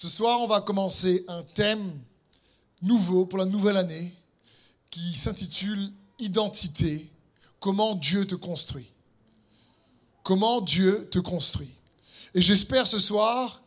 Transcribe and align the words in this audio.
Ce 0.00 0.08
soir, 0.08 0.40
on 0.40 0.46
va 0.46 0.62
commencer 0.62 1.26
un 1.28 1.42
thème 1.42 1.92
nouveau 2.80 3.26
pour 3.26 3.38
la 3.38 3.44
nouvelle 3.44 3.76
année 3.76 4.14
qui 4.88 5.14
s'intitule 5.14 5.92
Identité, 6.18 7.06
comment 7.58 7.94
Dieu 7.96 8.26
te 8.26 8.34
construit. 8.34 8.90
Comment 10.22 10.62
Dieu 10.62 11.06
te 11.10 11.18
construit. 11.18 11.74
Et 12.34 12.40
j'espère 12.40 12.86
ce 12.86 12.98
soir 12.98 13.62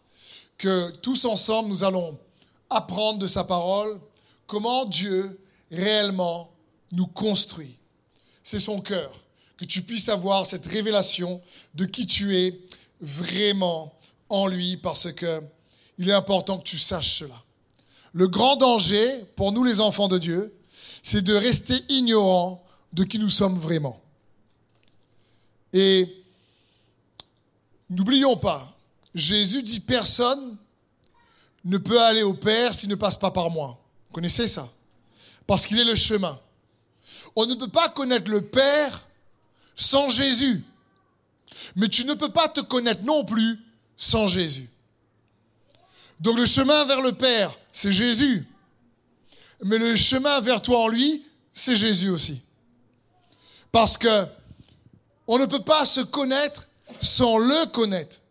que 0.57 0.89
tous 1.03 1.25
ensemble, 1.25 1.69
nous 1.69 1.83
allons 1.83 2.17
apprendre 2.71 3.19
de 3.19 3.27
sa 3.27 3.43
parole 3.43 4.01
comment 4.47 4.85
Dieu 4.85 5.39
réellement 5.69 6.51
nous 6.91 7.05
construit. 7.05 7.77
C'est 8.41 8.57
son 8.57 8.81
cœur, 8.81 9.11
que 9.55 9.65
tu 9.65 9.83
puisses 9.83 10.09
avoir 10.09 10.47
cette 10.47 10.65
révélation 10.65 11.43
de 11.75 11.85
qui 11.85 12.07
tu 12.07 12.35
es 12.35 12.59
vraiment 13.01 13.95
en 14.29 14.47
lui, 14.47 14.77
parce 14.77 15.11
que 15.11 15.43
il 16.03 16.09
est 16.09 16.13
important 16.13 16.57
que 16.57 16.63
tu 16.63 16.77
saches 16.77 17.19
cela. 17.19 17.41
Le 18.11 18.27
grand 18.27 18.57
danger 18.57 19.23
pour 19.37 19.53
nous 19.53 19.63
les 19.63 19.79
enfants 19.79 20.09
de 20.09 20.17
Dieu, 20.17 20.53
c'est 21.01 21.21
de 21.21 21.33
rester 21.33 21.75
ignorants 21.87 22.63
de 22.91 23.05
qui 23.05 23.19
nous 23.19 23.29
sommes 23.29 23.57
vraiment. 23.57 24.01
Et 25.71 26.07
n'oublions 27.89 28.35
pas, 28.35 28.77
Jésus 29.15 29.63
dit 29.63 29.79
personne 29.79 30.57
ne 31.63 31.77
peut 31.77 32.01
aller 32.01 32.23
au 32.23 32.33
Père 32.33 32.75
s'il 32.75 32.89
ne 32.89 32.95
passe 32.95 33.17
pas 33.17 33.31
par 33.31 33.49
moi. 33.49 33.79
Vous 34.09 34.15
connaissez 34.15 34.47
ça? 34.47 34.67
Parce 35.47 35.65
qu'il 35.65 35.79
est 35.79 35.85
le 35.85 35.95
chemin. 35.95 36.37
On 37.35 37.45
ne 37.45 37.55
peut 37.55 37.69
pas 37.69 37.87
connaître 37.87 38.29
le 38.29 38.41
Père 38.41 39.07
sans 39.73 40.09
Jésus. 40.09 40.65
Mais 41.77 41.87
tu 41.87 42.03
ne 42.03 42.13
peux 42.13 42.29
pas 42.29 42.49
te 42.49 42.59
connaître 42.59 43.03
non 43.03 43.23
plus 43.23 43.57
sans 43.95 44.27
Jésus. 44.27 44.69
Donc 46.23 46.37
le 46.37 46.45
chemin 46.45 46.85
vers 46.85 47.01
le 47.01 47.11
Père, 47.11 47.53
c'est 47.69 47.91
Jésus. 47.91 48.47
Mais 49.65 49.77
le 49.77 49.93
chemin 49.97 50.39
vers 50.39 50.61
toi 50.61 50.79
en 50.83 50.87
lui, 50.87 51.21
c'est 51.51 51.75
Jésus 51.75 52.09
aussi. 52.09 52.41
Parce 53.73 53.97
que 53.97 54.25
on 55.27 55.37
ne 55.37 55.45
peut 55.45 55.61
pas 55.61 55.85
se 55.85 55.99
connaître 55.99 56.69
sans 57.01 57.37
le 57.37 57.65
connaître. 57.71 58.21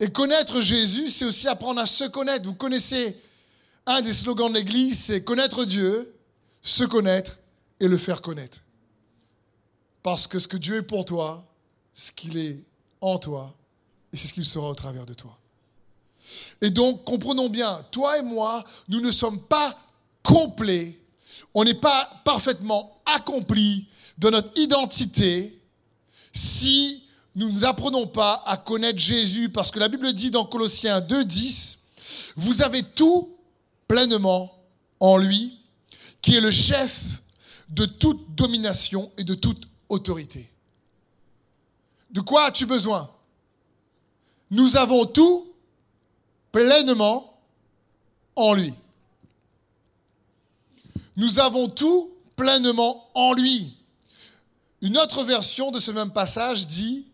Et 0.00 0.10
connaître 0.10 0.60
Jésus, 0.60 1.08
c'est 1.08 1.24
aussi 1.24 1.46
apprendre 1.46 1.80
à 1.80 1.86
se 1.86 2.02
connaître. 2.02 2.46
Vous 2.46 2.54
connaissez 2.54 3.16
un 3.86 4.00
des 4.00 4.12
slogans 4.12 4.48
de 4.48 4.58
l'Église, 4.58 4.98
c'est 4.98 5.22
connaître 5.22 5.64
Dieu, 5.64 6.12
se 6.62 6.82
connaître 6.82 7.36
et 7.78 7.86
le 7.86 7.96
faire 7.96 8.20
connaître. 8.20 8.58
Parce 10.02 10.26
que 10.26 10.40
ce 10.40 10.48
que 10.48 10.56
Dieu 10.56 10.78
est 10.78 10.82
pour 10.82 11.04
toi, 11.04 11.46
ce 11.92 12.10
qu'il 12.10 12.36
est 12.36 12.58
en 13.00 13.18
toi, 13.18 13.54
et 14.12 14.16
c'est 14.16 14.26
ce 14.26 14.34
qu'il 14.34 14.44
sera 14.44 14.68
au 14.68 14.74
travers 14.74 15.06
de 15.06 15.14
toi. 15.14 15.38
Et 16.60 16.70
donc, 16.70 17.04
comprenons 17.04 17.48
bien, 17.48 17.84
toi 17.90 18.18
et 18.18 18.22
moi, 18.22 18.64
nous 18.88 19.00
ne 19.00 19.10
sommes 19.10 19.40
pas 19.42 19.78
complets, 20.22 20.98
on 21.54 21.64
n'est 21.64 21.74
pas 21.74 22.10
parfaitement 22.24 23.00
accomplis 23.06 23.86
de 24.18 24.30
notre 24.30 24.50
identité 24.58 25.60
si 26.32 27.04
nous 27.34 27.52
n'apprenons 27.52 28.06
pas 28.06 28.42
à 28.46 28.56
connaître 28.56 28.98
Jésus, 28.98 29.50
parce 29.50 29.70
que 29.70 29.78
la 29.78 29.88
Bible 29.88 30.12
dit 30.12 30.30
dans 30.30 30.44
Colossiens 30.44 31.00
2.10, 31.00 31.76
vous 32.36 32.62
avez 32.62 32.82
tout 32.82 33.36
pleinement 33.86 34.52
en 35.00 35.18
lui, 35.18 35.58
qui 36.22 36.34
est 36.36 36.40
le 36.40 36.50
chef 36.50 37.02
de 37.68 37.84
toute 37.84 38.34
domination 38.34 39.10
et 39.18 39.24
de 39.24 39.34
toute 39.34 39.68
autorité. 39.88 40.50
De 42.10 42.20
quoi 42.20 42.46
as-tu 42.46 42.66
besoin? 42.66 43.10
Nous 44.50 44.76
avons 44.76 45.06
tout 45.06 45.52
pleinement 46.56 47.38
en 48.34 48.54
lui. 48.54 48.72
Nous 51.18 51.38
avons 51.38 51.68
tout 51.68 52.10
pleinement 52.34 53.10
en 53.12 53.34
lui. 53.34 53.76
Une 54.80 54.96
autre 54.96 55.22
version 55.22 55.70
de 55.70 55.78
ce 55.78 55.90
même 55.90 56.14
passage 56.14 56.66
dit, 56.66 57.08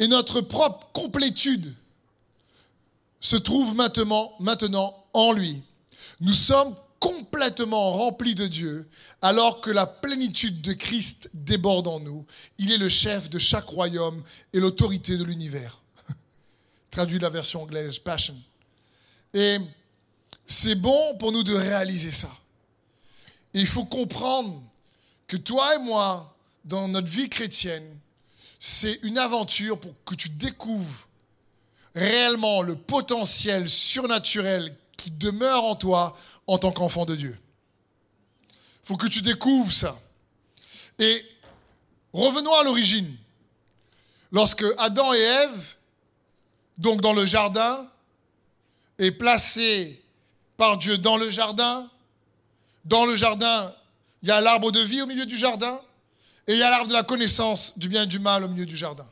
et 0.00 0.08
notre 0.08 0.40
propre 0.40 0.88
complétude 0.92 1.72
se 3.20 3.36
trouve 3.36 3.76
maintenant, 3.76 4.32
maintenant 4.40 4.96
en 5.12 5.30
lui. 5.30 5.62
Nous 6.18 6.32
sommes 6.32 6.74
complètement 6.98 7.92
remplis 7.92 8.34
de 8.34 8.48
Dieu, 8.48 8.88
alors 9.22 9.60
que 9.60 9.70
la 9.70 9.86
plénitude 9.86 10.60
de 10.60 10.72
Christ 10.72 11.30
déborde 11.34 11.86
en 11.86 12.00
nous. 12.00 12.26
Il 12.58 12.72
est 12.72 12.78
le 12.78 12.88
chef 12.88 13.30
de 13.30 13.38
chaque 13.38 13.66
royaume 13.66 14.20
et 14.52 14.58
l'autorité 14.58 15.16
de 15.16 15.22
l'univers 15.22 15.80
traduit 16.98 17.20
la 17.20 17.28
version 17.28 17.62
anglaise, 17.62 18.00
Passion. 18.00 18.36
Et 19.32 19.58
c'est 20.48 20.74
bon 20.74 21.16
pour 21.18 21.30
nous 21.30 21.44
de 21.44 21.54
réaliser 21.54 22.10
ça. 22.10 22.28
il 23.54 23.68
faut 23.68 23.84
comprendre 23.84 24.60
que 25.28 25.36
toi 25.36 25.76
et 25.76 25.78
moi, 25.78 26.36
dans 26.64 26.88
notre 26.88 27.06
vie 27.06 27.28
chrétienne, 27.28 27.88
c'est 28.58 28.98
une 29.04 29.16
aventure 29.16 29.78
pour 29.78 29.94
que 30.04 30.16
tu 30.16 30.28
découvres 30.30 31.06
réellement 31.94 32.62
le 32.62 32.74
potentiel 32.74 33.70
surnaturel 33.70 34.76
qui 34.96 35.12
demeure 35.12 35.66
en 35.66 35.76
toi 35.76 36.18
en 36.48 36.58
tant 36.58 36.72
qu'enfant 36.72 37.04
de 37.04 37.14
Dieu. 37.14 37.38
Il 38.82 38.86
faut 38.88 38.96
que 38.96 39.06
tu 39.06 39.22
découvres 39.22 39.72
ça. 39.72 39.96
Et 40.98 41.24
revenons 42.12 42.54
à 42.54 42.64
l'origine. 42.64 43.16
Lorsque 44.32 44.64
Adam 44.78 45.14
et 45.14 45.20
Ève 45.20 45.77
donc 46.78 47.00
dans 47.00 47.12
le 47.12 47.26
jardin, 47.26 47.86
est 48.98 49.12
placé 49.12 50.02
par 50.56 50.76
Dieu 50.78 50.98
dans 50.98 51.16
le 51.16 51.30
jardin. 51.30 51.88
Dans 52.84 53.04
le 53.04 53.16
jardin, 53.16 53.72
il 54.22 54.28
y 54.28 54.32
a 54.32 54.40
l'arbre 54.40 54.72
de 54.72 54.80
vie 54.80 55.02
au 55.02 55.06
milieu 55.06 55.26
du 55.26 55.36
jardin 55.36 55.78
et 56.46 56.54
il 56.54 56.58
y 56.58 56.62
a 56.62 56.70
l'arbre 56.70 56.88
de 56.88 56.92
la 56.92 57.02
connaissance 57.02 57.78
du 57.78 57.88
bien 57.88 58.04
et 58.04 58.06
du 58.06 58.18
mal 58.18 58.44
au 58.44 58.48
milieu 58.48 58.66
du 58.66 58.76
jardin. 58.76 59.06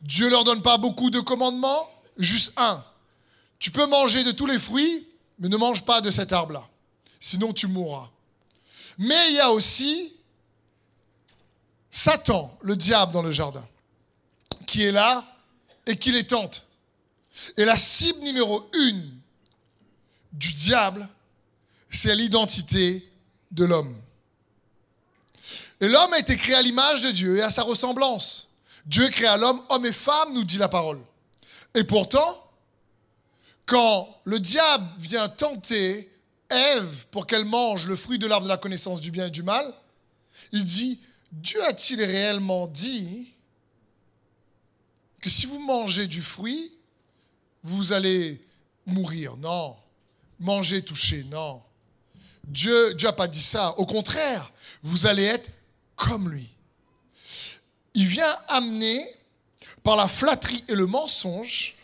Dieu 0.00 0.30
leur 0.30 0.44
donne 0.44 0.62
pas 0.62 0.78
beaucoup 0.78 1.10
de 1.10 1.20
commandements, 1.20 1.88
juste 2.16 2.52
un. 2.56 2.82
Tu 3.58 3.70
peux 3.70 3.86
manger 3.86 4.24
de 4.24 4.32
tous 4.32 4.46
les 4.46 4.58
fruits, 4.58 5.06
mais 5.38 5.48
ne 5.48 5.56
mange 5.56 5.84
pas 5.84 6.00
de 6.00 6.10
cet 6.10 6.32
arbre-là. 6.32 6.64
Sinon, 7.20 7.52
tu 7.52 7.68
mourras. 7.68 8.08
Mais 8.98 9.28
il 9.28 9.34
y 9.34 9.40
a 9.40 9.52
aussi 9.52 10.12
Satan, 11.90 12.56
le 12.62 12.74
diable 12.74 13.12
dans 13.12 13.22
le 13.22 13.30
jardin, 13.30 13.64
qui 14.66 14.82
est 14.82 14.92
là 14.92 15.24
et 15.86 15.96
qui 15.96 16.12
les 16.12 16.26
tente. 16.26 16.66
Et 17.56 17.64
la 17.64 17.76
cible 17.76 18.20
numéro 18.20 18.68
une 18.74 19.18
du 20.32 20.52
diable, 20.52 21.08
c'est 21.90 22.14
l'identité 22.14 23.08
de 23.50 23.64
l'homme. 23.64 23.94
Et 25.80 25.88
l'homme 25.88 26.12
a 26.12 26.18
été 26.18 26.36
créé 26.36 26.54
à 26.54 26.62
l'image 26.62 27.02
de 27.02 27.10
Dieu 27.10 27.38
et 27.38 27.42
à 27.42 27.50
sa 27.50 27.62
ressemblance. 27.62 28.48
Dieu 28.86 29.08
créa 29.08 29.36
l'homme, 29.36 29.62
homme 29.68 29.84
et 29.84 29.92
femme, 29.92 30.32
nous 30.32 30.44
dit 30.44 30.58
la 30.58 30.68
parole. 30.68 31.00
Et 31.74 31.84
pourtant, 31.84 32.50
quand 33.66 34.08
le 34.24 34.38
diable 34.38 34.86
vient 34.98 35.28
tenter 35.28 36.08
Ève 36.50 37.06
pour 37.10 37.26
qu'elle 37.26 37.46
mange 37.46 37.86
le 37.86 37.96
fruit 37.96 38.18
de 38.18 38.26
l'arbre 38.26 38.44
de 38.44 38.50
la 38.50 38.58
connaissance 38.58 39.00
du 39.00 39.10
bien 39.10 39.26
et 39.26 39.30
du 39.30 39.42
mal, 39.42 39.74
il 40.52 40.64
dit, 40.64 41.00
Dieu 41.32 41.62
a-t-il 41.64 42.02
réellement 42.02 42.66
dit 42.66 43.32
que 45.22 45.30
si 45.30 45.46
vous 45.46 45.60
mangez 45.60 46.08
du 46.08 46.20
fruit, 46.20 46.72
vous 47.62 47.92
allez 47.92 48.44
mourir. 48.84 49.36
Non. 49.36 49.76
Manger, 50.40 50.82
toucher, 50.82 51.24
non. 51.30 51.62
Dieu 52.44 52.94
n'a 52.94 53.12
pas 53.12 53.28
dit 53.28 53.40
ça. 53.40 53.78
Au 53.78 53.86
contraire, 53.86 54.50
vous 54.82 55.06
allez 55.06 55.22
être 55.22 55.48
comme 55.94 56.28
lui. 56.28 56.50
Il 57.94 58.06
vient 58.06 58.36
amener, 58.48 59.00
par 59.84 59.94
la 59.94 60.08
flatterie 60.08 60.64
et 60.68 60.74
le 60.74 60.86
mensonge, 60.86 61.76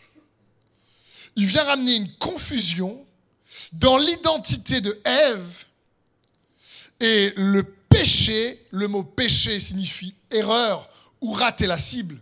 il 1.37 1.45
vient 1.45 1.63
ramener 1.63 1.95
une 1.95 2.11
confusion 2.15 3.05
dans 3.71 3.97
l'identité 3.97 4.81
de 4.81 4.99
Ève. 5.05 5.65
Et 6.99 7.31
le 7.37 7.63
péché, 7.63 8.65
le 8.71 8.89
mot 8.89 9.03
péché 9.03 9.61
signifie 9.61 10.13
erreur 10.29 10.89
ou 11.21 11.31
rater 11.31 11.67
la 11.67 11.77
cible 11.77 12.19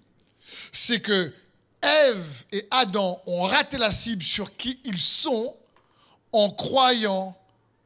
c'est 0.72 1.02
que 1.02 1.34
Ève 1.82 2.46
et 2.52 2.68
Adam 2.72 3.22
ont 3.26 3.42
raté 3.42 3.78
la 3.78 3.92
cible 3.92 4.24
sur 4.24 4.56
qui 4.58 4.80
ils 4.84 5.00
sont 5.00 5.56
en 6.32 6.50
croyant 6.50 7.38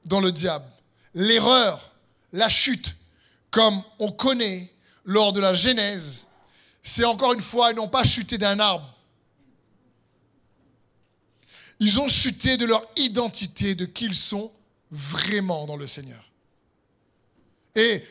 dans 0.05 0.21
le 0.21 0.31
diable. 0.31 0.65
L'erreur, 1.13 1.91
la 2.31 2.49
chute, 2.49 2.95
comme 3.49 3.83
on 3.99 4.11
connaît 4.11 4.73
lors 5.03 5.33
de 5.33 5.41
la 5.41 5.53
Genèse, 5.53 6.27
c'est 6.83 7.05
encore 7.05 7.33
une 7.33 7.41
fois, 7.41 7.71
ils 7.71 7.75
n'ont 7.75 7.87
pas 7.87 8.03
chuté 8.03 8.37
d'un 8.37 8.59
arbre. 8.59 8.87
Ils 11.79 11.99
ont 11.99 12.07
chuté 12.07 12.57
de 12.57 12.65
leur 12.65 12.83
identité, 12.95 13.75
de 13.75 13.85
qui 13.85 14.05
ils 14.05 14.15
sont 14.15 14.51
vraiment 14.89 15.65
dans 15.65 15.75
le 15.75 15.87
Seigneur. 15.87 16.23
Et 17.75 18.03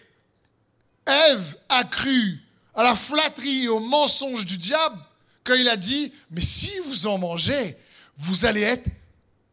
Ève 1.06 1.56
a 1.68 1.84
cru 1.84 2.40
à 2.74 2.82
la 2.82 2.96
flatterie 2.96 3.64
et 3.64 3.68
au 3.68 3.80
mensonge 3.80 4.46
du 4.46 4.56
diable 4.56 4.98
quand 5.44 5.54
il 5.54 5.68
a 5.68 5.76
dit, 5.76 6.12
mais 6.30 6.42
si 6.42 6.70
vous 6.86 7.06
en 7.06 7.18
mangez, 7.18 7.76
vous 8.16 8.44
allez 8.44 8.62
être 8.62 8.88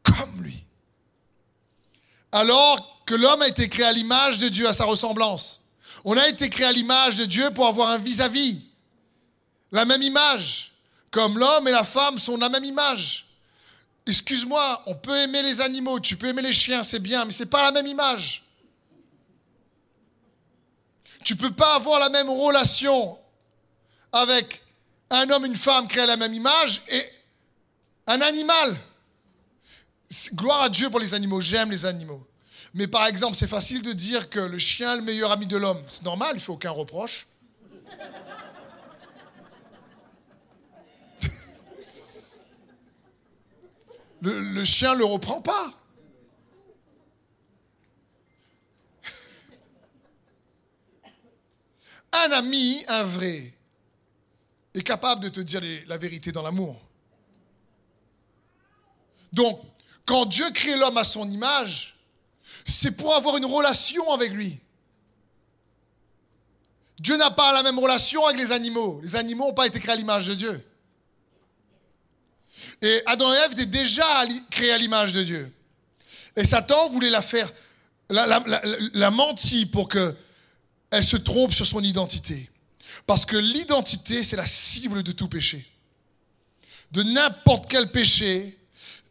comme 0.04 0.44
lui. 0.44 0.64
Alors 2.32 3.02
que 3.06 3.16
l'homme 3.16 3.42
a 3.42 3.48
été 3.48 3.70
créé 3.70 3.86
à 3.86 3.94
l'image 3.94 4.38
de 4.38 4.50
Dieu, 4.50 4.68
à 4.68 4.74
sa 4.74 4.86
ressemblance. 4.86 5.62
On 6.04 6.18
a 6.18 6.28
été 6.28 6.50
créé 6.50 6.66
à 6.66 6.72
l'image 6.72 7.18
de 7.18 7.26
Dieu 7.26 7.50
pour 7.52 7.68
avoir 7.68 7.90
un 7.90 7.98
vis-à-vis. 7.98 8.62
La 9.72 9.86
même 9.86 10.02
image. 10.02 10.74
Comme 11.10 11.40
l'homme 11.40 11.68
et 11.68 11.72
la 11.72 11.84
femme 11.84 12.18
sont 12.18 12.38
la 12.38 12.50
même 12.50 12.66
image. 12.66 13.28
Excuse-moi, 14.06 14.84
on 14.86 14.96
peut 14.96 15.16
aimer 15.18 15.42
les 15.42 15.62
animaux, 15.62 16.00
tu 16.00 16.16
peux 16.16 16.28
aimer 16.28 16.42
les 16.42 16.54
chiens, 16.54 16.84
c'est 16.84 17.00
bien, 17.00 17.26
mais 17.26 17.34
ce 17.34 17.44
n'est 17.44 17.50
pas 17.50 17.64
la 17.64 17.72
même 17.72 17.88
image. 17.88 18.44
Tu 21.28 21.34
ne 21.34 21.40
peux 21.40 21.52
pas 21.52 21.76
avoir 21.76 22.00
la 22.00 22.08
même 22.08 22.30
relation 22.30 23.20
avec 24.14 24.64
un 25.10 25.30
homme, 25.30 25.44
une 25.44 25.56
femme 25.56 25.86
créés 25.86 26.04
à 26.04 26.06
la 26.06 26.16
même 26.16 26.34
image 26.34 26.84
et 26.88 27.04
un 28.08 28.22
animal. 28.22 28.78
Gloire 30.36 30.62
à 30.62 30.70
Dieu 30.70 30.90
pour 30.90 31.02
les 31.02 31.14
animaux, 31.14 31.42
j'aime 31.42 31.70
les 31.70 31.86
animaux. 31.86 32.26
Mais 32.74 32.88
par 32.88 33.08
exemple, 33.08 33.36
c'est 33.36 33.46
facile 33.46 33.82
de 33.82 33.92
dire 33.92 34.30
que 34.30 34.40
le 34.40 34.58
chien 34.58 34.94
est 34.94 34.96
le 34.96 35.02
meilleur 35.02 35.34
ami 35.34 35.48
de 35.48 35.58
l'homme. 35.58 35.84
C'est 35.90 36.04
normal, 36.04 36.30
il 36.32 36.36
ne 36.36 36.40
fait 36.40 36.52
aucun 36.54 36.72
reproche. 36.72 37.28
Le, 44.22 44.40
le 44.40 44.64
chien 44.64 44.94
ne 44.94 45.00
le 45.00 45.06
reprend 45.06 45.42
pas. 45.42 45.74
Un 52.28 52.32
ami, 52.32 52.84
un 52.88 53.04
vrai, 53.04 53.54
est 54.74 54.84
capable 54.84 55.24
de 55.24 55.30
te 55.30 55.40
dire 55.40 55.62
la 55.88 55.98
vérité 55.98 56.32
dans 56.32 56.42
l'amour. 56.42 56.82
Donc, 59.32 59.62
quand 60.06 60.26
Dieu 60.26 60.46
crée 60.52 60.78
l'homme 60.78 60.98
à 60.98 61.04
son 61.04 61.30
image, 61.30 61.96
c'est 62.66 62.92
pour 62.92 63.16
avoir 63.16 63.38
une 63.38 63.46
relation 63.46 64.12
avec 64.12 64.32
lui. 64.32 64.60
Dieu 67.00 67.16
n'a 67.18 67.32
pas 67.32 67.54
la 67.54 67.64
même 67.64 67.80
relation 67.80 68.26
avec 68.26 68.38
les 68.38 68.52
animaux. 68.52 69.00
Les 69.04 69.16
animaux 69.16 69.48
n'ont 69.48 69.54
pas 69.54 69.68
été 69.68 69.80
créés 69.80 69.94
à 69.94 69.96
l'image 69.96 70.28
de 70.28 70.34
Dieu. 70.34 70.66
Et 72.82 73.02
Adam 73.06 73.34
et 73.34 73.38
Ève 73.38 73.54
étaient 73.54 73.66
déjà 73.66 74.06
créés 74.50 74.72
à 74.72 74.78
l'image 74.78 75.12
de 75.12 75.24
Dieu. 75.24 75.54
Et 76.36 76.44
Satan 76.44 76.90
voulait 76.90 77.10
la 77.10 77.22
faire, 77.22 77.52
la, 78.10 79.12
mentir 79.12 79.68
pour 79.72 79.90
qu'elle 80.90 81.04
se 81.04 81.18
trompe 81.18 81.54
sur 81.54 81.66
son 81.66 81.84
identité. 81.84 82.50
Parce 83.06 83.26
que 83.26 83.38
l'identité, 83.38 84.24
c'est 84.24 84.36
la 84.36 84.46
cible 84.46 85.04
de 85.04 85.12
tout 85.12 85.28
péché. 85.28 85.66
De 86.92 87.04
n'importe 87.04 87.70
quel 87.70 87.92
péché, 87.92 88.58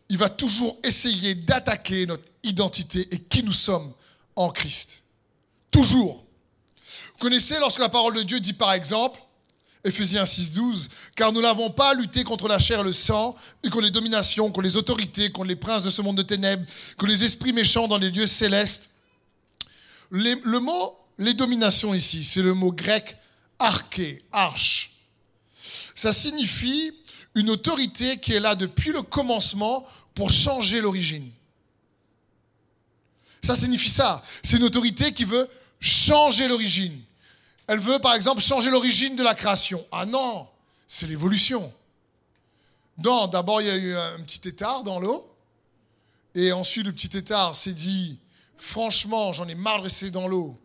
il 0.08 0.19
va 0.19 0.28
toujours 0.28 0.78
essayer 0.82 1.34
d'attaquer 1.34 2.06
notre 2.06 2.25
identité 2.43 3.06
et 3.11 3.19
qui 3.20 3.43
nous 3.43 3.52
sommes 3.52 3.93
en 4.34 4.50
Christ. 4.50 5.02
Toujours. 5.70 6.25
Vous 7.12 7.19
connaissez 7.19 7.58
lorsque 7.58 7.81
la 7.81 7.88
parole 7.88 8.14
de 8.14 8.23
Dieu 8.23 8.40
dit 8.40 8.52
par 8.52 8.73
exemple, 8.73 9.20
Ephésiens 9.84 10.26
6, 10.26 10.52
12, 10.52 10.90
car 11.14 11.32
nous 11.32 11.40
n'avons 11.40 11.70
pas 11.70 11.90
à 11.90 11.94
lutter 11.94 12.25
contre 12.25 12.49
la 12.49 12.58
chair 12.58 12.81
et 12.81 12.82
le 12.82 12.93
sang, 12.93 13.37
et 13.62 13.69
contre 13.69 13.84
les 13.84 13.90
dominations, 13.90 14.46
contre 14.46 14.62
les 14.62 14.76
autorités, 14.76 15.31
contre 15.31 15.46
les 15.46 15.56
princes 15.56 15.84
de 15.84 15.90
ce 15.90 16.02
monde 16.02 16.17
de 16.17 16.23
ténèbres, 16.23 16.64
contre 16.96 17.12
les 17.12 17.25
esprits 17.25 17.52
méchants 17.52 17.87
dans 17.87 17.99
les 17.99 18.11
lieux 18.11 18.26
célestes. 18.26 18.90
le 20.11 20.58
mot, 20.58 20.96
les 21.18 21.34
dominations 21.34 21.94
ici, 21.94 22.24
c'est 22.24 22.42
le 22.42 22.54
mot 22.54 22.72
grec 22.72 23.16
arché, 23.58 24.22
arche. 24.32 24.92
Ça 25.94 26.12
signifie 26.12 26.92
une 27.34 27.50
autorité 27.50 28.18
qui 28.18 28.34
est 28.34 28.40
là 28.40 28.54
depuis 28.54 28.92
le 28.92 29.02
commencement 29.02 29.86
pour 30.14 30.30
changer 30.30 30.80
l'origine. 30.80 31.30
Ça 33.42 33.54
signifie 33.54 33.88
ça. 33.88 34.22
C'est 34.42 34.56
une 34.56 34.64
autorité 34.64 35.12
qui 35.12 35.24
veut 35.24 35.48
changer 35.80 36.48
l'origine. 36.48 37.00
Elle 37.66 37.78
veut, 37.78 37.98
par 37.98 38.14
exemple, 38.14 38.40
changer 38.40 38.70
l'origine 38.70 39.16
de 39.16 39.22
la 39.22 39.34
création. 39.34 39.84
Ah 39.92 40.06
non, 40.06 40.48
c'est 40.86 41.06
l'évolution. 41.06 41.72
Non, 42.98 43.26
d'abord, 43.26 43.60
il 43.60 43.66
y 43.66 43.70
a 43.70 43.76
eu 43.76 43.94
un 43.94 44.20
petit 44.20 44.48
étard 44.48 44.82
dans 44.82 45.00
l'eau. 45.00 45.30
Et 46.34 46.52
ensuite, 46.52 46.86
le 46.86 46.92
petit 46.92 47.16
étard 47.16 47.56
s'est 47.56 47.72
dit, 47.72 48.18
franchement, 48.56 49.32
j'en 49.32 49.46
ai 49.48 49.54
marre 49.54 49.78
de 49.78 49.84
rester 49.84 50.10
dans 50.10 50.28
l'eau. 50.28 50.58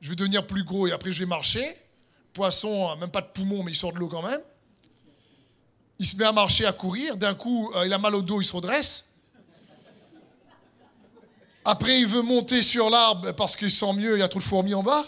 Je 0.00 0.10
vais 0.10 0.16
devenir 0.16 0.46
plus 0.46 0.64
gros 0.64 0.86
et 0.86 0.92
après, 0.92 1.12
je 1.12 1.20
vais 1.20 1.26
marcher. 1.26 1.76
Poisson, 2.32 2.96
même 2.96 3.10
pas 3.10 3.20
de 3.20 3.28
poumon, 3.28 3.62
mais 3.62 3.72
il 3.72 3.76
sort 3.76 3.92
de 3.92 3.98
l'eau 3.98 4.08
quand 4.08 4.22
même. 4.22 4.40
Il 5.98 6.06
se 6.06 6.16
met 6.16 6.24
à 6.24 6.32
marcher, 6.32 6.66
à 6.66 6.72
courir. 6.72 7.16
D'un 7.16 7.34
coup, 7.34 7.72
euh, 7.74 7.86
il 7.86 7.92
a 7.92 7.98
mal 7.98 8.14
au 8.14 8.22
dos, 8.22 8.40
il 8.40 8.44
se 8.44 8.54
redresse. 8.54 9.16
Après, 11.64 12.00
il 12.00 12.06
veut 12.06 12.22
monter 12.22 12.62
sur 12.62 12.88
l'arbre 12.88 13.32
parce 13.32 13.56
qu'il 13.56 13.70
sent 13.70 13.92
mieux, 13.94 14.16
il 14.16 14.20
y 14.20 14.22
a 14.22 14.28
trop 14.28 14.38
de 14.38 14.44
fourmis 14.44 14.74
en 14.74 14.82
bas. 14.82 15.04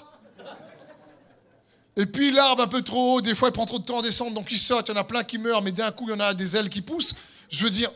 Et 1.97 2.07
puis 2.07 2.31
l'arbre 2.31 2.63
un 2.63 2.67
peu 2.69 2.83
trop 2.83 3.17
haut, 3.17 3.21
des 3.21 3.35
fois 3.35 3.49
il 3.49 3.53
prend 3.53 3.67
trop 3.67 3.79
de 3.79 3.85
temps 3.85 3.99
à 3.99 4.03
descendre, 4.03 4.33
donc 4.33 4.51
il 4.51 4.59
saute, 4.59 4.89
il 4.89 4.93
y 4.93 4.95
en 4.95 5.01
a 5.01 5.05
plein 5.05 5.25
qui 5.25 5.39
meurent, 5.39 5.61
mais 5.61 5.73
d'un 5.73 5.91
coup 5.91 6.09
il 6.09 6.13
y 6.13 6.15
en 6.15 6.21
a 6.21 6.35
des 6.35 6.57
ailes 6.57 6.71
qui 6.71 6.83
poussent. 6.83 7.15
Je 7.51 7.65
veux 7.65 7.71
dire, 7.71 7.91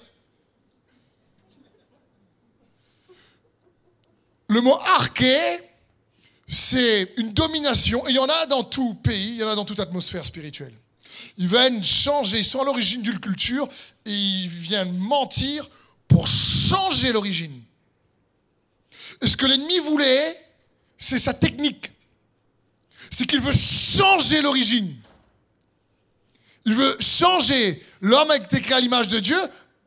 le 4.49 4.61
mot 4.61 4.77
arché, 4.97 5.61
c'est 6.47 7.13
une 7.17 7.33
domination, 7.33 8.07
et 8.07 8.11
il 8.11 8.17
y 8.17 8.19
en 8.19 8.29
a 8.29 8.47
dans 8.47 8.65
tout 8.65 8.95
pays, 8.95 9.33
il 9.33 9.37
y 9.39 9.45
en 9.45 9.49
a 9.49 9.55
dans 9.55 9.65
toute 9.65 9.81
atmosphère 9.81 10.25
spirituelle. 10.25 10.75
Ils 11.37 11.49
viennent 11.49 11.83
changer, 11.83 12.39
ils 12.39 12.45
sont 12.45 12.61
à 12.61 12.65
l'origine 12.65 13.03
d'une 13.03 13.19
culture, 13.19 13.69
et 14.05 14.13
ils 14.13 14.49
viennent 14.49 14.97
mentir 14.99 15.69
pour 16.07 16.27
changer 16.29 17.13
l'origine. 17.13 17.63
Et 19.23 19.27
ce 19.27 19.37
que 19.37 19.47
l'ennemi 19.47 19.79
voulait, 19.79 20.39
c'est 20.99 21.19
sa 21.19 21.35
technique 21.35 21.91
c'est 23.15 23.27
qu'il 23.27 23.41
veut 23.41 23.53
changer 23.53 24.43
l'origine. 24.43 24.97
Il 26.65 26.75
veut 26.75 26.97
changer. 26.99 27.83
L'homme 28.01 28.31
a 28.31 28.37
été 28.37 28.61
créé 28.61 28.77
à 28.77 28.81
l'image 28.81 29.09
de 29.09 29.21
Dieu. 29.21 29.39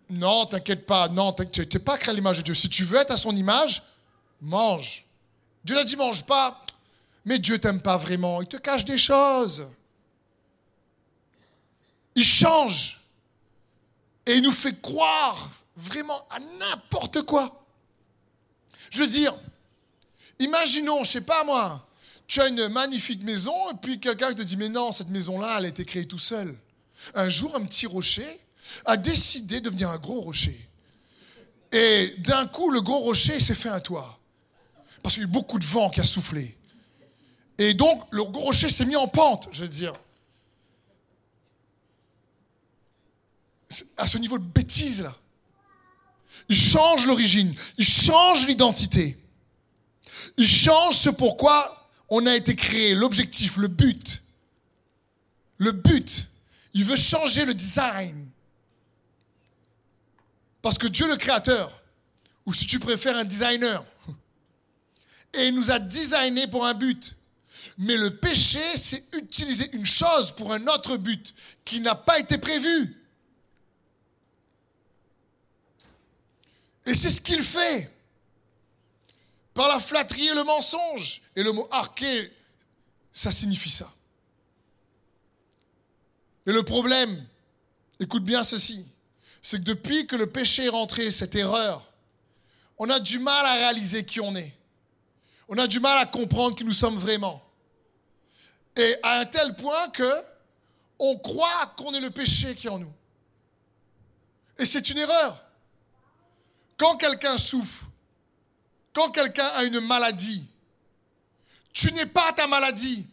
Non, 0.09 0.45
t'inquiète 0.45 0.85
pas. 0.85 1.09
Non, 1.09 1.33
tu 1.33 1.61
n'es 1.61 1.79
pas 1.79 1.97
créé 1.97 2.11
à 2.11 2.13
l'image 2.13 2.37
de 2.37 2.43
Dieu. 2.43 2.53
Si 2.53 2.69
tu 2.69 2.83
veux 2.83 2.97
être 2.97 3.11
à 3.11 3.17
son 3.17 3.35
image, 3.35 3.83
mange. 4.39 5.05
Dieu 5.67 5.75
n'a 5.75 5.83
dit 5.83 5.97
mange 5.97 6.23
pas. 6.23 6.65
Mais 7.25 7.39
Dieu 7.39 7.59
t'aime 7.59 7.81
pas 7.81 7.97
vraiment. 7.97 8.41
Il 8.41 8.47
te 8.47 8.55
cache 8.55 8.85
des 8.85 8.97
choses. 8.97 9.67
Il 12.15 12.23
change. 12.23 13.01
Et 14.25 14.35
il 14.35 14.43
nous 14.43 14.53
fait 14.53 14.81
croire 14.81 15.51
vraiment 15.75 16.25
à 16.29 16.39
n'importe 16.39 17.23
quoi. 17.23 17.65
Je 18.89 19.01
veux 19.01 19.07
dire, 19.07 19.35
imaginons, 20.39 21.03
je 21.03 21.11
sais 21.11 21.21
pas 21.21 21.43
moi, 21.43 21.85
tu 22.27 22.39
as 22.39 22.47
une 22.47 22.69
magnifique 22.69 23.23
maison, 23.23 23.53
et 23.71 23.75
puis 23.81 23.99
quelqu'un 23.99 24.33
te 24.33 24.41
dit, 24.41 24.55
mais 24.55 24.69
non, 24.69 24.93
cette 24.93 25.09
maison-là, 25.09 25.55
elle 25.57 25.65
a 25.65 25.67
été 25.67 25.83
créée 25.83 26.07
tout 26.07 26.17
seul. 26.17 26.57
Un 27.13 27.27
jour, 27.27 27.53
un 27.55 27.65
petit 27.65 27.85
rocher 27.85 28.39
a 28.85 28.95
décidé 28.95 29.59
de 29.59 29.65
devenir 29.65 29.89
un 29.89 29.97
gros 29.97 30.21
rocher. 30.21 30.69
Et 31.73 32.15
d'un 32.19 32.47
coup, 32.47 32.71
le 32.71 32.79
gros 32.79 32.99
rocher 32.99 33.41
s'est 33.41 33.55
fait 33.55 33.69
un 33.69 33.81
toit. 33.81 34.16
Parce 35.03 35.15
qu'il 35.15 35.23
y 35.23 35.25
a 35.25 35.29
eu 35.29 35.31
beaucoup 35.31 35.59
de 35.59 35.65
vent 35.65 35.89
qui 35.89 35.99
a 35.99 36.03
soufflé. 36.03 36.55
Et 37.57 37.73
donc, 37.73 38.03
le 38.11 38.21
rocher 38.21 38.69
s'est 38.69 38.85
mis 38.85 38.95
en 38.95 39.07
pente, 39.07 39.49
je 39.51 39.63
veux 39.63 39.69
dire. 39.69 39.93
À 43.97 44.07
ce 44.07 44.17
niveau 44.17 44.37
de 44.37 44.43
bêtise, 44.43 45.01
là. 45.01 45.13
Il 46.49 46.57
change 46.57 47.05
l'origine, 47.05 47.53
il 47.77 47.85
change 47.85 48.45
l'identité. 48.47 49.17
Il 50.37 50.47
change 50.47 50.95
ce 50.95 51.09
pourquoi 51.09 51.89
on 52.09 52.25
a 52.25 52.35
été 52.35 52.55
créé, 52.55 52.95
l'objectif, 52.95 53.57
le 53.57 53.67
but. 53.67 54.21
Le 55.57 55.71
but, 55.71 56.27
il 56.73 56.85
veut 56.85 56.95
changer 56.95 57.43
le 57.43 57.53
design. 57.53 58.29
Parce 60.61 60.77
que 60.77 60.87
Dieu 60.87 61.07
le 61.07 61.17
créateur, 61.17 61.81
ou 62.45 62.53
si 62.53 62.65
tu 62.67 62.79
préfères 62.79 63.17
un 63.17 63.23
designer, 63.25 63.83
et 65.37 65.47
il 65.47 65.55
nous 65.55 65.71
a 65.71 65.79
designé 65.79 66.47
pour 66.47 66.65
un 66.65 66.73
but. 66.73 67.15
Mais 67.77 67.95
le 67.95 68.15
péché, 68.15 68.61
c'est 68.75 69.03
utiliser 69.15 69.69
une 69.73 69.85
chose 69.85 70.31
pour 70.31 70.51
un 70.51 70.65
autre 70.67 70.97
but 70.97 71.33
qui 71.63 71.79
n'a 71.79 71.95
pas 71.95 72.19
été 72.19 72.37
prévu. 72.37 72.95
Et 76.87 76.95
c'est 76.95 77.09
ce 77.09 77.21
qu'il 77.21 77.43
fait 77.43 77.91
par 79.53 79.67
la 79.67 79.79
flatterie 79.79 80.27
et 80.27 80.33
le 80.33 80.43
mensonge. 80.43 81.21
Et 81.35 81.43
le 81.43 81.51
mot 81.51 81.67
arché, 81.69 82.33
ça 83.11 83.31
signifie 83.31 83.69
ça. 83.69 83.91
Et 86.47 86.51
le 86.51 86.63
problème, 86.63 87.25
écoute 87.99 88.23
bien 88.23 88.43
ceci, 88.43 88.85
c'est 89.41 89.59
que 89.59 89.63
depuis 89.63 90.07
que 90.07 90.15
le 90.15 90.27
péché 90.27 90.65
est 90.65 90.69
rentré, 90.69 91.11
cette 91.11 91.35
erreur, 91.35 91.85
on 92.77 92.89
a 92.89 92.99
du 92.99 93.19
mal 93.19 93.45
à 93.45 93.53
réaliser 93.53 94.05
qui 94.05 94.19
on 94.19 94.35
est. 94.35 94.56
On 95.47 95.57
a 95.57 95.67
du 95.67 95.79
mal 95.79 95.97
à 95.97 96.05
comprendre 96.05 96.55
qui 96.55 96.63
nous 96.63 96.73
sommes 96.73 96.97
vraiment. 96.97 97.41
Et 98.75 98.95
à 99.03 99.19
un 99.19 99.25
tel 99.25 99.55
point 99.55 99.89
que 99.89 100.11
on 100.99 101.17
croit 101.17 101.73
qu'on 101.77 101.93
est 101.93 101.99
le 101.99 102.09
péché 102.09 102.55
qui 102.55 102.67
est 102.67 102.69
en 102.69 102.79
nous. 102.79 102.93
Et 104.57 104.65
c'est 104.65 104.89
une 104.89 104.97
erreur. 104.97 105.45
Quand 106.77 106.97
quelqu'un 106.97 107.37
souffre, 107.37 107.85
quand 108.93 109.11
quelqu'un 109.11 109.47
a 109.55 109.63
une 109.63 109.79
maladie, 109.79 110.47
tu 111.71 111.93
n'es 111.93 112.05
pas 112.05 112.33
ta 112.33 112.47
maladie. 112.47 113.05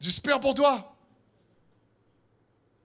J'espère 0.00 0.40
pour 0.40 0.54
toi. 0.54 0.96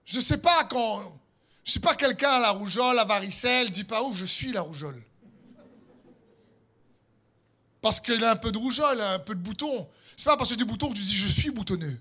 Je 0.05 0.17
ne 0.17 0.22
sais 0.22 0.38
pas 0.38 0.63
quand. 0.65 1.19
Je 1.63 1.69
ne 1.69 1.74
sais 1.74 1.79
pas 1.79 1.95
quelqu'un 1.95 2.31
a 2.31 2.39
la 2.39 2.50
rougeole, 2.51 2.95
la 2.95 3.05
varicelle, 3.05 3.69
dit 3.69 3.83
pas 3.83 4.01
où 4.03 4.13
je 4.13 4.25
suis 4.25 4.51
la 4.51 4.62
rougeole. 4.62 5.01
Parce 7.83 7.99
qu'il 7.99 8.23
a 8.23 8.31
un 8.31 8.35
peu 8.37 8.49
de 8.53 8.57
rougeole, 8.57 9.01
un 9.01 9.19
peu 9.19 9.35
de 9.35 9.41
bouton. 9.41 9.89
C'est 10.15 10.23
pas 10.23 10.37
parce 10.37 10.51
que 10.51 10.55
du 10.55 10.63
bouton 10.63 10.87
que 10.89 10.95
tu 10.95 11.03
dis 11.03 11.15
je 11.17 11.27
suis 11.27 11.49
boutonneux. 11.49 11.99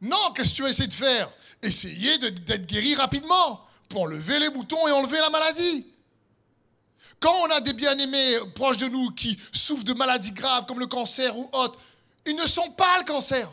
Non, 0.00 0.32
qu'est-ce 0.32 0.50
que 0.50 0.54
tu 0.54 0.62
vas 0.62 0.68
essayer 0.68 0.88
de 0.88 0.94
faire? 0.94 1.28
Essayer 1.62 2.18
d'être 2.18 2.66
guéri 2.66 2.94
rapidement 2.94 3.66
pour 3.88 4.02
enlever 4.02 4.38
les 4.38 4.50
boutons 4.50 4.86
et 4.86 4.92
enlever 4.92 5.18
la 5.18 5.30
maladie. 5.30 5.84
Quand 7.18 7.34
on 7.42 7.50
a 7.50 7.60
des 7.60 7.72
bien-aimés 7.72 8.38
proches 8.54 8.76
de 8.76 8.86
nous 8.86 9.10
qui 9.10 9.36
souffrent 9.52 9.84
de 9.84 9.92
maladies 9.92 10.30
graves 10.30 10.66
comme 10.66 10.78
le 10.78 10.86
cancer 10.86 11.36
ou 11.36 11.50
autre, 11.52 11.80
ils 12.24 12.36
ne 12.36 12.46
sont 12.46 12.70
pas 12.70 13.00
le 13.00 13.04
cancer. 13.04 13.52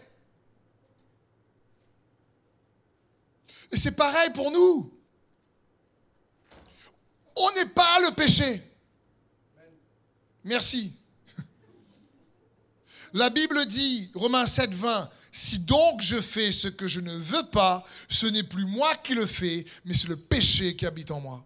Et 3.71 3.77
c'est 3.77 3.95
pareil 3.95 4.29
pour 4.35 4.51
nous. 4.51 4.93
On 7.39 7.51
n'est 7.53 7.69
pas 7.69 8.00
le 8.01 8.12
péché. 8.12 8.62
Merci. 10.43 10.93
La 13.13 13.29
Bible 13.29 13.65
dit, 13.65 14.12
Romains 14.13 14.46
7, 14.46 14.72
20, 14.72 15.10
si 15.31 15.60
donc 15.60 16.01
je 16.01 16.19
fais 16.19 16.51
ce 16.51 16.67
que 16.67 16.86
je 16.86 17.00
ne 17.00 17.15
veux 17.15 17.43
pas, 17.43 17.84
ce 18.10 18.27
n'est 18.27 18.43
plus 18.43 18.65
moi 18.65 18.93
qui 18.98 19.15
le 19.15 19.25
fais, 19.25 19.65
mais 19.86 19.93
c'est 19.93 20.10
le 20.10 20.17
péché 20.17 20.75
qui 20.75 20.86
habite 20.86 21.12
en 21.12 21.22
moi. 21.22 21.43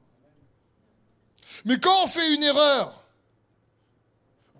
Mais 1.64 1.80
quand 1.80 2.04
on 2.04 2.08
fait 2.08 2.34
une 2.34 2.44
erreur, 2.44 3.06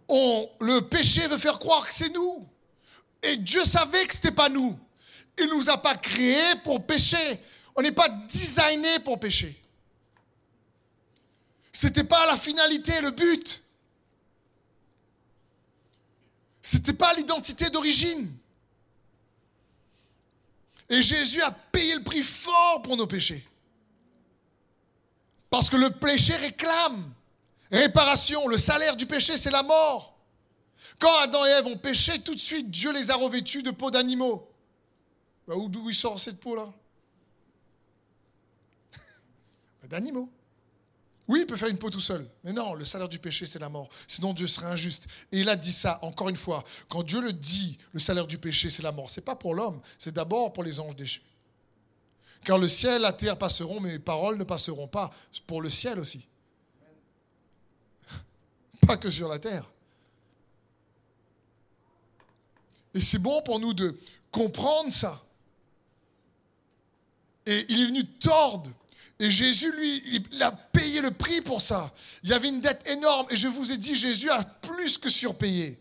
le 0.10 0.80
péché 0.82 1.28
veut 1.28 1.40
faire 1.40 1.58
croire 1.58 1.88
que 1.88 1.94
c'est 1.94 2.14
nous. 2.14 2.48
Et 3.24 3.38
Dieu 3.38 3.64
savait 3.66 4.06
que 4.06 4.14
ce 4.14 4.20
n'était 4.20 4.36
pas 4.36 4.50
nous. 4.50 4.78
Il 5.40 5.48
ne 5.48 5.56
nous 5.56 5.70
a 5.70 5.82
pas 5.82 5.96
créés 5.96 6.56
pour 6.64 6.86
pécher. 6.86 7.40
On 7.76 7.82
n'est 7.82 7.92
pas 7.92 8.10
designé 8.10 9.00
pour 9.00 9.20
pécher. 9.20 9.63
Ce 11.74 11.88
n'était 11.88 12.04
pas 12.04 12.26
la 12.28 12.38
finalité, 12.38 13.02
le 13.02 13.10
but. 13.10 13.62
Ce 16.62 16.78
n'était 16.78 16.94
pas 16.94 17.14
l'identité 17.16 17.70
d'origine. 17.70 18.32
Et 20.90 21.02
Jésus 21.02 21.42
a 21.42 21.52
payé 21.52 21.96
le 21.96 22.04
prix 22.04 22.22
fort 22.22 22.84
pour 22.84 22.96
nos 22.96 23.08
péchés. 23.08 23.44
Parce 25.50 25.70
que 25.70 25.76
le 25.76 25.90
péché 25.90 26.36
réclame 26.36 27.12
réparation. 27.72 28.48
Le 28.48 28.58
salaire 28.58 28.96
du 28.96 29.06
péché, 29.06 29.36
c'est 29.38 29.52
la 29.52 29.64
mort. 29.64 30.16
Quand 31.00 31.16
Adam 31.20 31.46
et 31.46 31.50
Ève 31.50 31.68
ont 31.68 31.78
péché, 31.78 32.20
tout 32.20 32.36
de 32.36 32.40
suite, 32.40 32.70
Dieu 32.70 32.94
les 32.94 33.10
a 33.10 33.16
revêtus 33.16 33.64
de 33.64 33.72
peau 33.72 33.90
d'animaux. 33.90 34.48
Bah, 35.48 35.56
d'où 35.68 35.90
il 35.90 35.96
sort 35.96 36.20
cette 36.20 36.40
peau-là? 36.40 36.72
D'animaux. 39.90 40.30
Oui, 41.28 41.40
il 41.42 41.46
peut 41.46 41.56
faire 41.56 41.70
une 41.70 41.78
peau 41.78 41.90
tout 41.90 42.02
seul. 42.02 42.28
Mais 42.44 42.52
non, 42.52 42.74
le 42.74 42.84
salaire 42.84 43.08
du 43.08 43.18
péché, 43.18 43.46
c'est 43.46 43.60
la 43.60 43.70
mort. 43.70 43.88
Sinon, 44.08 44.34
Dieu 44.34 44.46
serait 44.46 44.68
injuste. 44.68 45.08
Et 45.32 45.40
il 45.40 45.50
a 45.50 45.56
dit 45.56 45.72
ça, 45.72 46.00
encore 46.02 46.28
une 46.30 46.36
fois. 46.36 46.64
Quand 46.90 47.04
Dieu 47.04 47.22
le 47.22 47.32
dit, 47.32 47.78
le 47.94 48.00
salaire 48.00 48.28
du 48.28 48.38
péché, 48.38 48.70
c'est 48.70 48.84
la 48.84 48.92
mort. 48.92 49.10
Ce 49.10 49.20
n'est 49.20 49.24
pas 49.24 49.36
pour 49.36 49.54
l'homme, 49.54 49.80
c'est 49.98 50.14
d'abord 50.14 50.52
pour 50.52 50.64
les 50.64 50.80
anges 50.80 50.96
déchus. 50.96 51.22
Car 52.44 52.58
le 52.58 52.68
ciel, 52.68 53.02
la 53.02 53.14
terre 53.14 53.38
passeront, 53.38 53.80
mais 53.80 53.94
mes 53.94 54.00
paroles 54.00 54.38
ne 54.38 54.44
passeront 54.44 54.88
pas. 54.88 55.12
Pour 55.48 55.62
le 55.62 55.70
ciel 55.70 55.98
aussi. 55.98 56.26
Pas 58.86 58.98
que 58.98 59.10
sur 59.10 59.30
la 59.30 59.40
terre. 59.40 59.70
Et 62.94 63.00
c'est 63.00 63.18
bon 63.18 63.42
pour 63.44 63.62
nous 63.62 63.74
de 63.74 63.98
comprendre 64.30 64.92
ça. 64.92 65.24
Et 67.46 67.66
il 67.70 67.82
est 67.82 67.86
venu 67.88 68.06
tordre. 68.06 68.70
Et 69.24 69.32
Jésus, 69.32 69.72
lui, 69.72 70.04
il 70.34 70.44
a 70.44 70.52
payé 70.52 71.00
le 71.00 71.10
prix 71.10 71.40
pour 71.40 71.62
ça. 71.62 71.94
Il 72.24 72.30
y 72.30 72.34
avait 72.34 72.50
une 72.50 72.60
dette 72.60 72.86
énorme. 72.90 73.26
Et 73.30 73.38
je 73.38 73.48
vous 73.48 73.72
ai 73.72 73.78
dit, 73.78 73.96
Jésus 73.96 74.30
a 74.30 74.44
plus 74.44 74.98
que 74.98 75.08
surpayé. 75.08 75.80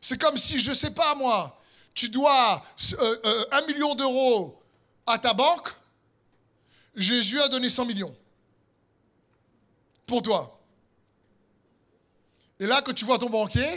C'est 0.00 0.20
comme 0.20 0.36
si, 0.36 0.58
je 0.58 0.70
ne 0.70 0.74
sais 0.74 0.90
pas 0.90 1.14
moi, 1.14 1.56
tu 1.94 2.08
dois 2.08 2.60
euh, 2.94 3.16
euh, 3.24 3.44
un 3.52 3.66
million 3.66 3.94
d'euros 3.94 4.60
à 5.06 5.20
ta 5.20 5.34
banque, 5.34 5.72
Jésus 6.96 7.40
a 7.40 7.46
donné 7.46 7.68
100 7.68 7.86
millions 7.86 8.16
pour 10.04 10.20
toi. 10.20 10.60
Et 12.58 12.66
là, 12.66 12.82
quand 12.82 12.92
tu 12.92 13.04
vois 13.04 13.20
ton 13.20 13.30
banquier, 13.30 13.70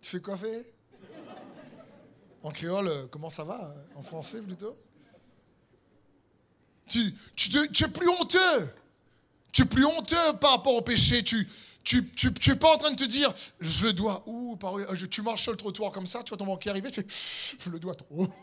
tu 0.00 0.10
fais 0.10 0.36
faire 0.36 0.62
En 2.44 2.52
créole, 2.52 2.86
euh, 2.86 3.06
comment 3.08 3.30
ça 3.30 3.42
va 3.42 3.74
En 3.96 4.02
français 4.02 4.40
plutôt? 4.40 4.76
Tu, 6.88 7.14
tu, 7.34 7.84
es 7.84 7.88
plus 7.88 8.08
honteux. 8.08 8.74
Tu 9.52 9.62
es 9.62 9.64
plus 9.64 9.84
honteux 9.84 10.36
par 10.40 10.52
rapport 10.52 10.74
au 10.74 10.82
péché. 10.82 11.22
Tu, 11.22 11.48
tu, 11.82 12.04
tu, 12.12 12.50
es 12.50 12.56
pas 12.56 12.72
en 12.74 12.78
train 12.78 12.90
de 12.90 12.96
te 12.96 13.04
dire, 13.04 13.32
je 13.60 13.86
le 13.86 13.92
dois. 13.92 14.22
Ouh, 14.26 14.58
tu 15.10 15.22
marches 15.22 15.42
sur 15.42 15.52
le 15.52 15.58
trottoir 15.58 15.92
comme 15.92 16.06
ça, 16.06 16.22
tu 16.22 16.30
vois 16.30 16.38
ton 16.38 16.46
banquier 16.46 16.70
arriver, 16.70 16.90
tu 16.90 17.02
fais, 17.02 17.58
je 17.64 17.70
le 17.70 17.78
dois 17.78 17.94
trop. 17.94 18.26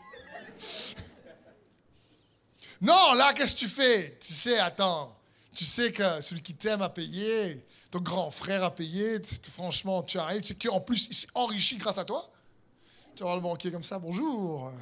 Non, 2.82 3.14
là, 3.14 3.32
qu'est-ce 3.32 3.54
que 3.54 3.60
tu 3.60 3.68
fais? 3.68 4.18
Tu 4.20 4.32
sais, 4.32 4.58
attends, 4.58 5.16
tu 5.54 5.64
sais 5.64 5.92
que 5.92 6.20
celui 6.20 6.42
qui 6.42 6.54
t'aime 6.54 6.82
a 6.82 6.88
payé, 6.88 7.64
ton 7.92 8.00
grand 8.00 8.32
frère 8.32 8.64
a 8.64 8.74
payé, 8.74 9.20
franchement, 9.52 10.02
tu 10.02 10.18
arrives, 10.18 10.40
tu 10.40 10.48
sais 10.48 10.54
qu'en 10.56 10.80
plus, 10.80 11.06
il 11.08 11.14
s'est 11.14 11.28
enrichi 11.34 11.76
grâce 11.76 11.98
à 11.98 12.04
toi. 12.04 12.28
Tu 13.14 13.22
vas 13.22 13.36
le 13.36 13.40
banquier 13.40 13.70
comme 13.70 13.84
ça, 13.84 14.00
bonjour. 14.00 14.72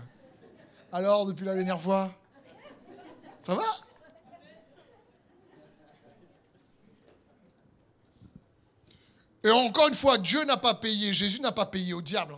Alors, 0.93 1.27
depuis 1.27 1.45
la 1.45 1.55
dernière 1.55 1.79
fois? 1.79 2.11
Ça 3.43 3.55
va 3.55 3.63
Et 9.43 9.51
encore 9.51 9.89
une 9.89 9.95
fois, 9.95 10.19
Dieu 10.19 10.45
n'a 10.45 10.57
pas 10.57 10.75
payé, 10.75 11.13
Jésus 11.13 11.41
n'a 11.41 11.53
pas 11.53 11.67
payé 11.67 11.95
au 11.95 12.03
diable. 12.03 12.37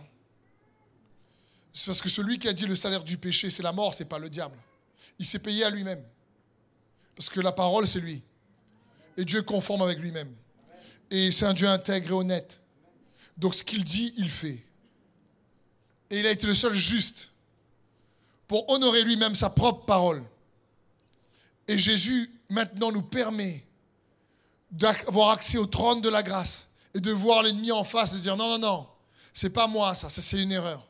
C'est 1.73 1.87
parce 1.87 2.01
que 2.01 2.09
celui 2.09 2.39
qui 2.39 2.47
a 2.47 2.53
dit 2.53 2.65
le 2.65 2.75
salaire 2.75 3.03
du 3.03 3.17
péché, 3.17 3.49
c'est 3.49 3.63
la 3.63 3.73
mort, 3.73 3.93
c'est 3.93 4.05
pas 4.05 4.19
le 4.19 4.29
diable. 4.29 4.57
Il 5.19 5.25
s'est 5.25 5.39
payé 5.39 5.65
à 5.65 5.69
lui-même. 5.69 6.03
Parce 7.15 7.29
que 7.29 7.41
la 7.41 7.51
parole, 7.51 7.87
c'est 7.87 7.99
lui. 7.99 8.21
Et 9.17 9.25
Dieu 9.25 9.39
est 9.39 9.45
conforme 9.45 9.81
avec 9.81 9.99
lui-même. 9.99 10.33
Et 11.11 11.31
c'est 11.31 11.45
un 11.45 11.53
Dieu 11.53 11.67
intègre 11.67 12.09
et 12.09 12.13
honnête. 12.13 12.59
Donc 13.37 13.53
ce 13.53 13.63
qu'il 13.63 13.83
dit, 13.83 14.13
il 14.17 14.29
fait. 14.29 14.63
Et 16.09 16.19
il 16.19 16.27
a 16.27 16.31
été 16.31 16.47
le 16.47 16.53
seul 16.53 16.73
juste 16.73 17.31
pour 18.47 18.69
honorer 18.69 19.03
lui-même 19.03 19.35
sa 19.35 19.49
propre 19.49 19.85
parole. 19.85 20.23
Et 21.67 21.77
Jésus 21.77 22.29
maintenant 22.49 22.91
nous 22.91 23.01
permet 23.01 23.65
d'avoir 24.71 25.29
accès 25.29 25.57
au 25.57 25.65
trône 25.65 26.01
de 26.01 26.09
la 26.09 26.23
grâce 26.23 26.69
et 26.93 26.99
de 26.99 27.11
voir 27.11 27.43
l'ennemi 27.43 27.71
en 27.71 27.83
face 27.83 28.13
et 28.13 28.15
de 28.17 28.21
dire 28.21 28.37
non, 28.37 28.49
non, 28.49 28.59
non, 28.59 28.87
c'est 29.33 29.51
pas 29.51 29.67
moi 29.67 29.95
ça, 29.95 30.09
c'est 30.09 30.41
une 30.41 30.51
erreur. 30.51 30.87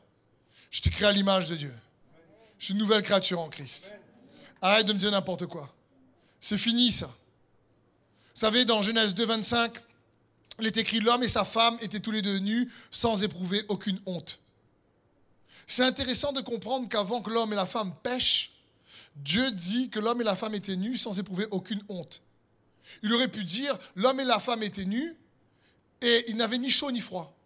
Je 0.70 0.80
t'ai 0.80 0.90
créé 0.90 1.06
à 1.06 1.12
l'image 1.12 1.48
de 1.48 1.56
Dieu. 1.56 1.74
Je 2.58 2.66
suis 2.66 2.74
une 2.74 2.80
nouvelle 2.80 3.02
créature 3.02 3.40
en 3.40 3.48
Christ. 3.48 3.94
Arrête 4.60 4.86
de 4.86 4.92
me 4.92 4.98
dire 4.98 5.10
n'importe 5.10 5.46
quoi. 5.46 5.72
C'est 6.40 6.58
fini 6.58 6.90
ça. 6.90 7.06
Vous 7.06 8.40
savez, 8.40 8.64
dans 8.64 8.82
Genèse 8.82 9.14
2, 9.14 9.26
25, 9.26 9.72
il 10.60 10.66
est 10.66 10.76
écrit 10.76 11.00
L'homme 11.00 11.22
et 11.22 11.28
sa 11.28 11.44
femme 11.44 11.78
étaient 11.80 12.00
tous 12.00 12.10
les 12.10 12.22
deux 12.22 12.38
nus 12.38 12.70
sans 12.90 13.22
éprouver 13.22 13.62
aucune 13.68 14.00
honte. 14.06 14.40
C'est 15.66 15.84
intéressant 15.84 16.32
de 16.32 16.40
comprendre 16.40 16.88
qu'avant 16.88 17.22
que 17.22 17.30
l'homme 17.30 17.52
et 17.52 17.56
la 17.56 17.66
femme 17.66 17.94
pêchent, 18.02 18.53
Dieu 19.16 19.50
dit 19.52 19.90
que 19.90 20.00
l'homme 20.00 20.20
et 20.20 20.24
la 20.24 20.36
femme 20.36 20.54
étaient 20.54 20.76
nus 20.76 20.96
sans 20.96 21.18
éprouver 21.18 21.46
aucune 21.50 21.82
honte. 21.88 22.22
Il 23.02 23.12
aurait 23.12 23.28
pu 23.28 23.44
dire 23.44 23.78
L'homme 23.96 24.20
et 24.20 24.24
la 24.24 24.40
femme 24.40 24.62
étaient 24.62 24.84
nus 24.84 25.16
et 26.00 26.24
ils 26.28 26.36
n'avaient 26.36 26.58
ni 26.58 26.70
chaud 26.70 26.90
ni 26.90 27.00
froid. 27.00 27.36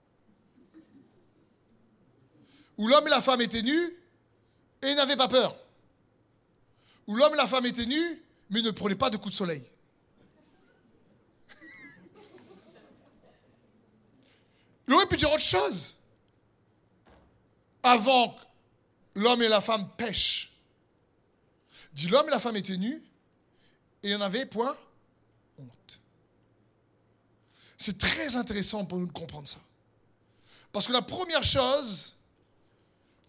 Ou 2.77 2.89
l'homme 2.89 3.07
et 3.07 3.11
la 3.11 3.23
femme 3.23 3.41
étaient 3.41 3.63
nus 3.63 3.97
et 4.83 4.91
ils 4.91 4.97
n'avaient 4.97 5.17
pas 5.17 5.29
peur 5.29 5.57
où 7.09 7.17
l'homme 7.17 7.33
et 7.33 7.39
la 7.39 7.49
femme 7.49 7.67
étaient 7.67 7.87
nus, 7.87 8.23
mais 8.51 8.61
ne 8.61 8.71
prenaient 8.71 8.95
pas 8.95 9.11
de 9.11 9.17
coups 9.17 9.31
de 9.31 9.39
soleil. 9.39 9.65
Il 14.87 14.95
aurait 14.95 15.07
pu 15.07 15.17
dire 15.17 15.31
autre 15.33 15.43
chose. 15.43 15.99
Avant 17.83 18.29
que 18.29 19.21
l'homme 19.21 19.43
et 19.43 19.49
la 19.49 19.61
femme 19.61 19.89
pêchent. 19.97 20.48
Dit 21.99 22.07
l'homme 22.07 22.29
et 22.29 22.31
la 22.31 22.39
femme 22.39 22.55
étaient 22.55 22.77
nus 22.77 23.03
et 24.05 24.11
il 24.11 24.15
en 24.15 24.21
avait 24.21 24.47
point 24.47 24.77
honte. 25.59 25.99
C'est 27.77 27.99
très 27.99 28.37
intéressant 28.37 28.85
pour 28.85 28.99
nous 28.99 29.07
de 29.09 29.13
comprendre 29.13 29.49
ça. 29.49 29.59
Parce 30.71 30.87
que 30.87 30.93
la 30.93 31.03
première 31.03 31.43
chose 31.43 32.15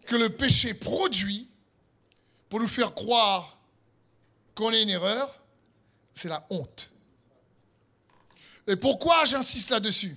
que 0.06 0.14
le 0.14 0.36
péché 0.36 0.72
produit 0.72 1.48
pour 2.48 2.60
nous 2.60 2.68
faire 2.68 2.94
croire 2.94 3.58
qu'on 4.54 4.70
est 4.70 4.82
une 4.84 4.90
erreur, 4.90 5.34
c'est 6.14 6.28
la 6.28 6.46
honte. 6.50 6.92
Et 8.68 8.76
pourquoi 8.76 9.24
j'insiste 9.24 9.70
là-dessus? 9.70 10.16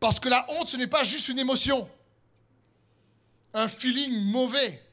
Parce 0.00 0.18
que 0.18 0.28
la 0.28 0.44
honte, 0.54 0.70
ce 0.70 0.76
n'est 0.76 0.88
pas 0.88 1.04
juste 1.04 1.28
une 1.28 1.38
émotion, 1.38 1.88
un 3.54 3.68
feeling 3.68 4.24
mauvais. 4.24 4.84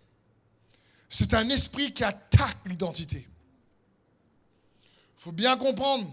C'est 1.10 1.34
un 1.34 1.50
esprit 1.50 1.92
qui 1.92 2.04
l'identité. 2.66 3.28
Il 5.18 5.22
faut 5.22 5.32
bien 5.32 5.58
comprendre, 5.58 6.10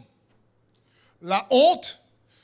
la 1.23 1.47
honte, 1.51 2.01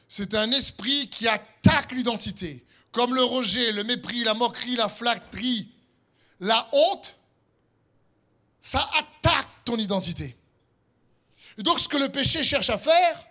c'est 0.08 0.35
un 0.35 0.50
esprit 0.52 1.08
qui 1.08 1.28
attaque 1.28 1.92
l'identité, 1.92 2.64
comme 2.92 3.14
le 3.14 3.23
rejet, 3.23 3.73
le 3.73 3.85
mépris, 3.85 4.25
la 4.25 4.35
moquerie, 4.35 4.76
la 4.76 4.88
flatterie. 4.88 5.68
La 6.40 6.68
honte, 6.73 7.16
ça 8.61 8.88
attaque 8.97 9.49
ton 9.64 9.76
identité. 9.76 10.37
Et 11.58 11.62
donc 11.62 11.80
ce 11.80 11.88
que 11.88 11.97
le 11.97 12.08
péché 12.08 12.44
cherche 12.44 12.70
à 12.70 12.78
faire, 12.78 13.26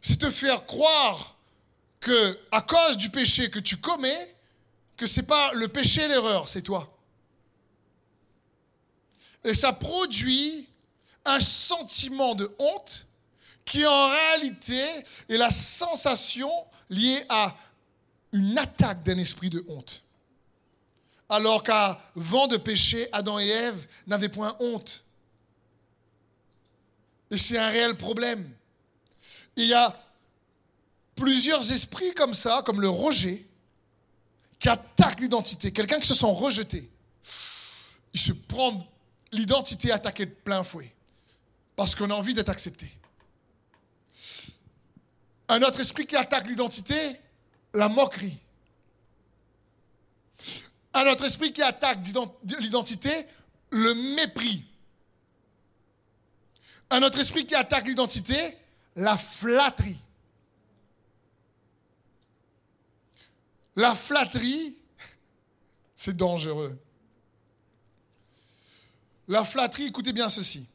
c'est 0.00 0.18
te 0.18 0.30
faire 0.30 0.64
croire 0.66 1.36
que 2.00 2.38
à 2.50 2.62
cause 2.62 2.96
du 2.96 3.10
péché 3.10 3.50
que 3.50 3.58
tu 3.58 3.76
commets, 3.76 4.36
que 4.96 5.06
c'est 5.06 5.24
pas 5.24 5.52
le 5.54 5.68
péché 5.68 6.08
l'erreur, 6.08 6.48
c'est 6.48 6.62
toi. 6.62 6.95
Et 9.44 9.54
ça 9.54 9.72
produit 9.72 10.68
un 11.24 11.40
sentiment 11.40 12.34
de 12.34 12.50
honte 12.58 13.06
qui 13.64 13.84
en 13.84 14.08
réalité 14.08 14.82
est 15.28 15.36
la 15.36 15.50
sensation 15.50 16.50
liée 16.88 17.24
à 17.28 17.54
une 18.32 18.56
attaque 18.58 19.02
d'un 19.02 19.18
esprit 19.18 19.50
de 19.50 19.64
honte. 19.68 20.02
Alors 21.28 21.62
qu'avant 21.62 22.46
de 22.46 22.56
pécher, 22.56 23.08
Adam 23.12 23.38
et 23.38 23.48
Ève 23.48 23.86
n'avaient 24.06 24.28
point 24.28 24.56
honte. 24.60 25.02
Et 27.30 27.36
c'est 27.36 27.58
un 27.58 27.68
réel 27.68 27.96
problème. 27.96 28.48
Il 29.56 29.66
y 29.66 29.74
a 29.74 30.00
plusieurs 31.16 31.72
esprits 31.72 32.14
comme 32.14 32.34
ça, 32.34 32.62
comme 32.64 32.80
le 32.80 32.88
rejet, 32.88 33.44
qui 34.60 34.68
attaquent 34.68 35.20
l'identité. 35.20 35.72
Quelqu'un 35.72 35.98
qui 35.98 36.06
se 36.06 36.14
sent 36.14 36.26
rejeté, 36.26 36.88
il 38.14 38.20
se 38.20 38.32
prend 38.32 38.78
l'identité 39.32 39.92
attaquée 39.92 40.26
de 40.26 40.30
plein 40.30 40.62
fouet, 40.62 40.92
parce 41.74 41.94
qu'on 41.94 42.10
a 42.10 42.14
envie 42.14 42.34
d'être 42.34 42.48
accepté. 42.48 42.90
Un 45.48 45.62
autre 45.62 45.80
esprit 45.80 46.06
qui 46.06 46.16
attaque 46.16 46.48
l'identité, 46.48 46.94
la 47.74 47.88
moquerie. 47.88 48.36
Un 50.94 51.06
autre 51.08 51.24
esprit 51.24 51.52
qui 51.52 51.62
attaque 51.62 51.98
l'identité, 52.58 53.26
le 53.70 53.94
mépris. 54.16 54.64
Un 56.90 57.02
autre 57.02 57.18
esprit 57.18 57.46
qui 57.46 57.54
attaque 57.54 57.86
l'identité, 57.86 58.56
la 58.96 59.16
flatterie. 59.16 59.98
La 63.76 63.94
flatterie, 63.94 64.78
c'est 65.94 66.16
dangereux. 66.16 66.78
La 69.28 69.44
flatterie, 69.44 69.86
écoutez 69.86 70.12
bien 70.12 70.30
ceci. 70.30 70.66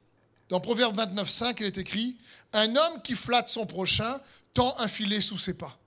Dans 0.50 0.60
Proverbe 0.60 0.96
29, 0.96 1.30
5, 1.30 1.60
il 1.62 1.66
est 1.68 1.78
écrit 1.78 2.18
Un 2.54 2.76
homme 2.76 3.02
qui 3.02 3.16
flatte 3.16 3.50
son 3.50 3.66
prochain 3.66 4.20
tend 4.54 4.76
un 4.80 4.88
filet 4.88 5.22
sous 5.22 5.38
ses 5.38 5.56
pas. 5.56 5.78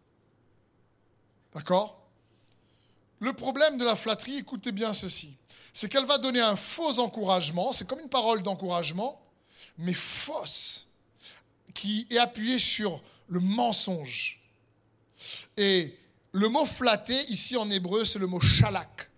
D'accord? 1.54 2.00
Le 3.20 3.32
problème 3.32 3.78
de 3.78 3.84
la 3.84 3.96
flatterie, 3.96 4.38
écoutez 4.38 4.72
bien 4.72 4.92
ceci 4.92 5.34
c'est 5.74 5.88
qu'elle 5.88 6.06
va 6.06 6.18
donner 6.18 6.40
un 6.40 6.54
faux 6.54 7.00
encouragement, 7.00 7.72
c'est 7.72 7.86
comme 7.86 7.98
une 7.98 8.08
parole 8.08 8.42
d'encouragement, 8.42 9.20
mais 9.76 9.92
fausse, 9.92 10.86
qui 11.74 12.06
est 12.10 12.18
appuyée 12.18 12.60
sur 12.60 13.02
le 13.28 13.40
mensonge. 13.40 14.40
Et 15.56 15.98
le 16.30 16.48
mot 16.48 16.64
flatter, 16.64 17.20
ici 17.24 17.56
en 17.56 17.68
hébreu, 17.70 18.04
c'est 18.04 18.20
le 18.20 18.28
mot 18.28 18.40
shalak, 18.40 19.10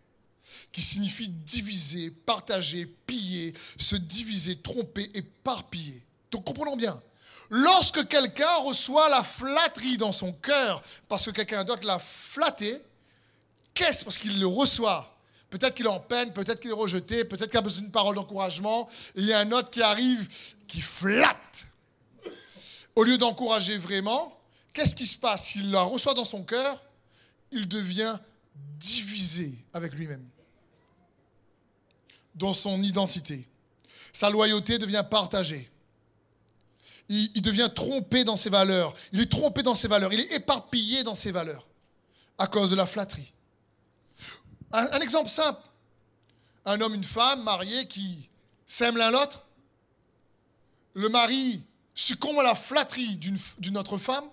qui 0.77 0.83
signifie 0.83 1.31
diviser, 1.31 2.11
partager, 2.11 2.85
piller, 3.07 3.55
se 3.79 3.97
diviser, 3.97 4.57
tromper, 4.57 5.11
éparpiller. 5.15 6.05
Donc 6.31 6.45
comprenons 6.45 6.77
bien. 6.77 7.01
Lorsque 7.49 8.07
quelqu'un 8.07 8.57
reçoit 8.57 9.09
la 9.09 9.25
flatterie 9.25 9.97
dans 9.97 10.13
son 10.13 10.35
cœur, 10.35 10.83
parce 11.09 11.25
que 11.25 11.31
quelqu'un 11.31 11.65
d'autre 11.65 11.87
l'a 11.87 11.99
flatté, 11.99 12.77
qu'est-ce 13.73 14.05
parce 14.05 14.19
qu'il 14.19 14.39
le 14.39 14.47
reçoit? 14.47 15.19
Peut-être 15.49 15.75
qu'il 15.75 15.87
est 15.87 15.89
en 15.89 15.99
peine, 15.99 16.31
peut-être 16.35 16.61
qu'il 16.61 16.69
est 16.69 16.75
rejeté, 16.75 17.25
peut-être 17.25 17.49
qu'il 17.49 17.59
a 17.59 17.63
besoin 17.63 17.81
d'une 17.81 17.91
parole 17.91 18.17
d'encouragement. 18.17 18.87
Il 19.15 19.25
y 19.25 19.33
a 19.33 19.39
un 19.39 19.53
autre 19.53 19.71
qui 19.71 19.81
arrive, 19.81 20.29
qui 20.69 20.83
flatte. 20.83 21.67
Au 22.95 23.03
lieu 23.03 23.17
d'encourager 23.17 23.79
vraiment, 23.79 24.39
qu'est-ce 24.75 24.95
qui 24.95 25.07
se 25.07 25.17
passe? 25.17 25.47
S'il 25.47 25.71
la 25.71 25.81
reçoit 25.81 26.13
dans 26.13 26.25
son 26.25 26.43
cœur, 26.43 26.85
il 27.51 27.67
devient 27.67 28.19
divisé 28.79 29.57
avec 29.73 29.95
lui-même, 29.95 30.29
dans 32.37 32.53
son 32.53 32.83
identité. 32.83 33.49
Sa 34.13 34.31
loyauté 34.31 34.79
devient 34.79 35.05
partagée. 35.09 35.71
Il, 37.09 37.41
devient 37.41 37.71
trompé 37.75 38.25
dans 38.25 38.37
ses 38.37 38.51
valeurs. 38.51 38.93
Il 39.13 39.21
est 39.21 39.31
trompé 39.31 39.63
dans 39.63 39.75
ses 39.75 39.89
valeurs. 39.89 40.13
Il 40.13 40.21
est 40.21 40.33
éparpillé 40.33 41.05
dans 41.05 41.15
ses 41.15 41.33
valeurs 41.33 41.67
à 42.39 42.47
cause 42.47 42.71
de 42.71 42.77
la 42.77 42.87
flatterie. 42.87 43.33
Un, 44.73 45.01
exemple 45.01 45.29
simple. 45.29 45.61
Un 46.65 46.81
homme, 46.81 46.95
une 46.95 47.05
femme 47.05 47.43
mariés 47.45 47.87
qui 47.87 48.29
s'aiment 48.67 48.97
l'un 48.97 49.11
l'autre. 49.11 49.45
Le 50.95 51.09
mari 51.09 51.63
succombe 51.95 52.41
à 52.41 52.43
la 52.43 52.57
flatterie 52.57 53.17
d'une 53.17 53.79
autre 53.79 53.99
femme. 53.99 54.25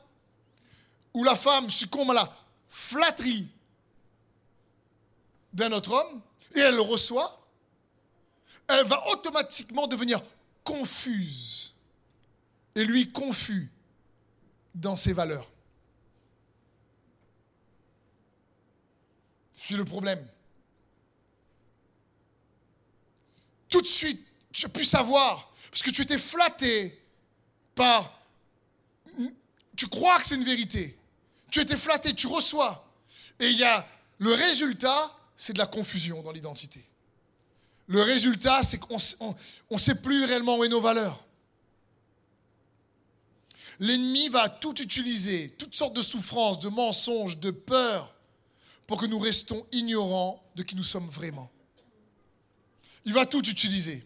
Ou 1.14 1.24
la 1.24 1.36
femme 1.36 1.70
succombe 1.70 2.10
à 2.12 2.16
la 2.16 2.34
flatterie 2.70 3.48
d'un 5.54 5.72
autre 5.74 5.92
homme. 5.92 6.22
Et 6.56 6.60
elle 6.60 6.76
le 6.76 6.82
reçoit. 6.82 7.43
Elle 8.68 8.86
va 8.88 9.08
automatiquement 9.10 9.88
devenir 9.88 10.22
confuse. 10.64 11.74
Et 12.76 12.86
lui 12.86 13.12
confus 13.12 13.72
dans 14.74 14.96
ses 14.96 15.14
valeurs. 15.14 15.50
C'est 19.54 19.78
le 19.78 19.86
problème. 19.86 20.26
Tout 23.70 23.82
de 23.82 23.88
suite, 23.88 24.26
tu 24.52 24.66
as 24.66 24.70
pu 24.70 24.84
savoir, 24.84 25.52
parce 25.70 25.84
que 25.84 25.92
tu 25.92 26.02
étais 26.02 26.18
flatté 26.18 27.02
par... 27.76 28.20
Tu 29.76 29.88
crois 29.88 30.20
que 30.20 30.28
c'est 30.28 30.36
une 30.36 30.44
vérité. 30.44 30.98
Tu 31.50 31.60
étais 31.60 31.78
flatté, 31.78 32.14
tu 32.14 32.28
reçois. 32.28 32.88
Et 33.40 33.50
il 33.50 33.58
y 33.58 33.64
a 33.64 33.88
le 34.20 34.34
résultat, 34.34 35.16
c'est 35.36 35.54
de 35.54 35.60
la 35.60 35.66
confusion 35.66 36.22
dans 36.22 36.32
l'identité. 36.32 36.84
Le 37.88 38.02
résultat, 38.02 38.64
c'est 38.64 38.78
qu'on 38.78 38.98
ne 39.72 39.78
sait 39.78 39.96
plus 39.96 40.26
réellement 40.26 40.58
où 40.58 40.64
est 40.64 40.70
nos 40.70 40.82
valeurs. 40.82 41.24
L'ennemi 43.80 44.30
va 44.30 44.50
tout 44.50 44.82
utiliser, 44.82 45.50
toutes 45.58 45.76
sortes 45.76 45.96
de 45.96 46.02
souffrances, 46.02 46.60
de 46.60 46.70
mensonges, 46.70 47.40
de 47.40 47.52
peurs, 47.52 48.14
pour 48.88 49.00
que 49.00 49.06
nous 49.06 49.20
restons 49.20 49.66
ignorants 49.72 50.44
de 50.56 50.64
qui 50.64 50.76
nous 50.76 50.84
sommes 50.84 51.10
vraiment. 51.10 51.52
Il 53.06 53.14
va 53.14 53.26
tout 53.26 53.46
utiliser. 53.50 54.06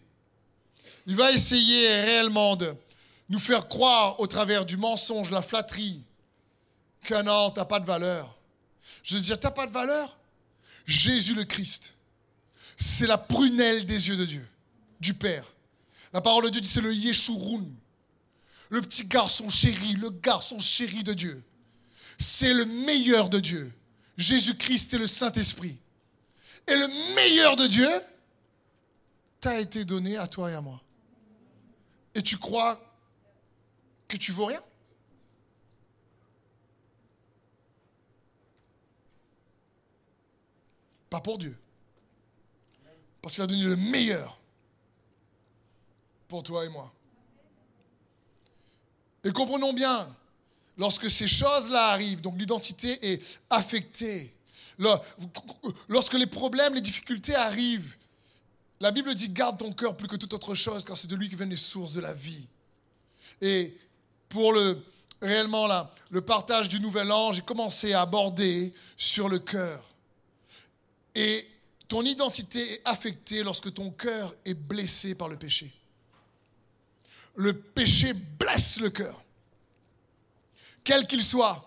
Il 1.06 1.14
va 1.14 1.30
essayer 1.32 1.88
réellement 2.02 2.56
de 2.56 2.74
nous 3.28 3.38
faire 3.38 3.68
croire 3.68 4.18
au 4.20 4.26
travers 4.26 4.64
du 4.64 4.76
mensonge, 4.76 5.30
la 5.30 5.42
flatterie, 5.42 6.02
que 7.02 7.22
non, 7.22 7.50
tu 7.50 7.58
n'as 7.58 7.64
pas 7.64 7.80
de 7.80 7.86
valeur. 7.86 8.36
Je 9.02 9.16
veux 9.16 9.22
dire, 9.22 9.38
tu 9.38 9.46
n'as 9.46 9.52
pas 9.52 9.66
de 9.66 9.72
valeur? 9.72 10.18
Jésus 10.86 11.34
le 11.34 11.44
Christ, 11.44 11.94
c'est 12.78 13.08
la 13.08 13.18
prunelle 13.18 13.84
des 13.84 14.08
yeux 14.08 14.16
de 14.16 14.24
Dieu, 14.24 14.48
du 15.00 15.12
Père. 15.12 15.44
La 16.12 16.20
parole 16.20 16.44
de 16.44 16.48
Dieu 16.50 16.60
dit 16.60 16.68
c'est 16.68 16.80
le 16.80 16.94
Yeshurun, 16.94 17.66
le 18.70 18.80
petit 18.80 19.04
garçon 19.04 19.48
chéri, 19.48 19.94
le 19.94 20.10
garçon 20.10 20.60
chéri 20.60 21.02
de 21.02 21.12
Dieu. 21.12 21.42
C'est 22.18 22.54
le 22.54 22.64
meilleur 22.64 23.28
de 23.28 23.40
Dieu. 23.40 23.72
Jésus-Christ 24.16 24.94
est 24.94 24.98
le 24.98 25.08
Saint-Esprit. 25.08 25.76
Et 26.68 26.76
le 26.76 27.14
meilleur 27.14 27.56
de 27.56 27.66
Dieu 27.66 27.88
t'a 29.40 29.58
été 29.60 29.84
donné 29.84 30.16
à 30.16 30.28
toi 30.28 30.50
et 30.50 30.54
à 30.54 30.60
moi. 30.60 30.80
Et 32.14 32.22
tu 32.22 32.36
crois 32.36 32.80
que 34.06 34.16
tu 34.16 34.30
vaux 34.30 34.46
rien? 34.46 34.62
Pas 41.10 41.20
pour 41.20 41.38
Dieu. 41.38 41.56
Parce 43.22 43.34
qu'il 43.34 43.42
a 43.42 43.46
donné 43.46 43.64
le 43.64 43.76
meilleur 43.76 44.38
pour 46.28 46.42
toi 46.42 46.64
et 46.64 46.68
moi. 46.68 46.92
Et 49.24 49.32
comprenons 49.32 49.72
bien, 49.72 50.06
lorsque 50.76 51.10
ces 51.10 51.26
choses-là 51.26 51.88
arrivent, 51.88 52.20
donc 52.20 52.38
l'identité 52.38 53.12
est 53.12 53.22
affectée, 53.50 54.34
lorsque 55.88 56.14
les 56.14 56.26
problèmes, 56.26 56.74
les 56.74 56.80
difficultés 56.80 57.34
arrivent, 57.34 57.96
la 58.80 58.92
Bible 58.92 59.14
dit 59.14 59.28
garde 59.30 59.58
ton 59.58 59.72
cœur 59.72 59.96
plus 59.96 60.06
que 60.06 60.16
toute 60.16 60.32
autre 60.32 60.54
chose, 60.54 60.84
car 60.84 60.96
c'est 60.96 61.08
de 61.08 61.16
lui 61.16 61.28
que 61.28 61.34
viennent 61.34 61.50
les 61.50 61.56
sources 61.56 61.92
de 61.92 62.00
la 62.00 62.14
vie. 62.14 62.46
Et 63.40 63.76
pour 64.28 64.52
le 64.52 64.80
réellement 65.20 65.66
là, 65.66 65.92
le 66.10 66.20
partage 66.20 66.68
du 66.68 66.78
nouvel 66.78 67.10
an, 67.10 67.32
j'ai 67.32 67.42
commencé 67.42 67.92
à 67.92 68.02
aborder 68.02 68.72
sur 68.96 69.28
le 69.28 69.40
cœur. 69.40 69.84
Et 71.16 71.48
ton 71.88 72.02
identité 72.02 72.74
est 72.74 72.82
affectée 72.84 73.42
lorsque 73.42 73.72
ton 73.72 73.90
cœur 73.90 74.34
est 74.44 74.54
blessé 74.54 75.14
par 75.14 75.28
le 75.28 75.36
péché. 75.36 75.72
Le 77.34 77.54
péché 77.54 78.12
blesse 78.12 78.78
le 78.78 78.90
cœur, 78.90 79.22
quel 80.84 81.06
qu'il 81.06 81.22
soit. 81.22 81.64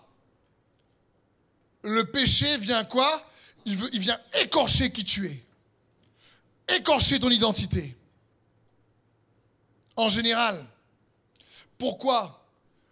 Le 1.82 2.04
péché 2.04 2.56
vient 2.58 2.84
quoi? 2.84 3.26
Il, 3.64 3.76
vient 3.76 4.20
écorcher 4.40 4.92
qui 4.92 5.04
tu 5.04 5.26
es, 5.26 5.42
écorcher 6.76 7.18
ton 7.18 7.30
identité. 7.30 7.96
En 9.96 10.08
général. 10.08 10.64
Pourquoi? 11.78 12.44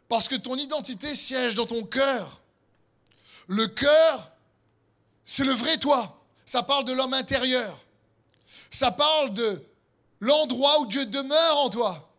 Parce 0.09 0.29
que 0.29 0.35
ton 0.35 0.57
identité 0.57 1.15
siège 1.15 1.55
dans 1.55 1.67
ton 1.67 1.85
cœur. 1.85 2.41
Le 3.47 3.69
cœur, 3.69 4.33
c'est 5.25 5.45
le 5.45 5.53
vrai 5.53 5.79
toi 5.79 6.20
ça 6.51 6.65
parle 6.65 6.85
de 6.85 6.93
l'homme 6.93 7.15
intérieur. 7.15 7.79
Ça 8.73 8.91
parle 8.91 9.33
de 9.33 9.63
l'endroit 10.19 10.81
où 10.81 10.87
Dieu 10.87 11.07
demeure 11.07 11.59
en 11.59 11.71
toi. 11.71 12.13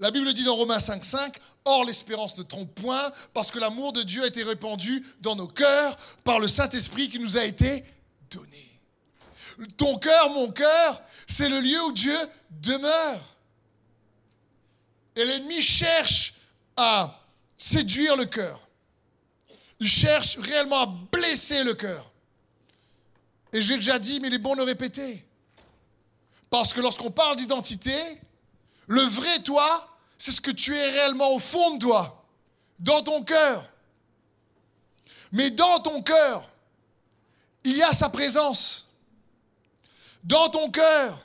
La 0.00 0.10
Bible 0.10 0.32
dit 0.32 0.44
dans 0.44 0.56
Romains 0.56 0.78
5.5, 0.78 1.34
Or 1.66 1.84
l'espérance 1.84 2.38
ne 2.38 2.42
trompe 2.42 2.74
point, 2.74 3.12
parce 3.34 3.50
que 3.50 3.58
l'amour 3.58 3.92
de 3.92 4.02
Dieu 4.02 4.22
a 4.22 4.28
été 4.28 4.44
répandu 4.44 5.04
dans 5.20 5.36
nos 5.36 5.46
cœurs 5.46 5.94
par 6.24 6.38
le 6.38 6.48
Saint-Esprit 6.48 7.10
qui 7.10 7.18
nous 7.18 7.36
a 7.36 7.44
été 7.44 7.84
donné. 8.30 8.80
Ton 9.76 9.98
cœur, 9.98 10.30
mon 10.30 10.50
cœur, 10.50 11.02
c'est 11.26 11.50
le 11.50 11.60
lieu 11.60 11.82
où 11.84 11.92
Dieu 11.92 12.16
demeure. 12.62 13.20
Et 15.16 15.24
l'ennemi 15.26 15.60
cherche 15.60 16.32
à 16.78 17.20
séduire 17.58 18.16
le 18.16 18.24
cœur. 18.24 18.58
Il 19.80 19.88
cherche 19.88 20.38
réellement 20.38 20.80
à 20.80 20.86
blesser 21.12 21.62
le 21.62 21.74
cœur. 21.74 22.10
Et 23.52 23.62
j'ai 23.62 23.76
déjà 23.76 23.98
dit, 23.98 24.20
mais 24.20 24.28
il 24.28 24.34
est 24.34 24.38
bon 24.38 24.56
de 24.56 24.62
répéter. 24.62 25.24
Parce 26.50 26.72
que 26.72 26.80
lorsqu'on 26.80 27.10
parle 27.10 27.36
d'identité, 27.36 27.96
le 28.86 29.02
vrai 29.02 29.42
toi, 29.42 29.96
c'est 30.18 30.32
ce 30.32 30.40
que 30.40 30.50
tu 30.50 30.74
es 30.74 30.90
réellement 30.90 31.30
au 31.32 31.38
fond 31.38 31.74
de 31.74 31.80
toi, 31.80 32.24
dans 32.78 33.02
ton 33.02 33.22
cœur. 33.22 33.70
Mais 35.32 35.50
dans 35.50 35.80
ton 35.80 36.02
cœur, 36.02 36.48
il 37.64 37.76
y 37.76 37.82
a 37.82 37.92
sa 37.92 38.08
présence. 38.08 38.86
Dans 40.24 40.48
ton 40.48 40.70
cœur, 40.70 41.24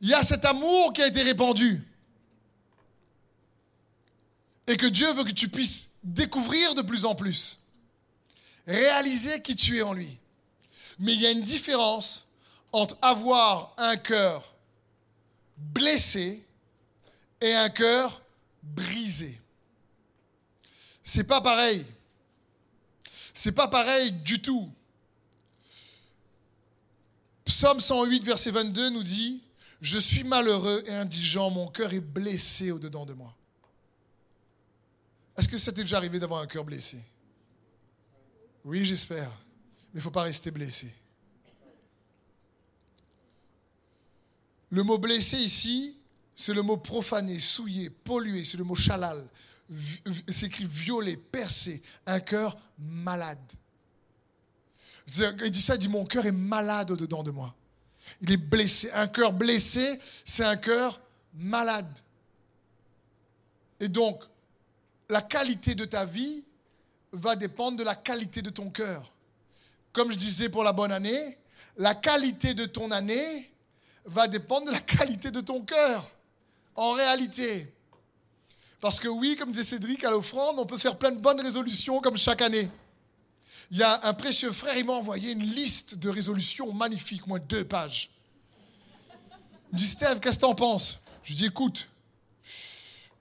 il 0.00 0.08
y 0.08 0.14
a 0.14 0.22
cet 0.22 0.44
amour 0.44 0.92
qui 0.92 1.02
a 1.02 1.06
été 1.06 1.22
répandu. 1.22 1.86
Et 4.66 4.76
que 4.76 4.86
Dieu 4.86 5.12
veut 5.12 5.24
que 5.24 5.30
tu 5.30 5.48
puisses 5.48 5.98
découvrir 6.02 6.74
de 6.74 6.82
plus 6.82 7.04
en 7.04 7.14
plus. 7.14 7.58
Réaliser 8.66 9.42
qui 9.42 9.56
tu 9.56 9.78
es 9.78 9.82
en 9.82 9.92
lui. 9.92 10.18
Mais 11.00 11.14
il 11.14 11.20
y 11.20 11.26
a 11.26 11.30
une 11.30 11.42
différence 11.42 12.26
entre 12.72 12.96
avoir 13.00 13.74
un 13.78 13.96
cœur 13.96 14.54
blessé 15.56 16.46
et 17.40 17.54
un 17.54 17.70
cœur 17.70 18.22
brisé. 18.62 19.40
C'est 21.02 21.24
pas 21.24 21.40
pareil. 21.40 21.84
C'est 23.32 23.52
pas 23.52 23.66
pareil 23.66 24.12
du 24.12 24.42
tout. 24.42 24.70
Psaume 27.46 27.80
108, 27.80 28.22
verset 28.22 28.50
22 28.50 28.90
nous 28.90 29.02
dit 29.02 29.42
Je 29.80 29.98
suis 29.98 30.22
malheureux 30.22 30.82
et 30.86 30.92
indigent, 30.92 31.50
mon 31.50 31.68
cœur 31.68 31.94
est 31.94 32.00
blessé 32.00 32.70
au-dedans 32.70 33.06
de 33.06 33.14
moi. 33.14 33.34
Est-ce 35.38 35.48
que 35.48 35.56
ça 35.56 35.72
t'est 35.72 35.80
déjà 35.80 35.96
arrivé 35.96 36.18
d'avoir 36.18 36.42
un 36.42 36.46
cœur 36.46 36.64
blessé? 36.64 37.00
Oui, 38.66 38.84
j'espère 38.84 39.30
mais 39.92 39.98
il 39.98 39.98
ne 39.98 40.02
faut 40.02 40.10
pas 40.10 40.22
rester 40.22 40.50
blessé. 40.50 40.92
Le 44.70 44.82
mot 44.84 44.98
blessé 44.98 45.36
ici, 45.36 45.96
c'est 46.36 46.54
le 46.54 46.62
mot 46.62 46.76
profané, 46.76 47.38
souillé, 47.38 47.90
pollué, 47.90 48.44
c'est 48.44 48.56
le 48.56 48.64
mot 48.64 48.76
chalal. 48.76 49.26
C'est 50.28 50.46
écrit 50.46 50.66
violé, 50.66 51.16
percé, 51.16 51.82
un 52.06 52.20
cœur 52.20 52.56
malade. 52.78 53.38
Il 55.18 55.50
dit 55.50 55.60
ça, 55.60 55.74
il 55.74 55.78
dit 55.78 55.88
mon 55.88 56.04
cœur 56.04 56.24
est 56.26 56.32
malade 56.32 56.92
au-dedans 56.92 57.22
de 57.22 57.32
moi. 57.32 57.54
Il 58.22 58.30
est 58.30 58.36
blessé. 58.36 58.90
Un 58.92 59.08
cœur 59.08 59.32
blessé, 59.32 59.98
c'est 60.24 60.44
un 60.44 60.56
cœur 60.56 61.00
malade. 61.34 61.92
Et 63.80 63.88
donc, 63.88 64.22
la 65.08 65.22
qualité 65.22 65.74
de 65.74 65.84
ta 65.84 66.04
vie 66.04 66.44
va 67.12 67.34
dépendre 67.34 67.76
de 67.76 67.82
la 67.82 67.96
qualité 67.96 68.40
de 68.40 68.50
ton 68.50 68.70
cœur 68.70 69.12
comme 69.92 70.10
je 70.12 70.16
disais 70.16 70.48
pour 70.48 70.64
la 70.64 70.72
bonne 70.72 70.92
année, 70.92 71.38
la 71.76 71.94
qualité 71.94 72.54
de 72.54 72.66
ton 72.66 72.90
année 72.90 73.50
va 74.04 74.28
dépendre 74.28 74.66
de 74.66 74.72
la 74.72 74.80
qualité 74.80 75.30
de 75.30 75.40
ton 75.40 75.60
cœur, 75.62 76.10
en 76.74 76.92
réalité. 76.92 77.72
Parce 78.80 78.98
que 78.98 79.08
oui, 79.08 79.36
comme 79.36 79.52
disait 79.52 79.64
Cédric 79.64 80.04
à 80.04 80.10
l'offrande, 80.10 80.58
on 80.58 80.66
peut 80.66 80.78
faire 80.78 80.96
plein 80.96 81.10
de 81.10 81.18
bonnes 81.18 81.40
résolutions 81.40 82.00
comme 82.00 82.16
chaque 82.16 82.42
année. 82.42 82.68
Il 83.70 83.78
y 83.78 83.82
a 83.82 84.06
un 84.06 84.14
précieux 84.14 84.52
frère, 84.52 84.76
il 84.76 84.84
m'a 84.84 84.94
envoyé 84.94 85.32
une 85.32 85.44
liste 85.44 85.96
de 85.96 86.08
résolutions 86.08 86.72
magnifiques, 86.72 87.26
moins 87.26 87.38
deux 87.38 87.64
pages. 87.64 88.10
Il 89.70 89.74
me 89.74 89.78
dit, 89.78 89.86
Steve, 89.86 90.18
qu'est-ce 90.18 90.36
que 90.36 90.40
t'en 90.40 90.54
penses? 90.54 90.98
Je 91.22 91.28
lui 91.28 91.34
dis, 91.36 91.46
écoute, 91.46 91.88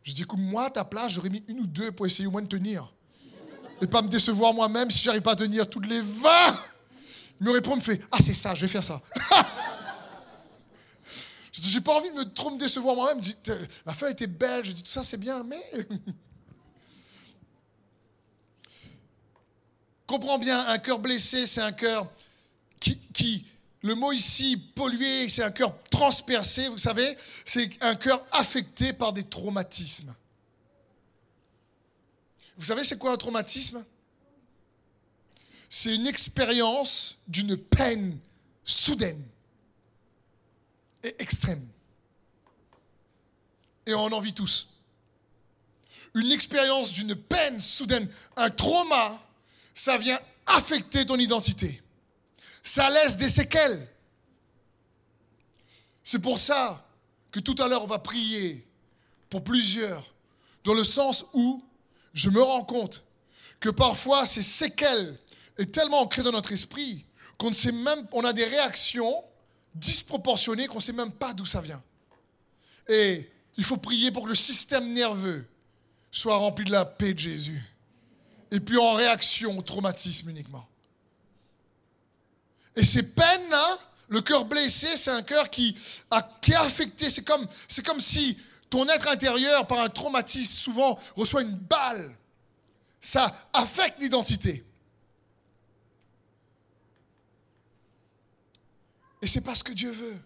je 0.03 0.13
dis, 0.13 0.23
écoute, 0.23 0.39
moi, 0.39 0.65
à 0.65 0.69
ta 0.71 0.83
place, 0.83 1.11
j'aurais 1.11 1.29
mis 1.29 1.43
une 1.47 1.59
ou 1.59 1.67
deux 1.67 1.91
pour 1.91 2.07
essayer 2.07 2.25
au 2.25 2.31
moins 2.31 2.41
de 2.41 2.47
tenir 2.47 2.91
et 3.81 3.87
pas 3.87 4.01
me 4.01 4.07
décevoir 4.07 4.53
moi-même 4.53 4.91
si 4.91 5.03
j'arrive 5.03 5.21
pas 5.21 5.31
à 5.31 5.35
tenir 5.35 5.69
toutes 5.69 5.87
les 5.87 6.01
20. 6.01 6.63
Il 7.39 7.45
me 7.45 7.51
répond, 7.51 7.75
me 7.75 7.81
fait 7.81 8.01
Ah, 8.11 8.17
c'est 8.21 8.33
ça, 8.33 8.55
je 8.55 8.61
vais 8.61 8.67
faire 8.67 8.83
ça. 8.83 9.01
je 11.51 11.61
dis 11.61 11.69
J'ai 11.69 11.81
pas 11.81 11.93
envie 11.93 12.09
de 12.09 12.15
me 12.15 12.25
trop 12.25 12.51
me 12.51 12.57
décevoir 12.57 12.95
moi-même. 12.95 13.21
La 13.85 13.93
feuille 13.93 14.13
était 14.13 14.27
belle, 14.27 14.65
je 14.65 14.71
dis 14.71 14.83
Tout 14.83 14.91
ça, 14.91 15.03
c'est 15.03 15.17
bien, 15.17 15.43
mais. 15.43 15.61
Comprends 20.07 20.39
bien, 20.39 20.67
un 20.67 20.79
cœur 20.79 20.97
blessé, 20.99 21.45
c'est 21.45 21.61
un 21.61 21.71
cœur 21.71 22.07
qui, 22.79 22.97
qui, 23.13 23.45
le 23.83 23.93
mot 23.95 24.11
ici, 24.11 24.57
pollué, 24.57 25.29
c'est 25.29 25.43
un 25.43 25.51
cœur 25.51 25.73
transpercé, 25.91 26.67
vous 26.67 26.79
savez, 26.79 27.15
c'est 27.45 27.69
un 27.81 27.95
cœur 27.95 28.25
affecté 28.31 28.91
par 28.91 29.13
des 29.13 29.23
traumatismes. 29.23 30.13
Vous 32.59 32.65
savez, 32.65 32.83
c'est 32.83 32.99
quoi 32.99 33.13
un 33.13 33.17
traumatisme? 33.17 33.83
C'est 35.69 35.95
une 35.95 36.07
expérience 36.07 37.19
d'une 37.25 37.55
peine 37.55 38.19
soudaine 38.65 39.25
et 41.01 41.15
extrême. 41.19 41.65
Et 43.85 43.93
on 43.93 44.11
en 44.11 44.19
vit 44.19 44.33
tous. 44.33 44.67
Une 46.13 46.33
expérience 46.33 46.91
d'une 46.91 47.15
peine 47.15 47.61
soudaine, 47.61 48.09
un 48.35 48.49
trauma, 48.49 49.23
ça 49.73 49.97
vient 49.97 50.19
affecter 50.45 51.05
ton 51.05 51.15
identité. 51.15 51.81
Ça 52.61 52.89
laisse 52.89 53.15
des 53.15 53.29
séquelles. 53.29 53.87
C'est 56.03 56.19
pour 56.19 56.39
ça 56.39 56.85
que 57.31 57.39
tout 57.39 57.55
à 57.59 57.69
l'heure, 57.69 57.83
on 57.83 57.87
va 57.87 57.99
prier 57.99 58.67
pour 59.29 59.45
plusieurs, 59.45 60.13
dans 60.65 60.73
le 60.73 60.83
sens 60.83 61.25
où 61.31 61.63
je 62.19 62.29
me 62.29 62.41
rends 62.41 62.65
compte 62.65 63.01
que 63.61 63.69
parfois 63.69 64.25
ces 64.25 64.41
séquelles 64.41 65.17
est 65.57 65.71
tellement 65.71 66.01
ancrées 66.01 66.21
dans 66.21 66.33
notre 66.33 66.51
esprit 66.51 67.05
qu'on 67.37 67.53
sait 67.53 67.71
a 68.25 68.33
des 68.33 68.43
réactions 68.43 69.23
disproportionnées 69.73 70.67
qu'on 70.67 70.79
ne 70.79 70.81
sait 70.81 70.91
même 70.91 71.13
pas 71.13 71.33
d'où 71.33 71.45
ça 71.45 71.61
vient. 71.61 71.81
Et 72.89 73.29
il 73.55 73.63
faut 73.63 73.77
prier 73.77 74.11
pour 74.11 74.23
que 74.23 74.29
le 74.29 74.35
système 74.35 74.91
nerveux 74.91 75.47
soit 76.11 76.35
rempli 76.35 76.65
de 76.65 76.71
la 76.71 76.83
paix 76.83 77.13
de 77.13 77.19
Jésus. 77.19 77.63
Et 78.51 78.59
puis 78.59 78.77
en 78.77 78.93
réaction 78.93 79.57
au 79.57 79.61
traumatisme 79.61 80.29
uniquement. 80.29 80.67
Et 82.75 82.83
ces 82.83 83.03
peines-là, 83.03 83.79
le 84.09 84.19
cœur 84.19 84.43
blessé, 84.43 84.97
c'est 84.97 85.11
un 85.11 85.21
cœur 85.21 85.49
qui, 85.49 85.73
a, 86.11 86.21
qui 86.41 86.51
est 86.51 86.55
affecté. 86.55 87.09
C'est 87.09 87.23
comme, 87.23 87.47
c'est 87.69 87.85
comme 87.85 88.01
si 88.01 88.37
ton 88.69 88.87
être 88.87 89.07
intérieur, 89.07 89.67
par 89.67 89.79
un 89.79 89.89
traumatisme, 89.89 90.57
souvent 90.57 90.99
reçoit 91.15 91.41
une 91.41 91.51
balle. 91.51 92.15
Ça 93.01 93.33
affecte 93.53 93.99
l'identité. 93.99 94.63
Et 99.21 99.27
c'est 99.27 99.41
pas 99.41 99.55
ce 99.55 99.63
que 99.63 99.73
Dieu 99.73 99.91
veut. 99.91 100.17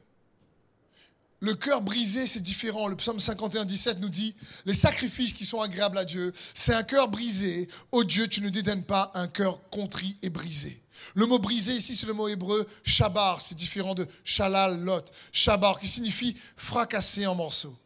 Le 1.39 1.56
cœur 1.56 1.82
brisé, 1.82 2.25
c'est 2.25 2.39
différent. 2.39 2.88
Le 2.88 2.95
psaume 2.95 3.19
51, 3.19 3.65
17 3.65 3.99
nous 3.99 4.08
dit, 4.08 4.34
les 4.65 4.73
sacrifices 4.73 5.34
qui 5.34 5.45
sont 5.45 5.60
agréables 5.60 5.97
à 5.97 6.06
Dieu, 6.06 6.32
c'est 6.53 6.73
un 6.73 6.84
cœur 6.84 7.10
brisé. 7.10 7.67
Ô 7.91 8.06
Dieu, 8.06 8.27
tu 8.27 8.41
ne 8.41 8.47
dédaignes 8.47 8.84
pas 8.84 9.12
un 9.13 9.27
cœur 9.27 9.60
contrit 9.69 10.15
et 10.21 10.29
brisé. 10.29 10.82
Le 11.15 11.25
mot 11.25 11.39
brisé 11.39 11.75
ici, 11.75 11.95
c'est 11.95 12.06
le 12.06 12.13
mot 12.13 12.29
hébreu 12.29 12.65
shabar. 12.84 13.41
C'est 13.41 13.56
différent 13.56 13.93
de 13.93 14.08
shalal, 14.23 14.79
lot. 14.79 15.03
Shabar, 15.34 15.82
qui 15.82 15.88
signifie 15.88 16.38
fracassé 16.56 17.27
en 17.27 17.36
morceaux, 17.36 17.77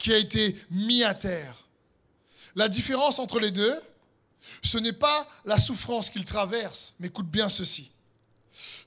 qui 0.00 0.12
a 0.14 0.16
été 0.16 0.56
mis 0.70 1.04
à 1.04 1.14
terre. 1.14 1.54
La 2.56 2.68
différence 2.68 3.18
entre 3.18 3.38
les 3.38 3.50
deux, 3.50 3.78
ce 4.62 4.78
n'est 4.78 4.94
pas 4.94 5.28
la 5.44 5.58
souffrance 5.58 6.08
qu'il 6.08 6.24
traverse, 6.24 6.94
mais 6.98 7.08
écoute 7.08 7.28
bien 7.28 7.50
ceci. 7.50 7.90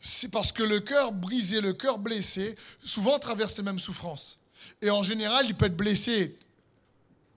C'est 0.02 0.32
parce 0.32 0.52
que 0.52 0.63
le 0.63 0.80
cœur 0.80 1.12
brisé, 1.12 1.62
le 1.62 1.73
cœur 1.73 1.99
blessé, 1.99 2.58
souvent 2.84 3.19
traverse 3.19 3.56
les 3.58 3.63
mêmes 3.63 3.80
souffrances. 3.80 4.39
Et 4.82 4.89
en 4.89 5.04
général, 5.04 5.45
il 5.45 5.56
peut 5.56 5.67
être 5.67 5.78
blessé 5.78 6.36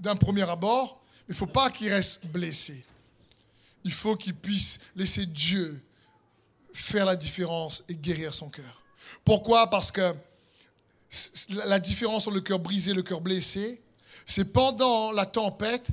d'un 0.01 0.17
premier 0.17 0.49
abord, 0.49 1.03
mais 1.29 1.33
il 1.33 1.33
ne 1.33 1.37
faut 1.37 1.47
pas 1.47 1.71
qu'il 1.71 1.93
reste 1.93 2.27
blessé. 2.27 2.83
Il 3.85 3.93
faut 3.93 4.17
qu'il 4.17 4.35
puisse 4.35 4.81
laisser 4.97 5.27
Dieu 5.27 5.85
faire 6.73 7.05
la 7.05 7.15
différence 7.15 7.85
et 7.89 7.95
guérir 7.95 8.33
son 8.33 8.49
cœur. 8.49 8.83
Pourquoi? 9.23 9.69
Parce 9.69 9.93
que 9.93 10.15
la 11.51 11.79
différence 11.79 12.27
entre 12.27 12.35
le 12.35 12.41
cœur 12.41 12.59
brisé 12.59 12.91
et 12.91 12.95
le 12.95 13.03
cœur 13.03 13.21
blessé, 13.21 13.81
c'est 14.25 14.53
pendant 14.53 15.13
la 15.13 15.27
tempête, 15.27 15.89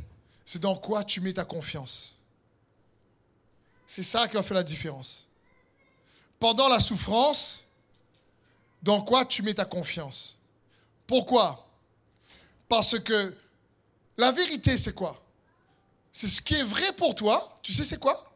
c'est 0.45 0.59
dans 0.59 0.75
quoi 0.75 1.03
tu 1.03 1.21
mets 1.21 1.33
ta 1.33 1.45
confiance. 1.45 2.17
C'est 3.87 4.03
ça 4.03 4.27
qui 4.27 4.35
va 4.35 4.43
faire 4.43 4.55
la 4.55 4.63
différence. 4.63 5.27
Pendant 6.39 6.67
la 6.67 6.79
souffrance, 6.79 7.63
dans 8.81 9.01
quoi 9.01 9.25
tu 9.25 9.43
mets 9.43 9.53
ta 9.53 9.65
confiance. 9.65 10.37
Pourquoi? 11.07 11.67
Parce 12.67 12.99
que 12.99 13.35
la 14.17 14.31
vérité, 14.31 14.77
c'est 14.77 14.93
quoi? 14.93 15.15
C'est 16.11 16.27
ce 16.27 16.41
qui 16.41 16.55
est 16.55 16.63
vrai 16.63 16.91
pour 16.93 17.15
toi. 17.15 17.59
Tu 17.61 17.71
sais, 17.71 17.83
c'est 17.83 17.99
quoi? 17.99 18.31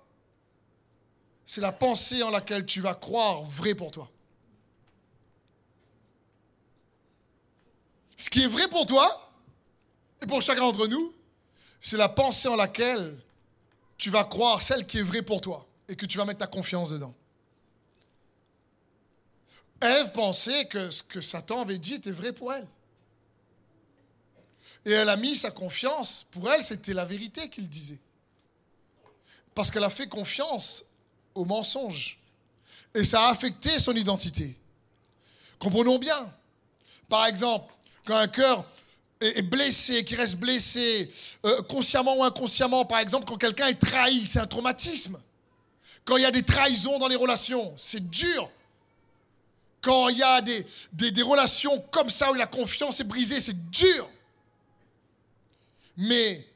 C'est 1.45 1.61
la 1.61 1.71
pensée 1.71 2.23
en 2.23 2.29
laquelle 2.29 2.65
tu 2.65 2.81
vas 2.81 2.95
croire 2.95 3.43
vrai 3.43 3.73
pour 3.73 3.91
toi. 3.91 4.09
Ce 8.17 8.29
qui 8.29 8.43
est 8.43 8.47
vrai 8.47 8.67
pour 8.67 8.85
toi, 8.87 9.31
et 10.21 10.25
pour 10.25 10.41
chacun 10.41 10.61
d'entre 10.61 10.87
nous, 10.87 11.13
c'est 11.79 11.97
la 11.97 12.09
pensée 12.09 12.47
en 12.47 12.55
laquelle 12.55 13.15
tu 13.97 14.09
vas 14.09 14.23
croire 14.23 14.61
celle 14.61 14.85
qui 14.85 14.97
est 14.97 15.03
vraie 15.03 15.21
pour 15.21 15.39
toi 15.39 15.67
et 15.87 15.95
que 15.95 16.05
tu 16.05 16.17
vas 16.17 16.25
mettre 16.25 16.39
ta 16.39 16.47
confiance 16.47 16.89
dedans. 16.89 17.13
Ève 19.81 20.11
pensait 20.11 20.65
que 20.65 20.89
ce 20.89 21.03
que 21.03 21.21
Satan 21.21 21.61
avait 21.61 21.77
dit 21.77 21.93
était 21.93 22.11
vrai 22.11 22.33
pour 22.33 22.51
elle. 22.51 22.67
Et 24.85 24.91
elle 24.91 25.09
a 25.09 25.17
mis 25.17 25.35
sa 25.35 25.51
confiance, 25.51 26.25
pour 26.31 26.51
elle 26.51 26.63
c'était 26.63 26.93
la 26.93 27.05
vérité 27.05 27.49
qu'il 27.49 27.69
disait. 27.69 27.99
Parce 29.53 29.69
qu'elle 29.69 29.83
a 29.83 29.89
fait 29.89 30.07
confiance 30.07 30.85
au 31.35 31.45
mensonge. 31.45 32.19
Et 32.95 33.03
ça 33.03 33.27
a 33.27 33.31
affecté 33.31 33.77
son 33.77 33.93
identité. 33.93 34.57
Comprenons 35.59 35.99
bien. 35.99 36.33
Par 37.09 37.25
exemple, 37.27 37.73
quand 38.07 38.15
un 38.15 38.27
cœur 38.27 38.65
est 39.19 39.41
blessé, 39.41 40.05
qui 40.05 40.15
reste 40.15 40.37
blessé, 40.37 41.11
euh, 41.45 41.61
consciemment 41.63 42.17
ou 42.17 42.23
inconsciemment, 42.23 42.85
par 42.85 42.99
exemple, 42.99 43.25
quand 43.25 43.37
quelqu'un 43.37 43.67
est 43.67 43.79
trahi, 43.79 44.25
c'est 44.25 44.39
un 44.39 44.47
traumatisme. 44.47 45.19
Quand 46.05 46.15
il 46.15 46.23
y 46.23 46.25
a 46.25 46.31
des 46.31 46.43
trahisons 46.43 46.97
dans 46.99 47.09
les 47.09 47.17
relations, 47.17 47.73
c'est 47.75 48.09
dur. 48.09 48.49
Quand 49.81 50.07
il 50.07 50.19
y 50.19 50.23
a 50.23 50.41
des, 50.41 50.65
des, 50.93 51.11
des 51.11 51.21
relations 51.21 51.81
comme 51.91 52.09
ça 52.09 52.31
où 52.31 52.35
la 52.35 52.47
confiance 52.47 53.01
est 53.01 53.03
brisée, 53.03 53.41
c'est 53.41 53.69
dur. 53.69 54.09
Mais 55.97 56.47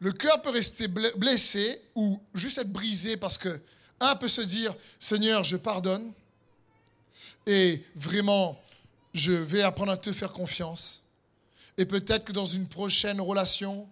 le 0.00 0.12
cœur 0.12 0.42
peut 0.42 0.50
rester 0.50 0.86
blessé 0.88 1.80
ou 1.94 2.20
juste 2.34 2.58
être 2.58 2.72
brisé 2.72 3.16
parce 3.16 3.38
que 3.38 3.60
un 4.00 4.14
peut 4.16 4.28
se 4.28 4.42
dire, 4.42 4.74
Seigneur, 4.98 5.44
je 5.44 5.56
pardonne 5.56 6.12
et 7.46 7.82
vraiment, 7.94 8.60
je 9.18 9.32
vais 9.32 9.62
apprendre 9.62 9.92
à 9.92 9.96
te 9.96 10.12
faire 10.12 10.32
confiance. 10.32 11.02
Et 11.76 11.84
peut-être 11.84 12.24
que 12.24 12.32
dans 12.32 12.46
une 12.46 12.66
prochaine 12.66 13.20
relation, 13.20 13.88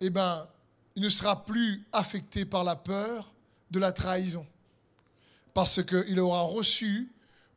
eh 0.00 0.10
ben, 0.10 0.46
il 0.94 1.02
ne 1.02 1.08
sera 1.08 1.44
plus 1.44 1.84
affecté 1.92 2.44
par 2.44 2.62
la 2.62 2.76
peur 2.76 3.32
de 3.70 3.78
la 3.78 3.90
trahison. 3.90 4.46
Parce 5.54 5.82
qu'il 5.82 6.20
aura 6.20 6.42
reçu, 6.42 7.10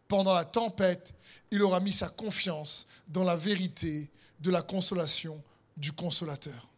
pendant 0.07 0.33
la 0.33 0.45
tempête, 0.45 1.13
il 1.51 1.61
aura 1.61 1.79
mis 1.79 1.91
sa 1.91 2.07
confiance 2.07 2.87
dans 3.07 3.23
la 3.23 3.35
vérité 3.35 4.09
de 4.39 4.49
la 4.49 4.61
consolation 4.61 5.41
du 5.77 5.91
consolateur. 5.91 6.69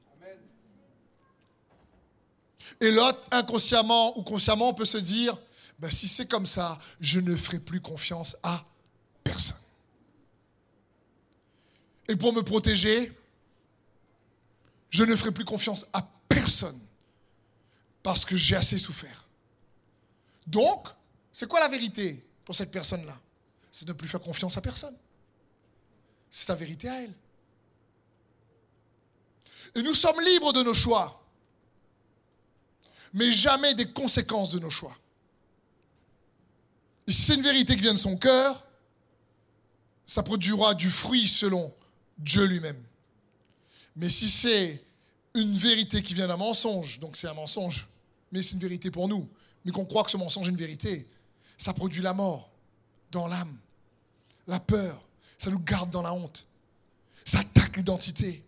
Et 2.82 2.92
l'autre, 2.92 3.22
inconsciemment 3.32 4.18
ou 4.18 4.24
consciemment, 4.24 4.74
peut 4.74 4.86
se 4.86 4.98
dire, 4.98 5.38
ben, 5.80 5.90
si 5.92 6.08
c'est 6.08 6.28
comme 6.28 6.46
ça, 6.46 6.80
je 7.00 7.20
ne 7.20 7.36
ferai 7.36 7.60
plus 7.60 7.80
confiance 7.80 8.36
à 8.44 8.64
personne. 9.24 9.58
Et 12.08 12.16
pour 12.16 12.34
me 12.34 12.42
protéger, 12.42 13.12
je 14.90 15.04
ne 15.04 15.16
ferai 15.16 15.32
plus 15.32 15.46
confiance 15.46 15.88
à 15.94 16.08
personne 16.28 16.80
parce 18.02 18.26
que 18.26 18.36
j'ai 18.36 18.56
assez 18.56 18.78
souffert. 18.78 19.26
Donc, 20.46 20.88
c'est 21.32 21.48
quoi 21.48 21.60
la 21.60 21.70
vérité 21.70 22.26
pour 22.44 22.56
cette 22.56 22.72
personne-là? 22.72 23.18
C'est 23.72 23.86
de 23.86 23.94
ne 23.94 23.98
plus 23.98 24.08
faire 24.08 24.22
confiance 24.22 24.58
à 24.58 24.62
personne. 24.62 24.96
C'est 26.30 26.46
sa 26.46 26.56
vérité 26.56 26.90
à 26.90 27.02
elle. 27.02 27.14
Et 29.76 29.82
nous 29.82 29.94
sommes 29.94 30.20
libres 30.22 30.54
de 30.54 30.62
nos 30.64 30.74
choix 30.74 31.24
mais 33.14 33.32
jamais 33.32 33.76
des 33.76 33.86
conséquences 33.86 34.50
de 34.50 34.60
nos 34.60 34.72
choix. 34.72 34.98
Et 37.08 37.12
si 37.12 37.22
c'est 37.22 37.36
une 37.36 37.44
vérité 37.44 37.76
qui 37.76 37.82
vient 37.82 37.94
de 37.94 38.00
son 38.00 38.18
cœur, 38.18 38.66
ça 40.06 40.24
produira 40.24 40.74
du 40.74 40.90
fruit 40.90 41.28
selon 41.28 41.74
Dieu 42.18 42.46
lui-même. 42.46 42.82
Mais 43.96 44.10
si 44.10 44.30
c'est 44.30 44.84
une 45.34 45.58
vérité 45.58 46.02
qui 46.02 46.14
vient 46.14 46.28
d'un 46.28 46.38
mensonge, 46.38 47.00
donc 47.00 47.16
c'est 47.16 47.28
un 47.28 47.34
mensonge, 47.34 47.88
mais 48.32 48.42
c'est 48.42 48.54
une 48.54 48.60
vérité 48.60 48.92
pour 48.92 49.08
nous, 49.08 49.28
mais 49.66 49.72
qu'on 49.72 49.86
croit 49.86 50.04
que 50.04 50.12
ce 50.12 50.18
mensonge 50.18 50.48
est 50.48 50.52
une 50.52 50.58
vérité, 50.58 51.08
ça 51.58 51.74
produit 51.74 52.02
la 52.02 52.14
mort 52.14 52.50
dans 53.12 53.28
l'âme, 53.28 53.56
la 54.48 54.60
peur, 54.60 55.02
ça 55.38 55.50
nous 55.50 55.60
garde 55.60 55.90
dans 55.90 56.02
la 56.02 56.14
honte, 56.14 56.46
ça 57.26 57.40
attaque 57.40 57.78
l'identité. 57.78 58.44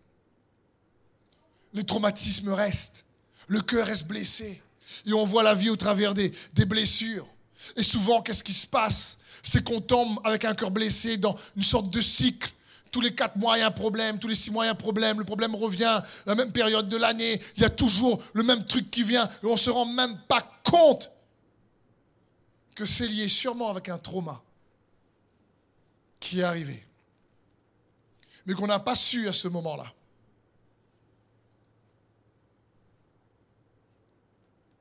Les 1.74 1.84
traumatismes 1.84 2.50
restent. 2.50 3.06
Le 3.48 3.62
cœur 3.62 3.88
reste 3.88 4.08
blessé. 4.08 4.62
Et 5.06 5.14
on 5.14 5.26
voit 5.26 5.44
la 5.44 5.54
vie 5.54 5.70
au 5.70 5.76
travers 5.76 6.14
des, 6.14 6.32
blessures. 6.66 7.28
Et 7.76 7.84
souvent, 7.84 8.22
qu'est-ce 8.22 8.44
qui 8.44 8.54
se 8.54 8.66
passe? 8.66 9.20
C'est 9.44 9.64
qu'on 9.64 9.82
tombe 9.82 10.20
avec 10.24 10.46
un 10.46 10.56
cœur 10.56 10.72
blessé 10.72 11.18
dans 11.18 11.36
une 11.56 11.64
sorte 11.64 11.90
de 11.90 12.02
cycle. 12.02 12.52
Tous 12.96 13.02
les 13.02 13.14
quatre 13.14 13.36
mois, 13.36 13.58
il 13.58 13.60
y 13.60 13.64
a 13.64 13.68
un 13.68 13.72
problème. 13.72 14.20
Tous 14.20 14.30
les 14.30 14.36
six 14.36 14.52
mois, 14.52 14.64
il 14.64 14.68
y 14.68 14.70
a 14.70 14.72
un 14.72 14.76
problème. 14.76 15.20
Le 15.20 15.26
problème 15.26 15.54
revient. 15.54 16.02
La 16.26 16.34
même 16.34 16.54
période 16.54 16.88
de 16.88 16.96
l'année, 16.96 17.42
il 17.58 17.62
y 17.62 17.66
a 17.66 17.70
toujours 17.70 18.24
le 18.32 18.42
même 18.42 18.66
truc 18.66 18.90
qui 18.90 19.04
vient. 19.04 19.28
Et 19.44 19.48
on 19.48 19.52
ne 19.52 19.58
se 19.58 19.70
rend 19.70 19.86
même 19.86 20.18
pas 20.30 20.42
compte 20.64 21.12
que 22.74 22.86
c'est 22.86 23.10
lié 23.10 23.28
sûrement 23.28 23.68
avec 23.70 23.90
un 23.90 23.98
trauma 23.98 24.42
qui 26.22 26.40
est 26.40 26.44
arrivé. 26.44 26.88
Mais 28.46 28.54
qu'on 28.54 28.68
n'a 28.68 28.80
pas 28.80 28.96
su 28.96 29.28
à 29.28 29.34
ce 29.34 29.50
moment-là. 29.50 29.92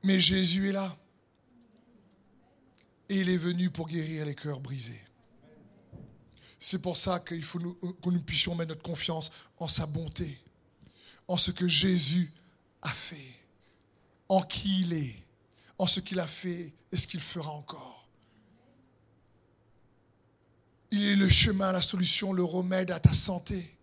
Mais 0.03 0.21
Jésus 0.21 0.69
est 0.69 0.71
là. 0.71 0.95
Et 3.09 3.19
il 3.19 3.29
est 3.29 3.35
venu 3.35 3.69
pour 3.69 3.89
guérir 3.89 4.25
les 4.25 4.35
cœurs 4.35 4.61
brisés. 4.61 5.04
C'est 6.67 6.79
pour 6.79 6.97
ça 6.97 7.19
qu'il 7.19 7.43
faut 7.43 7.59
que 7.59 8.09
nous 8.09 8.21
puissions 8.21 8.55
mettre 8.55 8.69
notre 8.69 8.81
confiance 8.81 9.31
en 9.59 9.67
sa 9.67 9.85
bonté, 9.85 10.41
en 11.27 11.37
ce 11.37 11.51
que 11.51 11.67
Jésus 11.67 12.33
a 12.81 12.89
fait, 12.89 13.39
en 14.29 14.41
qui 14.41 14.81
il 14.81 14.93
est, 14.93 15.23
en 15.77 15.85
ce 15.85 15.99
qu'il 15.99 16.19
a 16.19 16.25
fait 16.25 16.73
et 16.91 16.97
ce 16.97 17.05
qu'il 17.05 17.19
fera 17.19 17.51
encore. 17.51 18.09
Il 20.89 21.03
est 21.03 21.15
le 21.15 21.29
chemin, 21.29 21.71
la 21.71 21.83
solution, 21.83 22.33
le 22.33 22.43
remède 22.43 22.89
à 22.89 22.99
ta 22.99 23.13
santé. 23.13 23.77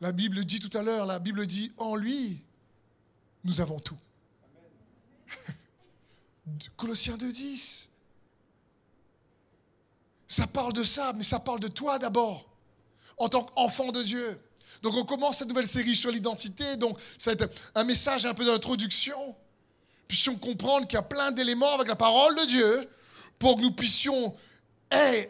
La 0.00 0.10
Bible 0.10 0.44
dit 0.44 0.58
tout 0.58 0.76
à 0.76 0.82
l'heure, 0.82 1.06
la 1.06 1.20
Bible 1.20 1.46
dit 1.46 1.70
en 1.76 1.94
lui, 1.94 2.42
nous 3.44 3.60
avons 3.60 3.78
tout. 3.78 3.98
Colossiens 6.76 7.16
2.10. 7.16 7.91
Ça 10.32 10.46
parle 10.46 10.72
de 10.72 10.82
ça, 10.82 11.12
mais 11.14 11.24
ça 11.24 11.40
parle 11.40 11.60
de 11.60 11.68
toi 11.68 11.98
d'abord, 11.98 12.46
en 13.18 13.28
tant 13.28 13.42
qu'enfant 13.42 13.92
de 13.92 14.02
Dieu. 14.02 14.40
Donc 14.80 14.94
on 14.94 15.04
commence 15.04 15.36
cette 15.36 15.48
nouvelle 15.48 15.66
série 15.66 15.94
sur 15.94 16.10
l'identité, 16.10 16.76
donc 16.76 16.98
ça 17.18 17.34
va 17.34 17.44
être 17.44 17.54
un 17.74 17.84
message 17.84 18.24
un 18.24 18.32
peu 18.32 18.46
d'introduction. 18.46 19.36
Puissions 20.08 20.36
comprendre 20.36 20.86
qu'il 20.86 20.96
y 20.96 20.98
a 20.98 21.02
plein 21.02 21.32
d'éléments 21.32 21.74
avec 21.74 21.86
la 21.86 21.96
parole 21.96 22.34
de 22.34 22.46
Dieu 22.46 22.90
pour 23.38 23.58
que 23.58 23.60
nous 23.60 23.72
puissions 23.72 24.34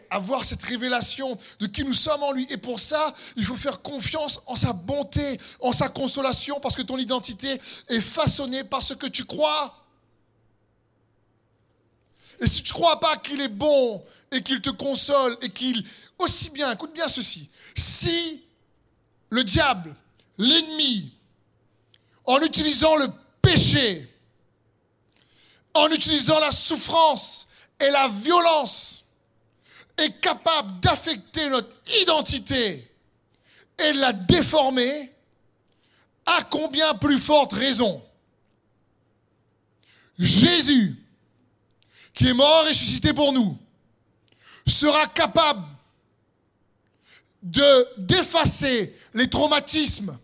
avoir 0.09 0.45
cette 0.45 0.63
révélation 0.63 1.37
de 1.59 1.67
qui 1.67 1.83
nous 1.83 1.93
sommes 1.93 2.23
en 2.23 2.31
lui. 2.31 2.47
Et 2.49 2.55
pour 2.55 2.79
ça, 2.79 3.13
il 3.35 3.43
faut 3.43 3.57
faire 3.57 3.81
confiance 3.81 4.41
en 4.45 4.55
sa 4.55 4.71
bonté, 4.71 5.37
en 5.59 5.73
sa 5.73 5.89
consolation, 5.89 6.61
parce 6.61 6.77
que 6.77 6.81
ton 6.81 6.97
identité 6.97 7.59
est 7.89 7.99
façonnée 7.99 8.63
par 8.63 8.81
ce 8.81 8.93
que 8.93 9.07
tu 9.07 9.25
crois. 9.25 9.82
Et 12.43 12.47
si 12.47 12.61
tu 12.61 12.73
ne 12.73 12.73
crois 12.73 12.99
pas 12.99 13.15
qu'il 13.15 13.39
est 13.39 13.47
bon 13.47 14.03
et 14.29 14.43
qu'il 14.43 14.61
te 14.61 14.69
console 14.69 15.37
et 15.41 15.49
qu'il... 15.49 15.83
Aussi 16.19 16.49
bien, 16.51 16.71
écoute 16.71 16.93
bien 16.93 17.07
ceci, 17.07 17.49
si 17.75 18.43
le 19.29 19.43
diable, 19.43 19.95
l'ennemi, 20.37 21.11
en 22.25 22.39
utilisant 22.41 22.95
le 22.97 23.07
péché, 23.41 24.13
en 25.73 25.89
utilisant 25.89 26.39
la 26.39 26.51
souffrance 26.51 27.47
et 27.79 27.89
la 27.89 28.09
violence, 28.09 29.05
est 29.97 30.19
capable 30.21 30.79
d'affecter 30.81 31.49
notre 31.49 31.75
identité 32.01 32.91
et 33.79 33.93
de 33.93 33.99
la 33.99 34.13
déformer, 34.13 35.11
à 36.25 36.43
combien 36.43 36.93
plus 36.93 37.19
forte 37.19 37.53
raison? 37.53 38.05
Jésus, 40.19 41.02
qui 42.13 42.27
est 42.27 42.33
mort 42.33 42.65
et 42.65 42.69
ressuscité 42.69 43.13
pour 43.13 43.33
nous, 43.33 43.57
sera 44.67 45.07
capable 45.07 45.63
de 47.41 47.87
d'effacer 47.97 48.95
les 49.13 49.29
traumatismes 49.29 50.17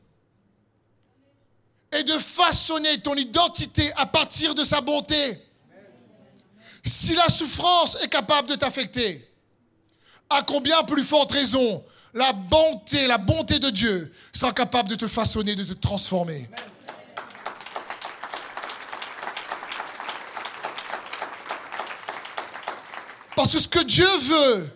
et 1.92 2.04
de 2.04 2.14
façonner 2.14 3.02
ton 3.02 3.16
identité 3.16 3.92
à 3.98 4.06
partir 4.06 4.56
de 4.56 4.64
sa 4.64 4.80
bonté. 4.80 5.38
Si 6.86 7.14
la 7.16 7.28
souffrance 7.28 8.02
est 8.02 8.08
capable 8.08 8.48
de 8.50 8.56
t'affecter, 8.56 9.28
à 10.30 10.44
combien 10.44 10.84
plus 10.84 11.04
forte 11.04 11.32
raison 11.32 11.84
la 12.14 12.34
bonté, 12.34 13.08
la 13.08 13.18
bonté 13.18 13.60
de 13.60 13.70
Dieu 13.70 14.12
sera 14.34 14.52
capable 14.52 14.90
de 14.90 14.96
te 14.96 15.08
façonner, 15.08 15.56
de 15.56 15.64
te 15.64 15.74
transformer. 15.74 16.50
Parce 23.40 23.54
que 23.54 23.60
ce 23.60 23.70
que 23.70 23.80
Dieu 23.86 24.06
veut, 24.06 24.70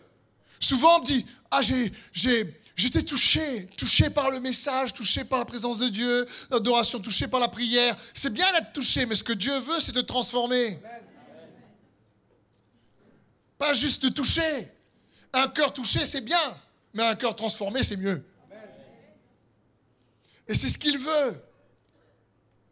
souvent 0.57 0.97
on 0.97 1.03
dit, 1.03 1.25
ah 1.51 1.61
j'ai, 1.61 1.91
j'ai, 2.13 2.61
j'étais 2.77 3.03
touché, 3.03 3.67
touché 3.75 4.09
par 4.09 4.31
le 4.31 4.39
message, 4.39 4.93
touché 4.93 5.25
par 5.25 5.39
la 5.39 5.43
présence 5.43 5.79
de 5.79 5.89
Dieu, 5.89 6.25
l'adoration, 6.49 7.01
touché 7.01 7.27
par 7.27 7.41
la 7.41 7.49
prière. 7.49 7.93
C'est 8.13 8.31
bien 8.31 8.49
d'être 8.53 8.71
touché, 8.71 9.05
mais 9.05 9.15
ce 9.15 9.23
que 9.25 9.33
Dieu 9.33 9.53
veut, 9.59 9.81
c'est 9.81 9.93
de 9.93 9.99
transformer. 9.99 10.79
Pas 13.57 13.73
juste 13.73 14.03
de 14.03 14.07
toucher. 14.07 14.69
Un 15.33 15.49
cœur 15.49 15.73
touché, 15.73 16.05
c'est 16.05 16.21
bien 16.21 16.57
mais 16.93 17.03
un 17.03 17.15
cœur 17.15 17.35
transformé, 17.35 17.83
c'est 17.83 17.97
mieux. 17.97 18.23
Et 20.47 20.55
c'est 20.55 20.69
ce 20.69 20.77
qu'il 20.77 20.97
veut. 20.97 21.43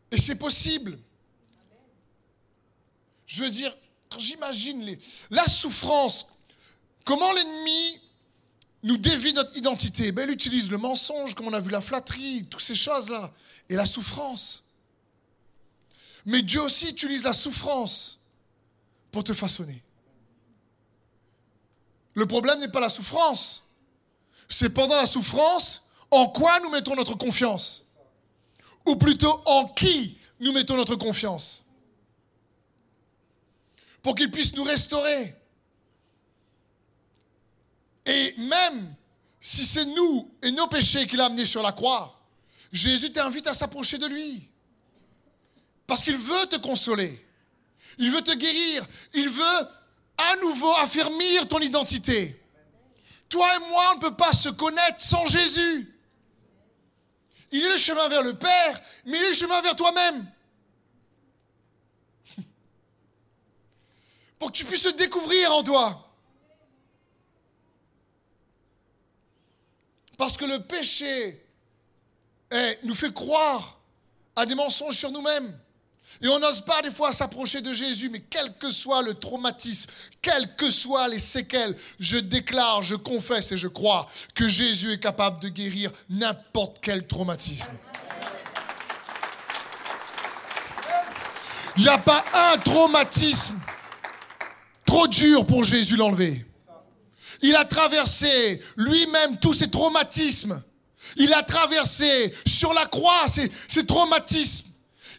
Et 0.10 0.18
c'est 0.18 0.36
possible. 0.36 0.98
Je 3.26 3.44
veux 3.44 3.50
dire, 3.50 3.76
quand 4.12 4.20
j'imagine 4.20 4.98
la 5.30 5.46
souffrance, 5.46 6.28
comment 7.06 7.32
l'ennemi 7.34 8.02
nous 8.84 8.98
dévie 8.98 9.34
notre 9.34 9.56
identité 9.58 10.12
ben, 10.12 10.28
Il 10.30 10.34
utilise 10.34 10.70
le 10.70 10.78
mensonge, 10.78 11.34
comme 11.36 11.48
on 11.48 11.54
a 11.54 11.60
vu 11.60 11.72
la 11.72 11.82
flatterie, 11.82 12.46
toutes 12.50 12.62
ces 12.62 12.76
choses-là, 12.76 13.32
et 13.70 13.76
la 13.76 13.86
souffrance. 13.86 14.64
Mais 16.26 16.42
Dieu 16.42 16.62
aussi 16.62 16.90
utilise 16.90 17.24
la 17.24 17.34
souffrance 17.34 18.20
pour 19.12 19.24
te 19.24 19.34
façonner. 19.34 19.82
Le 22.14 22.28
problème 22.28 22.60
n'est 22.60 22.68
pas 22.68 22.82
la 22.82 22.90
souffrance 22.90 23.64
c'est 24.52 24.70
pendant 24.70 24.98
la 24.98 25.06
souffrance, 25.06 25.84
en 26.12 26.28
quoi 26.28 26.60
nous 26.60 26.70
mettons 26.70 26.96
notre 26.96 27.16
confiance? 27.16 27.84
Ou 28.86 28.98
plutôt, 28.98 29.42
en 29.46 29.68
qui 29.70 30.18
nous 30.40 30.52
mettons 30.52 30.76
notre 30.76 30.96
confiance? 30.96 31.64
Pour 34.02 34.16
qu'il 34.16 34.32
puisse 34.32 34.54
nous 34.56 34.64
restaurer. 34.64 35.36
Et 38.06 38.34
même 38.38 38.96
si 39.40 39.66
c'est 39.66 39.86
nous 39.86 40.32
et 40.42 40.52
nos 40.52 40.68
péchés 40.68 41.08
qu'il 41.08 41.22
a 41.22 41.26
amenés 41.26 41.46
sur 41.46 41.62
la 41.62 41.72
croix, 41.72 42.20
Jésus 42.72 43.12
t'invite 43.12 43.48
à 43.48 43.54
s'approcher 43.54 43.98
de 43.98 44.08
lui. 44.08 44.50
Parce 45.86 46.04
qu'il 46.04 46.16
veut 46.16 46.46
te 46.48 46.56
consoler. 46.56 47.26
Il 47.98 48.12
veut 48.12 48.22
te 48.22 48.34
guérir. 48.34 48.88
Il 49.14 49.30
veut 49.30 49.68
à 50.18 50.36
nouveau 50.38 50.72
affermir 50.78 51.48
ton 51.48 51.60
identité. 51.60 52.42
Toi 53.28 53.48
et 53.56 53.70
moi, 53.70 53.92
on 53.92 53.96
ne 53.96 54.02
peut 54.02 54.16
pas 54.16 54.34
se 54.34 54.50
connaître 54.50 55.02
sans 55.02 55.26
Jésus. 55.26 55.94
Il 57.52 57.62
est 57.62 57.70
le 57.70 57.78
chemin 57.78 58.08
vers 58.08 58.24
le 58.24 58.34
Père, 58.34 58.82
mais 59.06 59.18
il 59.18 59.24
est 59.24 59.30
le 59.30 59.36
chemin 59.36 59.62
vers 59.62 59.76
toi-même. 59.76 60.31
Pour 64.42 64.52
que 64.52 64.58
tu 64.58 64.66
puisses 64.66 64.82
te 64.82 64.98
découvrir 64.98 65.54
en 65.54 65.62
toi. 65.62 66.12
Parce 70.18 70.36
que 70.36 70.46
le 70.46 70.64
péché 70.64 71.46
nous 72.82 72.96
fait 72.96 73.14
croire 73.14 73.80
à 74.36 74.48
des 74.48 74.56
mensonges 74.56 74.98
sur 74.98 75.12
nous-mêmes. 75.12 75.56
Et 76.24 76.28
on 76.28 76.40
n'ose 76.40 76.62
pas 76.62 76.82
des 76.82 76.90
fois 76.90 77.14
s'approcher 77.14 77.62
de 77.62 77.72
Jésus, 77.72 78.10
mais 78.10 78.22
quel 78.22 78.58
que 78.58 78.72
soit 78.72 79.04
le 79.04 79.14
traumatisme, 79.14 79.92
quelles 80.24 80.56
que 80.56 80.72
soient 80.72 81.08
les 81.08 81.20
séquelles, 81.20 81.78
je 82.00 82.18
déclare, 82.18 82.82
je 82.82 82.96
confesse 82.96 83.52
et 83.52 83.58
je 83.58 83.68
crois 83.68 84.10
que 84.34 84.48
Jésus 84.48 84.94
est 84.94 85.00
capable 85.00 85.40
de 85.40 85.50
guérir 85.50 85.92
n'importe 86.10 86.80
quel 86.82 87.06
traumatisme. 87.06 87.70
Il 91.78 91.84
n'y 91.84 91.90
a 91.90 92.00
pas 92.00 92.26
un 92.34 92.58
traumatisme 92.58 93.60
trop 94.92 95.08
dur 95.08 95.46
pour 95.46 95.64
Jésus 95.64 95.96
l'enlever. 95.96 96.46
Il 97.42 97.56
a 97.56 97.64
traversé 97.64 98.62
lui-même 98.76 99.40
tous 99.40 99.54
ces 99.54 99.72
traumatismes. 99.72 100.62
Il 101.16 101.34
a 101.34 101.44
traversé 101.44 102.34
sur 102.46 102.74
la 102.74 102.86
croix 102.88 103.26
ces 103.28 103.86
traumatismes. 103.86 104.68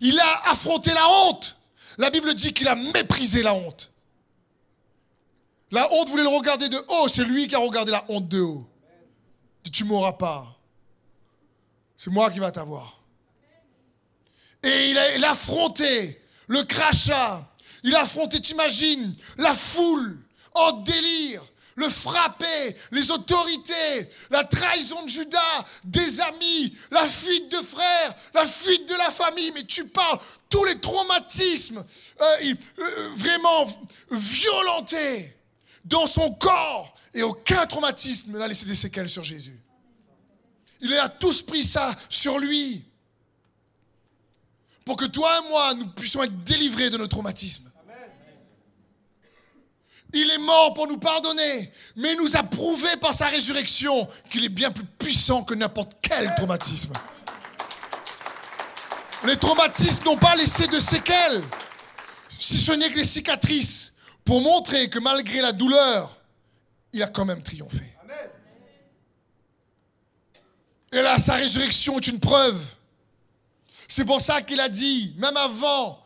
Il 0.03 0.21
a 0.21 0.51
affronté 0.51 0.93
la 0.93 1.09
honte. 1.09 1.57
La 1.97 2.11
Bible 2.11 2.35
dit 2.35 2.53
qu'il 2.53 2.69
a 2.69 2.75
méprisé 2.75 3.43
la 3.43 3.55
honte. 3.55 3.91
La 5.71 5.91
honte 5.91 6.11
voulait 6.11 6.23
le 6.23 6.29
regarder 6.29 6.69
de 6.69 6.77
haut. 6.77 7.09
C'est 7.09 7.25
lui 7.25 7.49
qui 7.49 7.55
a 7.55 7.59
regardé 7.59 7.93
la 7.93 8.05
honte 8.11 8.29
de 8.29 8.41
haut. 8.41 8.69
Dit, 9.65 9.71
tu 9.71 9.85
mourras 9.85 10.13
pas. 10.13 10.55
C'est 11.97 12.11
moi 12.11 12.31
qui 12.31 12.41
va 12.41 12.51
t'avoir. 12.51 13.01
Et 14.63 14.91
il 14.91 15.25
a, 15.25 15.31
affronté 15.31 16.21
le 16.47 16.63
crachat. 16.63 17.49
Il 17.83 17.95
a 17.95 18.03
affronté, 18.03 18.41
t'imagines, 18.41 19.15
la 19.39 19.55
foule 19.55 20.19
en 20.55 20.73
délire 20.83 21.43
le 21.77 21.89
frapper, 21.89 22.77
les 22.91 23.11
autorités, 23.11 24.09
la 24.31 24.45
trahison 24.45 25.03
de 25.05 25.09
Judas, 25.09 25.65
des 25.85 26.21
amis, 26.21 26.77
la 26.91 27.09
fuite 27.09 27.51
de 27.51 27.59
frères, 27.59 28.15
la 28.35 28.47
fuite 28.47 28.89
de 28.89 28.95
la 28.95 29.11
famille. 29.11 29.53
Mais 29.53 29.65
tu 29.65 29.87
parles, 29.87 30.19
tous 30.49 30.65
les 30.65 30.79
traumatismes 30.81 31.85
euh, 32.21 32.55
euh, 32.79 33.11
vraiment 33.17 33.67
violentés 34.11 35.37
dans 35.85 36.07
son 36.07 36.35
corps. 36.35 36.95
Et 37.15 37.23
aucun 37.23 37.67
traumatisme 37.67 38.39
n'a 38.39 38.49
laissé 38.49 38.67
des 38.67 38.77
séquelles 38.77 39.09
sur 39.09 39.25
Jésus. 39.25 39.61
Il 40.81 40.93
a 40.95 41.09
tous 41.09 41.43
pris 41.43 41.63
ça 41.63 41.95
sur 42.09 42.39
lui. 42.39 42.85
Pour 44.85 44.97
que 44.97 45.05
toi 45.05 45.39
et 45.39 45.49
moi, 45.49 45.75
nous 45.75 45.87
puissions 45.87 46.23
être 46.23 46.43
délivrés 46.43 46.91
de 46.91 46.99
nos 46.99 47.07
traumatismes. 47.07 47.72
Il 50.15 50.31
est 50.31 50.39
mort 50.39 50.75
pour 50.75 50.87
nous 50.87 50.99
pardonner, 50.99 51.73
mais 51.97 52.13
il 52.13 52.19
nous 52.19 52.37
a 52.37 52.43
prouvé 52.43 52.97
par 53.01 53.15
sa 53.15 53.27
résurrection 53.27 54.07
qu'il 54.29 54.45
est 54.45 54.51
bien 54.51 54.71
plus 54.71 54.85
puissant 54.85 55.43
que 55.43 55.55
n'importe 55.55 55.93
quel 56.03 56.35
traumatisme. 56.35 56.93
Les 59.25 59.37
traumatismes 59.37 60.05
n'ont 60.05 60.17
pas 60.17 60.37
laissé 60.37 60.67
de 60.67 60.79
séquelles, 60.79 61.43
si 62.39 62.59
ce 62.59 62.73
n'est 62.73 62.91
que 62.91 62.99
les 62.99 63.05
cicatrices, 63.05 63.95
pour 64.25 64.41
montrer 64.41 64.91
que 64.91 64.99
malgré 64.99 65.41
la 65.41 65.53
douleur, 65.53 66.21
il 66.93 67.03
a 67.03 67.09
quand 67.09 67.25
même 67.25 67.43
triomphé. 67.43 67.93
Et 70.93 71.01
là, 71.01 71.19
sa 71.19 71.35
résurrection 71.35 71.99
est 71.99 72.07
une 72.07 72.21
preuve. 72.21 72.61
C'est 73.89 74.05
pour 74.05 74.21
ça 74.21 74.43
qu'il 74.43 74.61
a 74.61 74.69
dit, 74.69 75.15
même 75.17 75.37
avant 75.37 75.99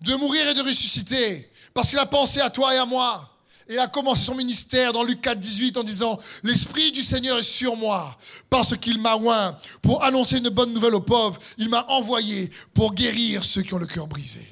de 0.00 0.14
mourir 0.14 0.48
et 0.48 0.54
de 0.54 0.62
ressusciter, 0.62 1.50
parce 1.74 1.88
qu'il 1.90 1.98
a 1.98 2.06
pensé 2.06 2.40
à 2.40 2.50
toi 2.50 2.74
et 2.74 2.78
à 2.78 2.84
moi, 2.84 3.28
il 3.68 3.78
a 3.78 3.86
commencé 3.86 4.24
son 4.24 4.34
ministère 4.34 4.92
dans 4.92 5.02
Luc 5.02 5.20
4, 5.20 5.38
18 5.38 5.76
en 5.76 5.82
disant, 5.82 6.18
l'Esprit 6.42 6.90
du 6.90 7.02
Seigneur 7.02 7.38
est 7.38 7.42
sur 7.42 7.76
moi 7.76 8.16
parce 8.48 8.76
qu'il 8.76 8.98
m'a 8.98 9.16
oint 9.16 9.58
pour 9.82 10.02
annoncer 10.02 10.38
une 10.38 10.48
bonne 10.48 10.72
nouvelle 10.72 10.94
aux 10.94 11.02
pauvres. 11.02 11.38
Il 11.58 11.68
m'a 11.68 11.84
envoyé 11.88 12.50
pour 12.72 12.94
guérir 12.94 13.44
ceux 13.44 13.62
qui 13.62 13.74
ont 13.74 13.78
le 13.78 13.86
cœur 13.86 14.06
brisé. 14.06 14.46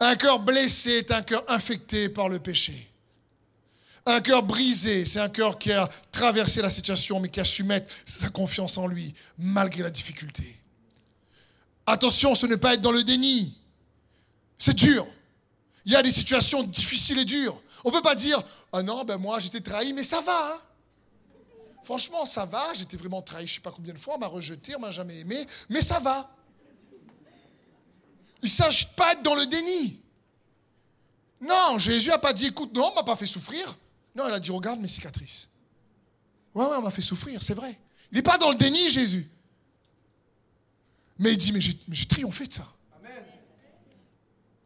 Un 0.00 0.16
cœur 0.16 0.38
blessé 0.38 0.92
est 0.92 1.10
un 1.10 1.22
cœur 1.22 1.44
infecté 1.48 2.08
par 2.08 2.28
le 2.28 2.38
péché. 2.38 2.90
Un 4.06 4.22
cœur 4.22 4.42
brisé, 4.42 5.04
c'est 5.04 5.20
un 5.20 5.28
cœur 5.28 5.58
qui 5.58 5.70
a 5.70 5.86
traversé 6.10 6.62
la 6.62 6.70
situation 6.70 7.20
mais 7.20 7.28
qui 7.28 7.40
a 7.40 7.44
su 7.44 7.64
mettre 7.64 7.92
sa 8.06 8.30
confiance 8.30 8.78
en 8.78 8.86
lui 8.86 9.12
malgré 9.36 9.82
la 9.82 9.90
difficulté. 9.90 10.58
Attention, 11.84 12.34
ce 12.34 12.46
n'est 12.46 12.56
pas 12.56 12.74
être 12.74 12.80
dans 12.80 12.92
le 12.92 13.04
déni. 13.04 13.54
C'est 14.56 14.74
dur. 14.74 15.06
Il 15.88 15.92
y 15.92 15.96
a 15.96 16.02
des 16.02 16.12
situations 16.12 16.62
difficiles 16.62 17.18
et 17.18 17.24
dures. 17.24 17.58
On 17.82 17.88
ne 17.88 17.94
peut 17.94 18.02
pas 18.02 18.14
dire, 18.14 18.42
ah 18.74 18.82
non, 18.82 19.04
ben 19.04 19.16
moi 19.16 19.38
j'étais 19.38 19.62
trahi, 19.62 19.94
mais 19.94 20.02
ça 20.02 20.20
va. 20.20 20.52
Hein. 20.52 20.60
Franchement, 21.82 22.26
ça 22.26 22.44
va. 22.44 22.74
J'étais 22.74 22.98
vraiment 22.98 23.22
trahi, 23.22 23.46
je 23.46 23.52
ne 23.52 23.54
sais 23.54 23.62
pas 23.62 23.70
combien 23.70 23.94
de 23.94 23.98
fois, 23.98 24.16
on 24.16 24.18
m'a 24.18 24.26
rejeté, 24.26 24.76
on 24.76 24.80
m'a 24.80 24.90
jamais 24.90 25.20
aimé, 25.20 25.46
mais 25.70 25.80
ça 25.80 25.98
va. 25.98 26.30
Il 28.42 28.44
ne 28.44 28.48
s'agit 28.50 28.86
pas 28.94 29.14
d'être 29.14 29.24
dans 29.24 29.34
le 29.34 29.46
déni. 29.46 29.98
Non, 31.40 31.78
Jésus 31.78 32.10
n'a 32.10 32.18
pas 32.18 32.34
dit, 32.34 32.48
écoute, 32.48 32.74
non, 32.74 32.90
on 32.92 32.94
m'a 32.94 33.02
pas 33.02 33.16
fait 33.16 33.24
souffrir. 33.24 33.74
Non, 34.14 34.28
il 34.28 34.34
a 34.34 34.40
dit, 34.40 34.50
regarde 34.50 34.80
mes 34.80 34.88
cicatrices. 34.88 35.48
Ouais, 36.54 36.66
ouais, 36.66 36.76
on 36.76 36.82
m'a 36.82 36.90
fait 36.90 37.00
souffrir, 37.00 37.40
c'est 37.40 37.54
vrai. 37.54 37.80
Il 38.12 38.16
n'est 38.16 38.22
pas 38.22 38.36
dans 38.36 38.50
le 38.50 38.56
déni, 38.56 38.90
Jésus. 38.90 39.26
Mais 41.18 41.32
il 41.32 41.38
dit, 41.38 41.50
mais 41.50 41.62
j'ai 41.62 42.06
triomphé 42.06 42.46
de 42.46 42.52
ça. 42.52 42.68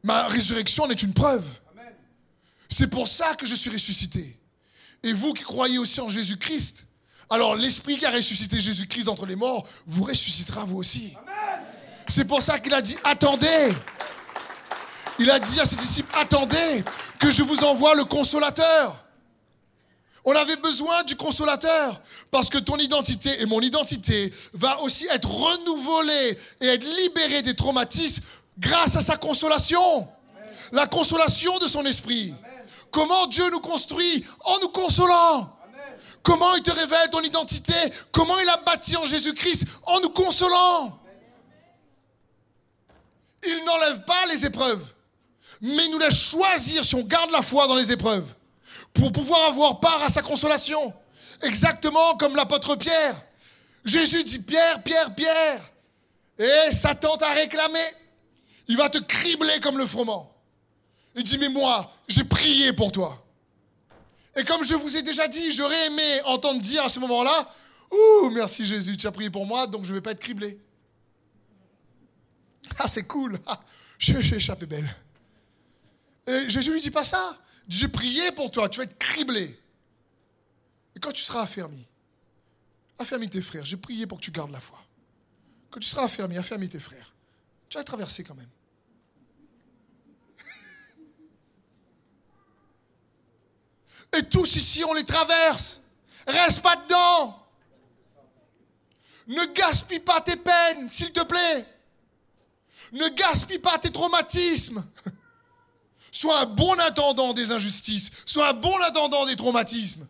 Ma 0.03 0.27
résurrection 0.27 0.85
en 0.85 0.91
est 0.91 1.03
une 1.03 1.15
preuve. 1.15 1.45
C'est 2.69 2.89
pour 2.89 3.07
ça 3.07 3.35
que 3.35 3.47
je 3.47 3.55
suis 3.55 3.71
ressuscité. 3.71 4.39
Et 5.03 5.13
vous 5.13 5.33
qui 5.33 5.43
croyez 5.43 5.79
aussi 5.79 6.01
en 6.01 6.09
Jésus-Christ, 6.09 6.87
alors 7.29 7.55
l'Esprit 7.55 7.97
qui 7.97 8.07
a 8.07 8.11
ressuscité 8.11 8.61
Jésus-Christ 8.61 9.05
d'entre 9.05 9.27
les 9.27 9.37
morts 9.37 9.67
vous 9.87 10.05
ressuscitera 10.05 10.65
vous 10.65 10.79
aussi. 10.79 11.15
C'est 12.09 12.25
pour 12.25 12.43
ça 12.43 12.59
qu'il 12.59 12.75
a 12.75 12.83
dit, 12.83 12.97
attendez. 13.05 13.75
Il 15.19 15.31
a 15.31 15.39
dit 15.39 15.61
à 15.61 15.67
ses 15.67 15.77
disciples, 15.77 16.13
attendez 16.15 16.85
que 17.19 17.31
je 17.31 17.43
vous 17.43 17.65
envoie 17.65 17.95
le 17.95 18.05
consolateur. 18.05 18.99
On 20.25 20.35
avait 20.35 20.57
besoin 20.57 21.03
du 21.03 21.17
consolateur 21.17 22.01
parce 22.31 22.49
que 22.49 22.59
ton 22.59 22.77
identité 22.77 23.41
et 23.41 23.47
mon 23.47 23.61
identité 23.61 24.33
va 24.53 24.81
aussi 24.81 25.07
être 25.11 25.29
renouvelée 25.29 26.39
et 26.61 26.67
être 26.67 26.85
libérée 27.03 27.43
des 27.43 27.55
traumatismes 27.55 28.23
grâce 28.59 28.97
à 28.97 29.01
sa 29.01 29.17
consolation. 29.17 30.09
La 30.73 30.87
consolation 30.87 31.59
de 31.59 31.67
son 31.67 31.85
esprit. 31.85 32.35
Comment 32.91 33.27
Dieu 33.27 33.49
nous 33.51 33.61
construit 33.61 34.25
En 34.45 34.59
nous 34.61 34.69
consolant. 34.69 35.57
Comment 36.23 36.55
il 36.55 36.63
te 36.63 36.71
révèle 36.71 37.11
ton 37.11 37.21
identité 37.21 37.75
Comment 38.13 38.39
il 38.39 38.49
a 38.49 38.59
bâti 38.59 38.97
en 38.97 39.05
Jésus-Christ 39.05 39.67
En 39.85 40.01
nous 40.01 40.11
consolant. 40.11 40.99
Il 43.45 43.65
n'enlève 43.65 44.05
pas 44.05 44.27
les 44.27 44.47
épreuves, 44.47 44.85
mais 45.61 45.85
il 45.87 45.91
nous 45.91 45.99
laisse 45.99 46.31
choisir 46.31 46.85
si 46.85 46.95
on 46.95 47.03
garde 47.03 47.31
la 47.33 47.43
foi 47.43 47.67
dans 47.67 47.75
les 47.75 47.91
épreuves 47.91 48.27
pour 48.95 49.11
pouvoir 49.11 49.49
avoir 49.49 49.81
part 49.81 50.01
à 50.03 50.09
sa 50.09 50.23
consolation. 50.23 50.93
Exactement 51.43 52.17
comme 52.17 52.37
l'apôtre 52.37 52.77
Pierre. 52.77 53.21
Jésus 53.85 54.23
dit 54.23 54.39
Pierre, 54.39 54.81
Pierre, 54.83 55.13
Pierre. 55.15 55.61
Et 56.39 56.71
Satan 56.71 57.17
t'a 57.17 57.33
réclamé. 57.33 57.81
Il 58.73 58.79
va 58.79 58.89
te 58.89 58.97
cribler 58.97 59.61
comme 59.61 59.77
le 59.77 59.85
froment. 59.85 60.35
Il 61.15 61.23
dit, 61.25 61.37
mais 61.37 61.51
moi, 61.51 61.95
j'ai 62.09 62.25
prié 62.25 62.73
pour 62.73 62.91
toi. 62.91 63.23
Et 64.35 64.45
comme 64.45 64.65
je 64.65 64.75
vous 64.75 64.97
ai 64.97 65.03
déjà 65.03 65.29
dit, 65.29 65.53
j'aurais 65.53 65.89
aimé 65.89 66.23
entendre 66.25 66.59
dire 66.59 66.83
à 66.83 66.89
ce 66.89 66.99
moment-là, 67.01 67.53
Ouh, 67.91 68.31
merci 68.31 68.65
Jésus, 68.65 68.97
tu 68.97 69.07
as 69.07 69.13
prié 69.13 69.29
pour 69.29 69.45
moi, 69.45 69.67
donc 69.67 69.85
je 69.85 69.91
ne 69.91 69.97
vais 69.97 70.01
pas 70.01 70.13
être 70.13 70.21
criblé. 70.21 70.59
Ah, 72.79 72.89
c'est 72.89 73.03
cool. 73.03 73.39
Ah, 73.47 73.61
j'ai 73.99 74.37
échappé 74.37 74.65
belle. 74.65 74.97
Et 76.27 76.49
Jésus 76.49 76.73
lui 76.73 76.81
dit 76.81 76.91
pas 76.91 77.05
ça. 77.05 77.39
J'ai 77.69 77.89
prié 77.89 78.33
pour 78.33 78.51
toi, 78.51 78.71
tu 78.71 78.79
vas 78.79 78.85
être 78.85 78.97
criblé. 78.97 79.61
Et 80.97 80.99
quand 80.99 81.13
tu 81.13 81.23
seras 81.23 81.43
affermi, 81.43 81.87
affermis 82.99 83.29
tes 83.29 83.43
frères, 83.43 83.67
j'ai 83.67 83.77
prié 83.77 84.07
pour 84.07 84.17
que 84.17 84.25
tu 84.25 84.31
gardes 84.31 84.51
la 84.51 84.63
foi. 84.63 84.83
Quand 85.71 85.79
tu 85.79 85.89
seras 85.91 86.05
affermi, 86.05 86.39
affermis 86.39 86.71
tes 86.71 86.81
frères. 86.81 87.13
Tu 87.69 87.77
vas 87.77 87.85
traverser 87.85 88.25
quand 88.25 88.35
même. 88.35 88.49
Et 94.17 94.23
tous 94.25 94.57
ici, 94.57 94.85
on 94.85 94.93
les 94.95 95.05
traverse. 95.05 95.81
Reste 96.27 96.63
pas 96.63 96.77
dedans. 96.77 97.39
Ne 99.27 99.45
gaspille 99.55 100.01
pas 100.01 100.21
tes 100.21 100.37
peines, 100.37 100.91
s'il 100.91 101.13
te 101.13 101.23
plaît. 101.23 101.67
Ne 102.93 103.09
gaspille 103.09 103.59
pas 103.59 103.79
tes 103.79 103.91
traumatismes. 103.91 104.85
Sois 106.13 106.41
un 106.41 106.47
bon 106.47 106.79
attendant 106.81 107.33
des 107.33 107.53
injustices. 107.53 108.11
Sois 108.27 108.51
un 108.51 108.53
bon 108.53 108.77
attendant 108.83 109.25
des 109.25 109.37
traumatismes. 109.37 110.07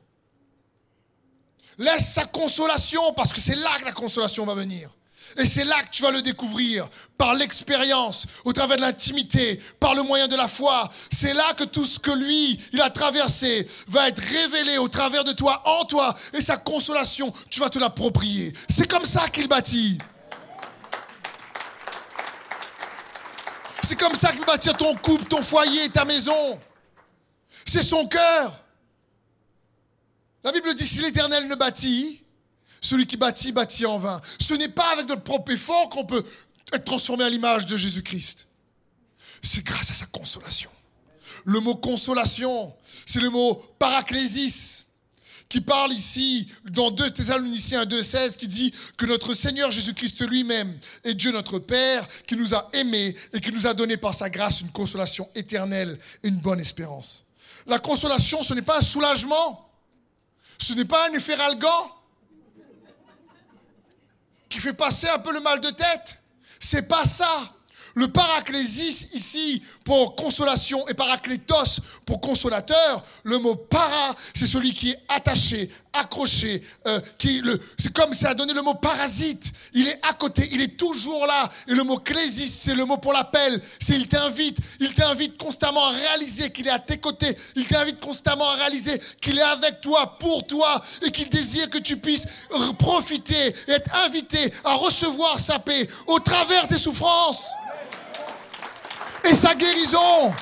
Laisse 1.79 2.13
sa 2.13 2.25
consolation, 2.25 3.13
parce 3.15 3.33
que 3.33 3.41
c'est 3.41 3.55
là 3.55 3.79
que 3.79 3.85
la 3.85 3.93
consolation 3.93 4.45
va 4.45 4.55
venir. 4.55 4.91
Et 5.37 5.47
c'est 5.47 5.65
là 5.65 5.83
que 5.83 5.91
tu 5.91 6.03
vas 6.03 6.11
le 6.11 6.23
découvrir, 6.23 6.89
par 7.17 7.35
l'expérience, 7.35 8.27
au 8.45 8.53
travers 8.53 8.77
de 8.77 8.83
l'intimité, 8.83 9.61
par 9.81 9.95
le 9.95 10.03
moyen 10.03 10.29
de 10.29 10.37
la 10.37 10.49
foi. 10.49 10.89
C'est 11.11 11.35
là 11.35 11.55
que 11.55 11.65
tout 11.65 11.85
ce 11.85 11.99
que 11.99 12.11
lui, 12.11 12.61
il 12.73 12.81
a 12.81 12.91
traversé, 12.91 13.67
va 13.89 14.09
être 14.09 14.21
révélé 14.21 14.79
au 14.79 14.89
travers 14.89 15.25
de 15.25 15.33
toi, 15.33 15.63
en 15.65 15.85
toi. 15.85 16.15
Et 16.33 16.41
sa 16.41 16.57
consolation, 16.57 17.33
tu 17.49 17.61
vas 17.61 17.71
te 17.71 17.79
l'approprier. 17.79 18.53
C'est 18.69 18.91
comme 18.91 19.05
ça 19.05 19.29
qu'il 19.29 19.49
bâtit. 19.49 19.99
C'est 23.83 23.99
comme 23.99 24.15
ça 24.15 24.31
qu'il 24.31 24.41
va 24.41 24.47
bâtir 24.47 24.77
ton 24.77 24.95
couple, 24.97 25.25
ton 25.25 25.43
foyer, 25.43 25.89
ta 25.89 26.05
maison. 26.05 26.61
C'est 27.65 27.83
son 27.83 28.07
cœur. 28.07 28.59
La 30.45 30.53
Bible 30.53 30.75
dit, 30.75 30.87
si 30.87 31.01
l'Éternel 31.01 31.47
ne 31.47 31.55
bâtit, 31.55 32.22
celui 32.83 33.07
qui 33.07 33.17
bâtit, 33.17 33.53
bâtit 33.53 33.87
en 33.87 33.99
vain. 33.99 34.21
Ce 34.39 34.53
n'est 34.53 34.69
pas 34.69 34.93
avec 34.93 35.09
notre 35.09 35.23
propre 35.23 35.53
effort 35.53 35.89
qu'on 35.89 36.05
peut 36.05 36.25
être 36.73 36.85
transformé 36.85 37.25
à 37.25 37.31
l'image 37.31 37.65
de 37.65 37.77
Jésus-Christ. 37.77 38.49
C'est 39.43 39.65
grâce 39.65 39.91
à 39.91 39.95
sa 39.95 40.07
consolation. 40.07 40.71
Le 41.45 41.61
mot 41.61 41.75
consolation, 41.77 42.75
c'est 43.07 43.21
le 43.21 43.31
mot 43.31 43.55
paraclésis, 43.79 44.87
qui 45.49 45.61
parle 45.61 45.93
ici 45.93 46.49
dans 46.71 46.91
2 46.91 47.11
Thessaloniciens 47.11 47.85
2.16, 47.85 48.37
qui 48.37 48.49
dit 48.49 48.73
que 48.97 49.05
notre 49.07 49.35
Seigneur 49.35 49.71
Jésus-Christ 49.71 50.27
lui-même 50.27 50.79
est 51.05 51.15
Dieu 51.15 51.31
notre 51.31 51.59
Père, 51.59 52.07
qui 52.27 52.37
nous 52.37 52.55
a 52.55 52.71
aimés 52.73 53.15
et 53.33 53.41
qui 53.41 53.53
nous 53.53 53.67
a 53.67 53.75
donné 53.75 53.97
par 53.97 54.15
sa 54.15 54.31
grâce 54.31 54.61
une 54.61 54.71
consolation 54.71 55.29
éternelle 55.35 55.99
et 56.23 56.29
une 56.29 56.39
bonne 56.39 56.61
espérance. 56.61 57.25
La 57.67 57.79
consolation, 57.79 58.43
ce 58.43 58.55
n'est 58.55 58.63
pas 58.63 58.79
un 58.79 58.83
soulagement, 58.83 59.71
ce 60.59 60.73
n'est 60.73 60.87
pas 60.87 61.11
un 61.11 61.13
effet 61.13 61.35
ralgant, 61.35 61.93
qui 64.53 64.61
fait 64.61 64.75
passer 64.75 65.09
un 65.09 65.19
peu 65.19 65.33
le 65.33 65.41
mal 65.41 65.61
de 65.61 65.71
tête. 65.71 66.19
C'est 66.61 66.87
pas 66.87 67.05
ça. 67.05 67.53
Le 67.95 68.09
paraclésis 68.09 69.13
ici 69.15 69.63
pour 69.85 70.17
consolation 70.17 70.87
et 70.89 70.95
paraclétos 70.95 71.81
pour 72.07 72.21
consolateur, 72.21 73.05
le 73.23 73.39
mot 73.39 73.55
para, 73.55 74.15
c'est 74.35 74.47
celui 74.47 74.73
qui 74.73 74.91
est 74.91 74.99
attaché, 75.09 75.71
accroché, 75.93 76.63
euh, 76.87 77.01
qui 77.19 77.41
le, 77.41 77.61
c'est 77.79 77.93
comme 77.93 78.15
ça 78.15 78.31
a 78.31 78.35
donné 78.35 78.53
le 78.55 78.63
mot 78.63 78.75
parasite. 78.75 79.53
Il 79.75 79.87
est 79.87 80.01
à 80.09 80.15
côté, 80.15 80.49
il 80.53 80.61
est 80.61 80.77
toujours 80.77 81.27
là. 81.27 81.51
Et 81.69 81.75
le 81.75 81.83
mot 81.83 81.99
clésis, 81.99 82.61
c'est 82.63 82.75
le 82.75 82.85
mot 82.85 82.97
pour 82.97 83.13
l'appel. 83.13 83.61
C'est 83.79 83.95
il 83.95 84.09
t'invite, 84.09 84.59
il 84.81 84.95
t'invite 84.95 85.37
constamment 85.37 85.87
à 85.87 85.91
réaliser 85.91 86.51
qu'il 86.51 86.67
est 86.67 86.71
à 86.71 86.79
tes 86.79 86.99
côtés. 86.99 87.37
Il 87.57 87.67
t'invite 87.67 88.01
constamment 88.01 88.49
à 88.49 88.55
réaliser 88.55 89.01
qu'il 89.21 89.39
est 89.39 89.43
avec 89.43 89.81
toi, 89.81 90.17
pour 90.19 90.47
toi, 90.47 90.83
et 91.03 91.11
qu'il 91.11 91.29
désire 91.29 91.69
que 91.69 91.79
tu 91.79 91.97
puisses 91.97 92.27
profiter 92.79 93.55
et 93.69 93.73
être 93.73 93.95
invité 94.05 94.53
à 94.65 94.75
recevoir 94.75 95.39
sa 95.39 95.59
paix 95.59 95.89
au 96.07 96.19
travers 96.21 96.67
des 96.67 96.79
souffrances 96.79 97.51
et 99.25 99.35
sa 99.35 99.55
guérison. 99.55 100.33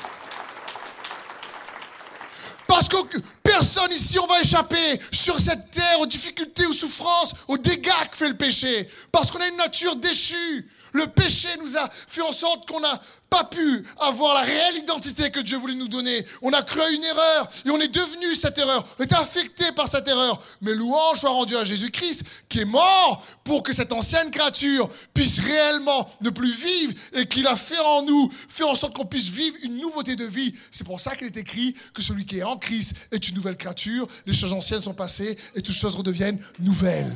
Parce 2.67 2.89
que 2.89 2.97
personne 3.43 3.93
ici, 3.93 4.19
on 4.19 4.27
va 4.27 4.41
échapper 4.41 5.01
sur 5.13 5.39
cette 5.41 5.71
terre 5.71 6.01
aux 6.01 6.07
difficultés, 6.07 6.67
aux 6.67 6.73
souffrances, 6.73 7.35
aux 7.49 7.59
dégâts 7.59 7.91
que 8.11 8.17
fait 8.17 8.29
le 8.29 8.37
péché. 8.37 8.89
Parce 9.13 9.31
qu'on 9.31 9.41
a 9.41 9.49
une 9.49 9.57
nature 9.57 9.97
déchue. 9.97 10.69
Le 10.93 11.07
péché 11.07 11.49
nous 11.61 11.77
a 11.77 11.89
fait 12.09 12.23
en 12.23 12.33
sorte 12.33 12.69
qu'on 12.69 12.81
n'a 12.81 13.01
pas 13.31 13.45
pu 13.45 13.85
avoir 14.01 14.35
la 14.35 14.41
réelle 14.41 14.79
identité 14.79 15.31
que 15.31 15.39
Dieu 15.39 15.57
voulait 15.57 15.77
nous 15.77 15.89
donner. 15.89 16.27
On 16.43 16.53
a 16.53 16.63
cru 16.63 16.81
à 16.81 16.91
une 16.91 17.05
erreur 17.05 17.49
et 17.65 17.71
on 17.71 17.81
est 17.81 17.89
devenu 17.89 18.35
cette 18.35 18.59
erreur. 18.59 18.85
On 18.99 19.05
est 19.05 19.13
affecté 19.13 19.71
par 19.73 19.89
cette 19.89 20.09
erreur. 20.09 20.43
Mais 20.61 20.75
louange 20.75 21.21
soit 21.21 21.31
rendue 21.31 21.57
à 21.57 21.63
Jésus-Christ 21.63 22.25
qui 22.49 22.61
est 22.61 22.65
mort 22.65 23.25
pour 23.45 23.63
que 23.63 23.73
cette 23.73 23.93
ancienne 23.93 24.31
créature 24.33 24.91
puisse 25.15 25.39
réellement 25.39 26.11
ne 26.21 26.31
plus 26.31 26.53
vivre 26.53 26.93
et 27.13 27.27
qu'il 27.27 27.47
a 27.47 27.57
fait 27.57 27.79
en 27.79 28.03
nous, 28.03 28.31
fait 28.49 28.65
en 28.65 28.75
sorte 28.75 28.97
qu'on 28.97 29.07
puisse 29.07 29.29
vivre 29.29 29.57
une 29.63 29.79
nouveauté 29.79 30.17
de 30.17 30.25
vie. 30.25 30.53
C'est 30.73 30.85
pour 30.85 31.01
ça 31.01 31.15
qu'il 31.15 31.29
est 31.29 31.37
écrit 31.37 31.75
que 31.95 32.03
celui 32.03 32.27
qui 32.27 32.39
est 32.39 32.43
en 32.43 32.57
Christ 32.57 32.95
est 33.13 33.29
une 33.29 33.37
nouvelle 33.37 33.57
créature. 33.57 34.09
Les 34.27 34.35
choses 34.35 34.53
anciennes 34.53 34.83
sont 34.83 34.95
passées 34.95 35.39
et 35.55 35.63
toutes 35.63 35.77
choses 35.77 35.95
redeviennent 35.95 36.41
nouvelles. 36.59 37.15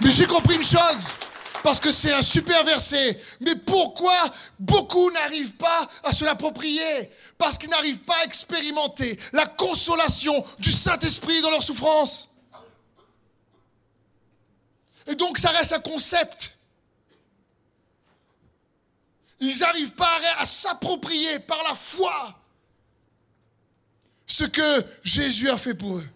Mais 0.00 0.10
j'ai 0.10 0.26
compris 0.26 0.56
une 0.56 0.64
chose, 0.64 1.16
parce 1.62 1.80
que 1.80 1.90
c'est 1.90 2.12
un 2.12 2.22
super 2.22 2.64
verset. 2.64 3.20
Mais 3.40 3.56
pourquoi 3.56 4.14
beaucoup 4.58 5.10
n'arrivent 5.10 5.56
pas 5.56 5.88
à 6.04 6.12
se 6.12 6.24
l'approprier? 6.24 7.10
Parce 7.38 7.58
qu'ils 7.58 7.70
n'arrivent 7.70 8.00
pas 8.00 8.16
à 8.18 8.24
expérimenter 8.24 9.18
la 9.32 9.46
consolation 9.46 10.44
du 10.58 10.70
Saint-Esprit 10.70 11.40
dans 11.42 11.50
leur 11.50 11.62
souffrance. 11.62 12.30
Et 15.06 15.14
donc 15.14 15.38
ça 15.38 15.50
reste 15.50 15.72
un 15.72 15.80
concept. 15.80 16.52
Ils 19.40 19.58
n'arrivent 19.58 19.94
pas 19.94 20.18
à 20.38 20.46
s'approprier 20.46 21.38
par 21.40 21.62
la 21.62 21.74
foi 21.74 22.34
ce 24.26 24.44
que 24.44 24.84
Jésus 25.04 25.48
a 25.48 25.56
fait 25.56 25.74
pour 25.74 25.98
eux. 25.98 26.08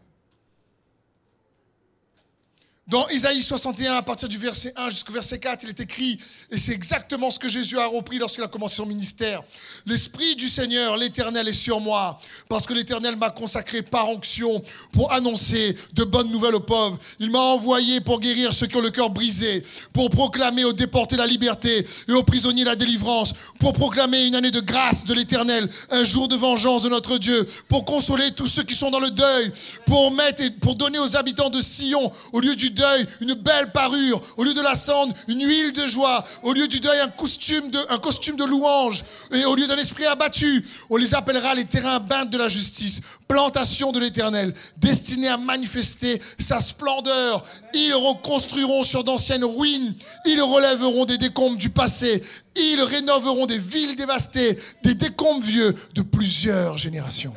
Dans 2.91 3.07
Isaïe 3.07 3.41
61, 3.41 3.95
à 3.95 4.03
partir 4.03 4.29
du 4.29 4.37
verset 4.37 4.73
1 4.77 4.91
jusqu'au 4.91 5.13
verset 5.13 5.39
4, 5.39 5.63
il 5.63 5.69
est 5.69 5.79
écrit, 5.79 6.19
et 6.51 6.59
c'est 6.59 6.73
exactement 6.73 7.31
ce 7.31 7.39
que 7.39 7.49
Jésus 7.49 7.79
a 7.79 7.87
repris 7.87 8.19
lorsqu'il 8.19 8.43
a 8.43 8.49
commencé 8.49 8.79
son 8.79 8.87
ministère. 8.87 9.45
L'Esprit 9.87 10.35
du 10.35 10.49
Seigneur, 10.49 10.97
l'Éternel, 10.97 11.47
est 11.47 11.53
sur 11.53 11.79
moi, 11.79 12.19
parce 12.49 12.67
que 12.67 12.75
l'Éternel 12.75 13.15
m'a 13.15 13.31
consacré 13.31 13.83
par 13.83 14.09
onction 14.09 14.61
pour 14.91 15.13
annoncer 15.13 15.77
de 15.93 16.03
bonnes 16.03 16.33
nouvelles 16.33 16.57
aux 16.57 16.61
pauvres. 16.61 16.99
Il 17.21 17.31
m'a 17.31 17.39
envoyé 17.39 18.01
pour 18.01 18.19
guérir 18.19 18.53
ceux 18.53 18.67
qui 18.67 18.75
ont 18.75 18.81
le 18.81 18.91
cœur 18.91 19.11
brisé, 19.11 19.63
pour 19.93 20.11
proclamer 20.11 20.65
aux 20.65 20.73
déportés 20.73 21.15
la 21.15 21.29
liberté 21.29 21.87
et 22.09 22.13
aux 22.13 22.25
prisonniers 22.25 22.65
la 22.65 22.75
délivrance, 22.75 23.35
pour 23.61 23.73
proclamer 23.73 24.27
une 24.27 24.35
année 24.35 24.51
de 24.51 24.61
grâce 24.61 25.05
de 25.05 25.15
l'Éternel, 25.15 25.71
un 25.91 26.03
jour 26.03 26.27
de 26.27 26.35
vengeance 26.35 26.83
de 26.83 26.89
notre 26.89 27.19
Dieu, 27.19 27.47
pour 27.69 27.85
consoler 27.85 28.33
tous 28.33 28.49
ceux 28.49 28.65
qui 28.65 28.75
sont 28.75 28.91
dans 28.91 28.99
le 28.99 29.11
deuil, 29.11 29.53
pour 29.87 30.11
mettre 30.11 30.43
et 30.43 30.51
pour 30.51 30.75
donner 30.75 30.99
aux 30.99 31.15
habitants 31.15 31.51
de 31.51 31.61
Sion, 31.61 32.11
au 32.33 32.41
lieu 32.41 32.57
du 32.57 32.71
deuil, 32.71 32.80
une 33.21 33.35
belle 33.35 33.73
parure. 33.73 34.21
Au 34.37 34.45
lieu 34.45 34.55
de 34.55 34.61
la 34.61 34.75
cendre, 34.75 35.15
une 35.29 35.47
huile 35.47 35.73
de 35.73 35.87
joie. 35.87 36.25
Au 36.43 36.53
lieu 36.53 36.69
du 36.69 36.81
deuil, 36.81 36.99
un 37.01 37.09
costume 37.09 37.71
de, 37.71 37.79
un 37.89 38.47
louange. 38.47 39.05
Et 39.33 39.45
au 39.45 39.55
lieu 39.55 39.67
d'un 39.67 39.77
esprit 39.77 40.07
abattu, 40.07 40.65
on 40.89 40.97
les 40.97 41.15
appellera 41.15 41.55
les 41.55 41.65
terrains 41.65 42.01
bains 42.01 42.25
de 42.25 42.39
la 42.39 42.49
justice, 42.49 43.01
plantation 43.29 43.93
de 43.93 44.01
l'éternel, 44.01 44.55
destinés 44.77 45.29
à 45.29 45.37
manifester 45.37 46.21
sa 46.39 46.61
splendeur. 46.61 47.45
Ils 47.75 47.95
reconstruiront 47.95 48.83
sur 48.83 49.05
d'anciennes 49.05 49.45
ruines. 49.45 49.95
Ils 50.27 50.43
relèveront 50.43 51.05
des 51.05 51.19
décombres 51.19 51.57
du 51.57 51.71
passé. 51.71 52.23
Ils 52.57 52.83
rénoveront 52.83 53.47
des 53.47 53.59
villes 53.59 53.97
dévastées, 53.97 54.59
des 54.83 54.95
décombres 54.95 55.45
vieux 55.45 55.75
de 55.95 56.03
plusieurs 56.03 56.79
générations. 56.79 57.33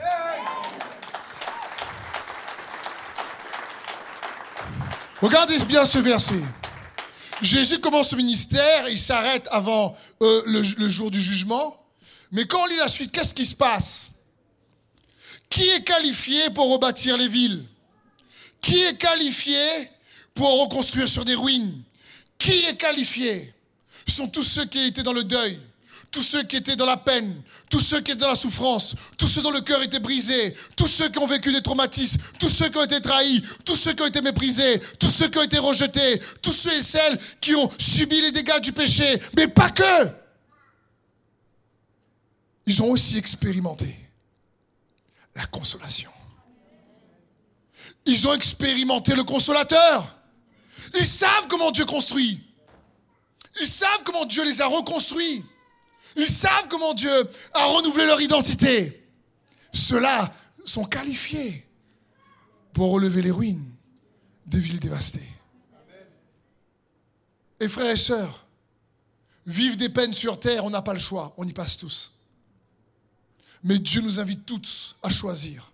Regardez 5.23 5.57
bien 5.63 5.85
ce 5.85 5.99
verset. 5.99 6.43
Jésus 7.41 7.79
commence 7.79 8.09
ce 8.09 8.17
ministère, 8.17 8.89
il 8.89 8.99
s'arrête 8.99 9.47
avant 9.51 9.97
euh, 10.21 10.43
le, 10.45 10.89
jour 10.89 11.11
du 11.11 11.21
jugement. 11.21 11.81
Mais 12.33 12.43
quand 12.43 12.61
on 12.61 12.65
lit 12.65 12.75
la 12.75 12.89
suite, 12.89 13.13
qu'est-ce 13.13 13.33
qui 13.33 13.45
se 13.45 13.55
passe? 13.55 14.11
Qui 15.49 15.63
est 15.69 15.81
qualifié 15.85 16.49
pour 16.49 16.69
rebâtir 16.69 17.15
les 17.15 17.29
villes? 17.29 17.63
Qui 18.59 18.83
est 18.83 18.97
qualifié 18.97 19.89
pour 20.33 20.61
reconstruire 20.61 21.07
sur 21.07 21.23
des 21.23 21.35
ruines? 21.35 21.81
Qui 22.37 22.65
est 22.65 22.75
qualifié? 22.75 23.53
Ce 24.05 24.15
sont 24.15 24.27
tous 24.27 24.43
ceux 24.43 24.65
qui 24.65 24.87
étaient 24.87 25.03
dans 25.03 25.13
le 25.13 25.23
deuil, 25.23 25.57
tous 26.13 26.21
ceux 26.21 26.43
qui 26.43 26.55
étaient 26.55 26.75
dans 26.75 26.85
la 26.85 26.95
peine, 26.95 27.41
tous 27.69 27.79
ceux 27.79 27.99
qui 27.99 28.11
étaient 28.11 28.21
dans 28.21 28.29
la 28.29 28.35
souffrance, 28.35 28.95
tous 29.17 29.27
ceux 29.27 29.41
dont 29.41 29.49
le 29.49 29.61
cœur 29.61 29.81
était 29.81 29.99
brisé, 29.99 30.55
tous 30.75 30.85
ceux 30.85 31.09
qui 31.09 31.17
ont 31.17 31.25
vécu 31.25 31.51
des 31.51 31.63
traumatismes, 31.63 32.21
tous 32.39 32.49
ceux 32.49 32.69
qui 32.69 32.77
ont 32.77 32.83
été 32.83 33.01
trahis, 33.01 33.43
tous 33.65 33.75
ceux 33.75 33.93
qui 33.93 34.03
ont 34.03 34.05
été 34.05 34.21
méprisés, 34.21 34.79
tous 34.99 35.07
ceux 35.07 35.27
qui 35.27 35.39
ont 35.39 35.43
été 35.43 35.57
rejetés, 35.57 36.21
tous 36.43 36.53
ceux 36.53 36.71
et 36.71 36.83
celles 36.83 37.19
qui 37.41 37.55
ont 37.55 37.67
subi 37.79 38.21
les 38.21 38.31
dégâts 38.31 38.59
du 38.61 38.71
péché, 38.71 39.19
mais 39.35 39.47
pas 39.47 39.71
que. 39.71 40.07
Ils 42.67 42.81
ont 42.83 42.91
aussi 42.91 43.17
expérimenté 43.17 43.97
la 45.35 45.47
consolation. 45.47 46.11
Ils 48.05 48.27
ont 48.27 48.35
expérimenté 48.35 49.15
le 49.15 49.23
consolateur. 49.23 50.15
Ils 50.93 51.07
savent 51.07 51.47
comment 51.49 51.71
Dieu 51.71 51.85
construit. 51.85 52.39
Ils 53.59 53.67
savent 53.67 54.03
comment 54.03 54.25
Dieu 54.25 54.45
les 54.45 54.61
a 54.61 54.67
reconstruits. 54.67 55.43
Ils 56.15 56.27
savent 56.27 56.67
comment 56.69 56.93
Dieu 56.93 57.11
a 57.53 57.65
renouvelé 57.65 58.05
leur 58.05 58.21
identité. 58.21 59.07
Ceux-là 59.73 60.31
sont 60.65 60.85
qualifiés 60.85 61.67
pour 62.73 62.91
relever 62.91 63.21
les 63.21 63.31
ruines 63.31 63.69
des 64.45 64.59
villes 64.59 64.79
dévastées. 64.79 65.29
Et 67.59 67.67
frères 67.69 67.91
et 67.91 67.97
sœurs, 67.97 68.45
vivre 69.45 69.75
des 69.77 69.89
peines 69.89 70.13
sur 70.13 70.39
terre, 70.39 70.65
on 70.65 70.69
n'a 70.69 70.81
pas 70.81 70.93
le 70.93 70.99
choix, 70.99 71.33
on 71.37 71.47
y 71.47 71.53
passe 71.53 71.77
tous. 71.77 72.13
Mais 73.63 73.79
Dieu 73.79 74.01
nous 74.01 74.19
invite 74.19 74.45
tous 74.45 74.95
à 75.01 75.09
choisir, 75.09 75.71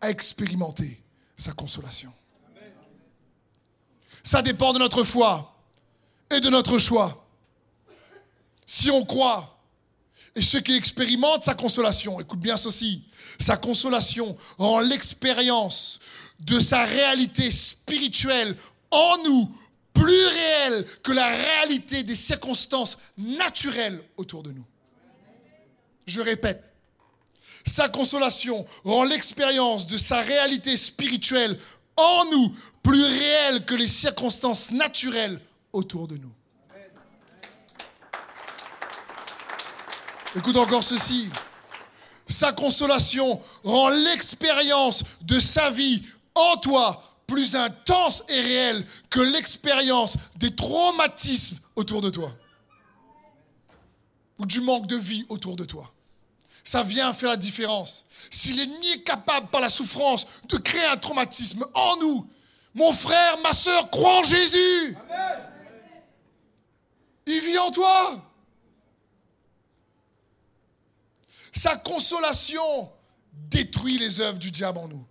à 0.00 0.10
expérimenter 0.10 1.02
sa 1.36 1.52
consolation. 1.52 2.12
Ça 4.22 4.42
dépend 4.42 4.72
de 4.72 4.78
notre 4.78 5.04
foi 5.04 5.54
et 6.30 6.40
de 6.40 6.48
notre 6.48 6.78
choix. 6.78 7.28
Si 8.64 8.90
on 8.90 9.04
croit 9.04 9.55
et 10.36 10.42
ceux 10.42 10.60
qui 10.60 10.76
expérimentent 10.76 11.44
sa 11.44 11.54
consolation, 11.54 12.20
écoute 12.20 12.40
bien 12.40 12.58
ceci, 12.58 13.02
sa 13.40 13.56
consolation 13.56 14.36
rend 14.58 14.80
l'expérience 14.80 15.98
de 16.40 16.60
sa 16.60 16.84
réalité 16.84 17.50
spirituelle 17.50 18.54
en 18.90 19.16
nous 19.24 19.50
plus 19.94 20.26
réelle 20.26 20.86
que 21.02 21.12
la 21.12 21.26
réalité 21.26 22.02
des 22.02 22.14
circonstances 22.14 22.98
naturelles 23.16 23.98
autour 24.18 24.42
de 24.42 24.52
nous. 24.52 24.66
Je 26.06 26.20
répète, 26.20 26.62
sa 27.64 27.88
consolation 27.88 28.66
rend 28.84 29.04
l'expérience 29.04 29.86
de 29.86 29.96
sa 29.96 30.20
réalité 30.20 30.76
spirituelle 30.76 31.58
en 31.96 32.26
nous 32.30 32.54
plus 32.82 33.02
réelle 33.02 33.64
que 33.64 33.74
les 33.74 33.86
circonstances 33.86 34.70
naturelles 34.70 35.40
autour 35.72 36.06
de 36.06 36.18
nous. 36.18 36.35
Écoute 40.36 40.56
encore 40.56 40.84
ceci. 40.84 41.30
Sa 42.28 42.52
consolation 42.52 43.40
rend 43.64 43.88
l'expérience 43.88 45.02
de 45.22 45.40
sa 45.40 45.70
vie 45.70 46.02
en 46.34 46.56
toi 46.58 47.02
plus 47.26 47.56
intense 47.56 48.22
et 48.28 48.40
réelle 48.40 48.86
que 49.08 49.20
l'expérience 49.20 50.16
des 50.36 50.54
traumatismes 50.54 51.58
autour 51.74 52.02
de 52.02 52.10
toi. 52.10 52.30
Ou 54.38 54.44
du 54.44 54.60
manque 54.60 54.86
de 54.86 54.96
vie 54.96 55.24
autour 55.28 55.56
de 55.56 55.64
toi. 55.64 55.90
Ça 56.62 56.82
vient 56.82 57.14
faire 57.14 57.30
la 57.30 57.36
différence. 57.36 58.04
Si 58.30 58.52
l'ennemi 58.52 58.88
est 58.88 59.02
capable 59.02 59.48
par 59.48 59.60
la 59.60 59.70
souffrance 59.70 60.26
de 60.48 60.58
créer 60.58 60.84
un 60.84 60.96
traumatisme 60.96 61.64
en 61.74 61.96
nous, 61.96 62.28
mon 62.74 62.92
frère, 62.92 63.38
ma 63.42 63.52
soeur, 63.52 63.90
crois 63.90 64.18
en 64.18 64.24
Jésus. 64.24 64.96
Il 67.26 67.40
vit 67.40 67.58
en 67.58 67.70
toi. 67.70 68.20
Sa 71.56 71.74
consolation 71.74 72.90
détruit 73.32 73.96
les 73.96 74.20
œuvres 74.20 74.38
du 74.38 74.50
diable 74.50 74.76
en 74.76 74.88
nous. 74.88 75.06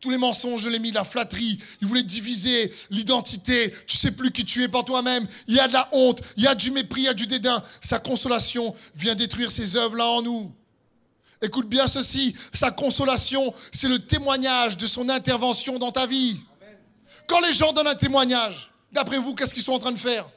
Tous 0.00 0.10
les 0.10 0.18
mensonges, 0.18 0.62
je 0.62 0.68
l'ai 0.68 0.80
mis, 0.80 0.90
la 0.90 1.04
flatterie, 1.04 1.56
il 1.80 1.86
voulait 1.86 2.02
diviser 2.02 2.72
l'identité, 2.90 3.72
tu 3.86 3.96
sais 3.96 4.10
plus 4.10 4.32
qui 4.32 4.44
tu 4.44 4.64
es 4.64 4.68
par 4.68 4.84
toi-même, 4.84 5.24
il 5.46 5.54
y 5.54 5.60
a 5.60 5.68
de 5.68 5.72
la 5.72 5.88
honte, 5.92 6.20
il 6.36 6.42
y 6.42 6.48
a 6.48 6.56
du 6.56 6.72
mépris, 6.72 7.02
il 7.02 7.04
y 7.04 7.08
a 7.08 7.14
du 7.14 7.28
dédain. 7.28 7.62
Sa 7.80 8.00
consolation 8.00 8.74
vient 8.96 9.14
détruire 9.14 9.52
ces 9.52 9.76
œuvres-là 9.76 10.08
en 10.08 10.22
nous. 10.22 10.52
Écoute 11.40 11.68
bien 11.68 11.86
ceci, 11.86 12.34
sa 12.52 12.72
consolation, 12.72 13.54
c'est 13.70 13.88
le 13.88 14.00
témoignage 14.00 14.76
de 14.78 14.86
son 14.86 15.08
intervention 15.08 15.78
dans 15.78 15.92
ta 15.92 16.06
vie. 16.06 16.40
Quand 17.28 17.38
les 17.38 17.52
gens 17.52 17.72
donnent 17.72 17.86
un 17.86 17.94
témoignage, 17.94 18.72
d'après 18.90 19.18
vous, 19.18 19.36
qu'est-ce 19.36 19.54
qu'ils 19.54 19.62
sont 19.62 19.74
en 19.74 19.78
train 19.78 19.92
de 19.92 19.98
faire? 19.98 20.28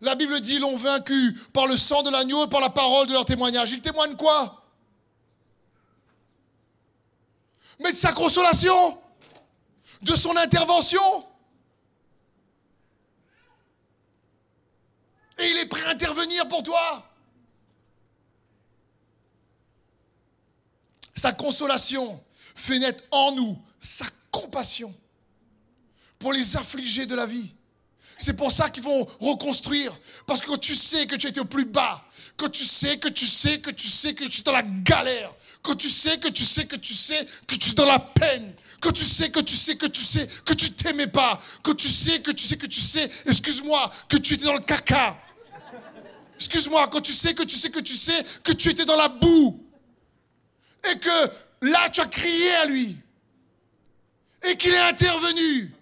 La 0.00 0.14
Bible 0.14 0.40
dit, 0.40 0.58
l'ont 0.58 0.76
vaincu 0.76 1.34
par 1.52 1.66
le 1.66 1.76
sang 1.76 2.02
de 2.02 2.10
l'agneau 2.10 2.46
et 2.46 2.48
par 2.48 2.60
la 2.60 2.70
parole 2.70 3.06
de 3.06 3.12
leur 3.12 3.24
témoignage. 3.24 3.70
Ils 3.72 3.82
témoignent 3.82 4.16
quoi? 4.16 4.64
Mais 7.80 7.92
de 7.92 7.96
sa 7.96 8.12
consolation, 8.12 9.00
de 10.02 10.14
son 10.14 10.36
intervention. 10.36 11.24
Et 15.38 15.50
il 15.50 15.58
est 15.58 15.66
prêt 15.66 15.82
à 15.84 15.90
intervenir 15.90 16.46
pour 16.48 16.62
toi. 16.62 17.06
Sa 21.14 21.32
consolation 21.32 22.22
fait 22.54 22.78
naître 22.78 23.04
en 23.10 23.32
nous 23.32 23.58
sa 23.78 24.06
compassion 24.30 24.94
pour 26.18 26.32
les 26.32 26.56
affligés 26.56 27.06
de 27.06 27.14
la 27.14 27.26
vie. 27.26 27.54
C'est 28.20 28.34
pour 28.34 28.52
ça 28.52 28.68
qu'ils 28.68 28.82
vont 28.82 29.06
reconstruire. 29.18 29.98
Parce 30.26 30.42
que 30.42 30.46
quand 30.46 30.58
tu 30.58 30.76
sais 30.76 31.06
que 31.06 31.16
tu 31.16 31.26
étais 31.26 31.40
au 31.40 31.46
plus 31.46 31.64
bas, 31.64 32.04
quand 32.36 32.50
tu 32.50 32.64
sais 32.64 32.98
que 32.98 33.08
tu 33.08 33.26
sais 33.26 33.60
que 33.60 33.70
tu 33.70 33.88
sais 33.88 34.12
que 34.12 34.24
tu 34.24 34.40
es 34.40 34.44
dans 34.44 34.52
la 34.52 34.62
galère, 34.62 35.32
quand 35.62 35.74
tu 35.74 35.88
sais 35.88 36.18
que 36.18 36.28
tu 36.28 36.44
sais 36.44 36.66
que 36.66 36.76
tu 36.76 36.92
sais 36.92 37.26
que 37.46 37.54
tu 37.54 37.70
es 37.70 37.72
dans 37.72 37.86
la 37.86 37.98
peine, 37.98 38.52
quand 38.78 38.92
tu 38.92 39.04
sais 39.04 39.30
que 39.30 39.40
tu 39.40 39.56
sais 39.56 39.76
que 39.76 39.86
tu 39.86 40.02
sais 40.02 40.28
que 40.44 40.52
tu 40.52 40.70
t'aimais 40.70 41.06
pas, 41.06 41.40
quand 41.62 41.74
tu 41.74 41.88
sais 41.88 42.20
que 42.20 42.30
tu 42.30 42.46
sais 42.46 42.58
que 42.58 42.66
tu 42.66 42.80
sais, 42.80 43.10
excuse-moi, 43.24 43.90
que 44.06 44.18
tu 44.18 44.34
étais 44.34 44.44
dans 44.44 44.52
le 44.52 44.60
caca. 44.60 45.18
Excuse-moi, 46.36 46.88
quand 46.88 47.00
tu 47.00 47.12
sais 47.12 47.32
que 47.32 47.42
tu 47.42 47.56
sais 47.56 47.70
que 47.70 47.80
tu 47.80 47.96
sais 47.96 48.24
que 48.44 48.52
tu 48.52 48.68
étais 48.68 48.84
dans 48.84 48.96
la 48.96 49.08
boue. 49.08 49.66
Et 50.90 50.98
que 50.98 51.30
là, 51.62 51.88
tu 51.90 52.02
as 52.02 52.06
crié 52.06 52.52
à 52.56 52.66
lui. 52.66 52.96
Et 54.46 54.56
qu'il 54.56 54.72
est 54.72 54.78
intervenu. 54.78 55.74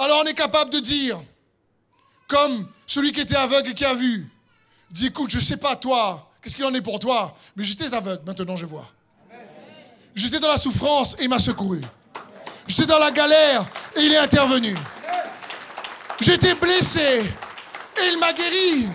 Alors 0.00 0.22
on 0.22 0.24
est 0.24 0.34
capable 0.34 0.70
de 0.70 0.80
dire 0.80 1.20
Comme 2.26 2.66
celui 2.86 3.12
qui 3.12 3.20
était 3.20 3.36
aveugle 3.36 3.70
et 3.70 3.74
qui 3.74 3.84
a 3.84 3.94
vu. 3.94 4.26
Dit, 4.90 5.06
écoute, 5.06 5.30
je 5.30 5.36
ne 5.36 5.42
sais 5.42 5.58
pas 5.58 5.76
toi, 5.76 6.28
qu'est-ce 6.42 6.56
qu'il 6.56 6.64
en 6.64 6.74
est 6.74 6.80
pour 6.80 6.98
toi, 6.98 7.36
mais 7.54 7.62
j'étais 7.62 7.94
aveugle, 7.94 8.22
maintenant 8.26 8.56
je 8.56 8.66
vois. 8.66 8.90
J'étais 10.16 10.40
dans 10.40 10.48
la 10.48 10.56
souffrance 10.56 11.14
et 11.20 11.24
il 11.24 11.28
m'a 11.28 11.38
secouru. 11.38 11.80
J'étais 12.66 12.86
dans 12.86 12.98
la 12.98 13.12
galère 13.12 13.64
et 13.94 14.00
il 14.00 14.12
est 14.12 14.18
intervenu. 14.18 14.74
J'étais 16.20 16.54
blessé 16.54 17.22
et 17.96 18.08
il 18.10 18.18
m'a 18.18 18.32
guéri. 18.32 18.88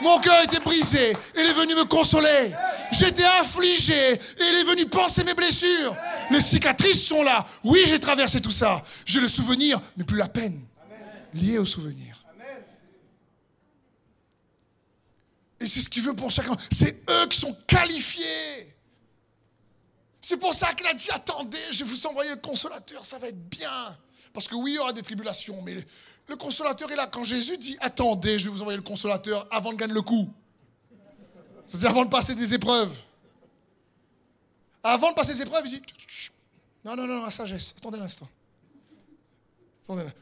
Mon 0.00 0.18
cœur 0.18 0.42
était 0.42 0.60
brisé 0.60 1.10
et 1.10 1.16
il 1.36 1.46
est 1.46 1.52
venu 1.52 1.74
me 1.74 1.84
consoler. 1.84 2.52
J'étais 2.90 3.24
affligé 3.24 4.12
et 4.14 4.20
il 4.40 4.60
est 4.60 4.64
venu 4.64 4.86
penser 4.86 5.24
mes 5.24 5.34
blessures. 5.34 5.94
Les 6.30 6.40
cicatrices 6.40 7.06
sont 7.06 7.22
là. 7.22 7.46
Oui, 7.64 7.80
j'ai 7.86 7.98
traversé 7.98 8.40
tout 8.40 8.50
ça. 8.50 8.82
J'ai 9.04 9.20
le 9.20 9.28
souvenir, 9.28 9.80
mais 9.96 10.04
plus 10.04 10.16
la 10.16 10.28
peine 10.28 10.60
liée 11.34 11.58
au 11.58 11.64
souvenir. 11.64 12.24
Et 15.60 15.66
c'est 15.66 15.80
ce 15.80 15.88
qu'il 15.88 16.02
veut 16.02 16.14
pour 16.14 16.30
chacun. 16.30 16.56
C'est 16.70 17.04
eux 17.10 17.26
qui 17.28 17.38
sont 17.38 17.56
qualifiés. 17.66 18.74
C'est 20.20 20.36
pour 20.36 20.52
ça 20.52 20.72
qu'il 20.74 20.86
a 20.86 20.94
dit, 20.94 21.10
attendez, 21.10 21.58
je 21.70 21.84
vais 21.84 21.90
vous 21.90 22.06
envoyer 22.06 22.30
le 22.30 22.36
consolateur, 22.36 23.04
ça 23.04 23.18
va 23.18 23.28
être 23.28 23.48
bien. 23.48 23.96
Parce 24.32 24.46
que 24.46 24.54
oui, 24.54 24.72
il 24.72 24.74
y 24.74 24.78
aura 24.78 24.92
des 24.92 25.02
tribulations, 25.02 25.62
mais 25.62 25.82
le 26.26 26.36
consolateur 26.36 26.90
est 26.92 26.96
là. 26.96 27.06
Quand 27.06 27.24
Jésus 27.24 27.56
dit, 27.56 27.76
attendez, 27.80 28.38
je 28.38 28.44
vais 28.44 28.50
vous 28.50 28.60
envoyer 28.60 28.76
le 28.76 28.82
consolateur 28.82 29.48
avant 29.50 29.72
de 29.72 29.78
gagner 29.78 29.94
le 29.94 30.02
coup. 30.02 30.28
C'est-à-dire 31.66 31.90
avant 31.90 32.04
de 32.04 32.10
passer 32.10 32.34
des 32.34 32.54
épreuves. 32.54 32.94
Avant 34.88 35.10
de 35.10 35.14
passer 35.14 35.34
des 35.34 35.42
épreuves, 35.42 35.66
il 35.66 35.80
dit, 35.80 35.82
non, 36.82 36.96
non, 36.96 37.06
non, 37.06 37.22
la 37.22 37.30
sagesse, 37.30 37.74
attendez 37.76 37.98
un 37.98 38.02
instant. 38.02 38.26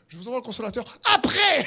Je 0.08 0.16
vous 0.16 0.26
envoie 0.26 0.40
le 0.40 0.44
consolateur 0.44 0.84
après. 1.14 1.66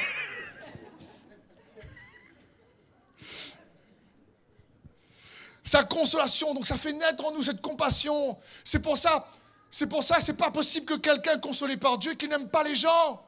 sa 5.64 5.84
consolation. 5.84 6.52
Donc 6.52 6.66
ça 6.66 6.76
fait 6.76 6.92
naître 6.92 7.24
en 7.24 7.32
nous 7.32 7.42
cette 7.42 7.62
compassion. 7.62 8.38
C'est 8.64 8.80
pour 8.80 8.98
ça, 8.98 9.26
c'est 9.70 9.86
pour 9.86 10.02
ça, 10.02 10.20
c'est 10.20 10.36
pas 10.36 10.50
possible 10.50 10.84
que 10.84 10.96
quelqu'un 10.96 11.38
consolé 11.38 11.78
par 11.78 11.96
Dieu 11.96 12.14
qui 12.14 12.28
n'aime 12.28 12.48
pas 12.48 12.64
les 12.64 12.74
gens. 12.74 13.24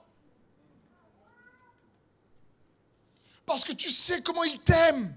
Parce 3.46 3.64
que 3.64 3.72
tu 3.72 3.90
sais 3.90 4.20
comment 4.22 4.44
il 4.44 4.58
t'aime. 4.58 5.14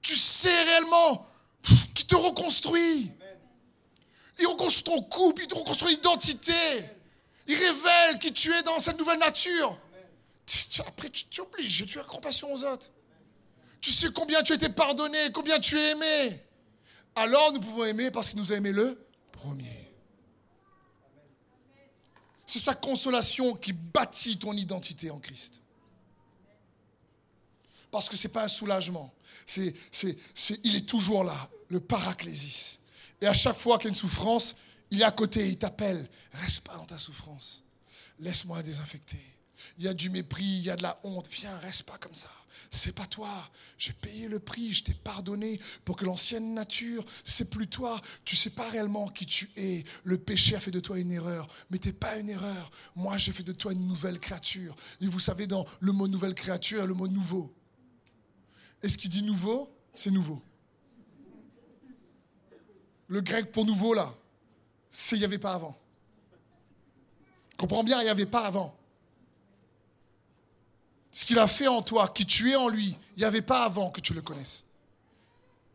Tu 0.00 0.16
sais 0.16 0.62
réellement 0.62 1.29
te 2.10 2.16
reconstruit. 2.16 3.10
Il 4.40 4.46
reconstruit 4.46 4.84
ton 4.84 5.02
couple, 5.02 5.42
il 5.42 5.48
te 5.48 5.54
reconstruit 5.54 5.94
l'identité. 5.94 6.52
Il 7.46 7.54
révèle 7.54 8.18
qui 8.18 8.32
tu 8.32 8.52
es 8.52 8.62
dans 8.62 8.80
cette 8.80 8.98
nouvelle 8.98 9.18
nature. 9.18 9.78
Après, 10.86 11.08
tu 11.10 11.24
es 11.40 11.40
obligé 11.40 11.84
de 11.84 11.90
faire 11.90 12.06
compassion 12.06 12.52
aux 12.52 12.64
autres. 12.64 12.90
Tu 13.80 13.92
sais 13.92 14.08
combien 14.12 14.42
tu 14.42 14.52
as 14.52 14.56
été 14.56 14.68
pardonné, 14.68 15.30
combien 15.32 15.60
tu 15.60 15.78
es 15.78 15.90
aimé. 15.92 16.40
Alors 17.14 17.52
nous 17.52 17.60
pouvons 17.60 17.84
aimer 17.84 18.10
parce 18.10 18.30
qu'il 18.30 18.38
nous 18.38 18.52
a 18.52 18.56
aimé 18.56 18.72
le 18.72 18.98
premier. 19.32 19.88
C'est 22.46 22.58
sa 22.58 22.74
consolation 22.74 23.54
qui 23.54 23.72
bâtit 23.72 24.38
ton 24.38 24.52
identité 24.54 25.10
en 25.10 25.20
Christ. 25.20 25.60
Parce 27.92 28.08
que 28.08 28.16
ce 28.16 28.26
n'est 28.26 28.32
pas 28.32 28.44
un 28.44 28.48
soulagement. 28.48 29.14
C'est, 29.46 29.74
il 30.64 30.76
est 30.76 30.88
toujours 30.88 31.24
là, 31.24 31.48
le 31.70 31.80
paraclésis. 31.80 32.80
Et 33.22 33.26
à 33.26 33.34
chaque 33.34 33.56
fois 33.56 33.78
qu'il 33.78 33.86
y 33.86 33.88
a 33.88 33.90
une 33.90 33.96
souffrance, 33.96 34.56
il 34.90 35.00
est 35.00 35.04
à 35.04 35.10
côté, 35.10 35.48
il 35.48 35.58
t'appelle. 35.58 36.08
Reste 36.32 36.60
pas 36.60 36.74
dans 36.74 36.84
ta 36.84 36.98
souffrance. 36.98 37.62
Laisse-moi 38.18 38.62
désinfecter. 38.62 39.20
Il 39.78 39.84
y 39.84 39.88
a 39.88 39.94
du 39.94 40.10
mépris, 40.10 40.44
il 40.44 40.62
y 40.62 40.70
a 40.70 40.76
de 40.76 40.82
la 40.82 41.00
honte. 41.04 41.28
Viens, 41.30 41.56
reste 41.58 41.84
pas 41.84 41.96
comme 41.96 42.14
ça 42.14 42.30
c'est 42.70 42.94
pas 42.94 43.06
toi. 43.06 43.50
J'ai 43.78 43.92
payé 43.92 44.28
le 44.28 44.38
prix, 44.38 44.72
je 44.72 44.84
t'ai 44.84 44.94
pardonné 44.94 45.58
pour 45.84 45.96
que 45.96 46.04
l'ancienne 46.04 46.54
nature, 46.54 47.04
c'est 47.24 47.50
plus 47.50 47.66
toi. 47.66 48.00
Tu 48.24 48.36
sais 48.36 48.50
pas 48.50 48.68
réellement 48.70 49.08
qui 49.08 49.26
tu 49.26 49.50
es. 49.56 49.84
Le 50.04 50.18
péché 50.18 50.54
a 50.54 50.60
fait 50.60 50.70
de 50.70 50.80
toi 50.80 50.98
une 50.98 51.10
erreur, 51.10 51.48
mais 51.70 51.78
t'es 51.78 51.92
pas 51.92 52.16
une 52.16 52.28
erreur. 52.28 52.70
Moi, 52.94 53.18
j'ai 53.18 53.32
fait 53.32 53.42
de 53.42 53.52
toi 53.52 53.72
une 53.72 53.86
nouvelle 53.86 54.20
créature. 54.20 54.76
Et 55.00 55.06
vous 55.06 55.18
savez, 55.18 55.46
dans 55.46 55.66
le 55.80 55.92
mot 55.92 56.06
nouvelle 56.06 56.34
créature, 56.34 56.78
il 56.78 56.80
y 56.80 56.84
a 56.84 56.86
le 56.86 56.94
mot 56.94 57.08
nouveau. 57.08 57.54
Et 58.82 58.88
ce 58.88 58.96
qui 58.96 59.08
dit 59.08 59.22
nouveau, 59.22 59.74
c'est 59.94 60.10
nouveau. 60.10 60.42
Le 63.10 63.20
grec 63.20 63.52
pour 63.52 63.66
nouveau, 63.66 63.92
là, 63.92 64.14
c'est 64.90 65.16
il 65.16 65.18
n'y 65.18 65.26
avait 65.26 65.38
pas 65.38 65.52
avant. 65.52 65.78
Comprends 67.58 67.84
bien, 67.84 68.00
il 68.00 68.04
n'y 68.04 68.10
avait 68.10 68.24
pas 68.24 68.46
avant 68.46 68.74
ce 71.12 71.24
qu'il 71.24 71.38
a 71.38 71.48
fait 71.48 71.66
en 71.66 71.82
toi, 71.82 72.08
qui 72.08 72.24
tu 72.24 72.50
es 72.50 72.56
en 72.56 72.68
lui, 72.68 72.96
il 73.16 73.20
n'y 73.20 73.24
avait 73.24 73.42
pas 73.42 73.64
avant 73.64 73.90
que 73.90 74.00
tu 74.00 74.14
le 74.14 74.22
connaisses. 74.22 74.64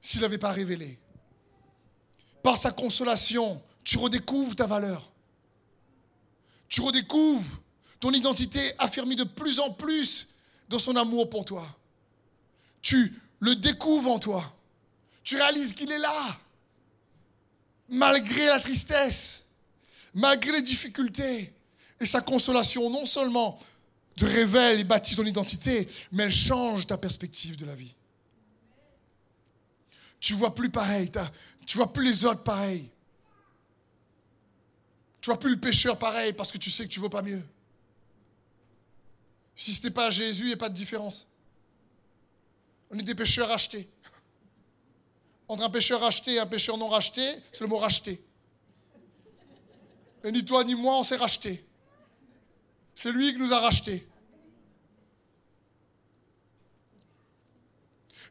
S'il 0.02 0.22
n'avait 0.22 0.38
pas 0.38 0.52
révélé. 0.52 0.98
Par 2.42 2.58
sa 2.58 2.72
consolation, 2.72 3.62
tu 3.84 3.98
redécouvres 3.98 4.56
ta 4.56 4.68
valeur. 4.68 5.12
Tu 6.70 6.82
redécouvres 6.82 7.60
ton 8.00 8.12
identité 8.12 8.74
affirmée 8.78 9.16
de 9.16 9.24
plus 9.24 9.60
en 9.60 9.72
plus 9.72 10.30
dans 10.70 10.80
son 10.80 10.96
amour 10.96 11.30
pour 11.30 11.44
toi. 11.44 11.68
Tu 12.82 13.20
le 13.40 13.56
découvres 13.56 14.12
en 14.12 14.20
toi. 14.20 14.56
Tu 15.24 15.36
réalises 15.36 15.74
qu'il 15.74 15.92
est 15.92 16.00
là. 16.00 16.40
Malgré 17.90 18.46
la 18.48 18.60
tristesse, 18.60 19.46
malgré 20.14 20.52
les 20.54 20.62
difficultés. 20.62 21.54
Et 22.00 22.06
sa 22.06 22.22
consolation, 22.22 22.90
non 22.90 23.06
seulement 23.06 23.60
te 24.16 24.26
révèle 24.26 24.80
et 24.80 24.84
bâtit 24.84 25.16
ton 25.16 25.26
identité, 25.26 25.88
mais 26.12 26.24
elle 26.24 26.32
change 26.32 26.88
ta 26.88 26.98
perspective 26.98 27.58
de 27.58 27.66
la 27.66 27.76
vie. 27.76 27.94
Tu 30.20 30.34
vois 30.34 30.56
plus 30.56 30.70
pareil, 30.70 31.12
tu 31.66 31.78
vois 31.78 31.92
plus 31.92 32.06
les 32.06 32.26
autres 32.26 32.44
pareil. 32.44 32.90
Tu 35.22 35.30
vois 35.30 35.40
plus 35.40 35.52
le 35.52 35.60
pécheur 35.60 35.98
pareil 35.98 36.34
parce 36.34 36.52
que 36.52 36.58
tu 36.58 36.70
sais 36.70 36.84
que 36.86 36.90
tu 36.90 37.00
ne 37.00 37.04
vaux 37.04 37.10
pas 37.10 37.22
mieux. 37.22 37.44
Si 39.56 39.74
ce 39.74 39.78
n'était 39.78 39.94
pas 39.94 40.10
Jésus, 40.10 40.44
il 40.44 40.48
n'y 40.48 40.54
a 40.54 40.58
pas 40.58 40.70
de 40.70 40.76
différence. 40.76 41.28
On 42.92 43.00
est 43.00 43.04
des 43.04 43.16
pécheurs 43.16 43.48
rachetés. 43.48 43.90
Entre 45.48 45.64
un 45.64 45.70
pécheur 45.70 46.02
racheté 46.02 46.34
et 46.34 46.40
un 46.40 46.46
pécheur 46.46 46.78
non 46.78 46.88
racheté, 46.88 47.28
c'est 47.52 47.62
le 47.62 47.68
mot 47.68 47.78
racheté. 47.78 48.24
Et 50.24 50.32
ni 50.32 50.44
toi 50.44 50.64
ni 50.64 50.74
moi, 50.74 50.98
on 50.98 51.04
s'est 51.04 51.18
racheté. 51.18 51.64
C'est 52.96 53.12
lui 53.12 53.34
qui 53.34 53.40
nous 53.40 53.54
a 53.54 53.60
rachetés. 53.60 54.08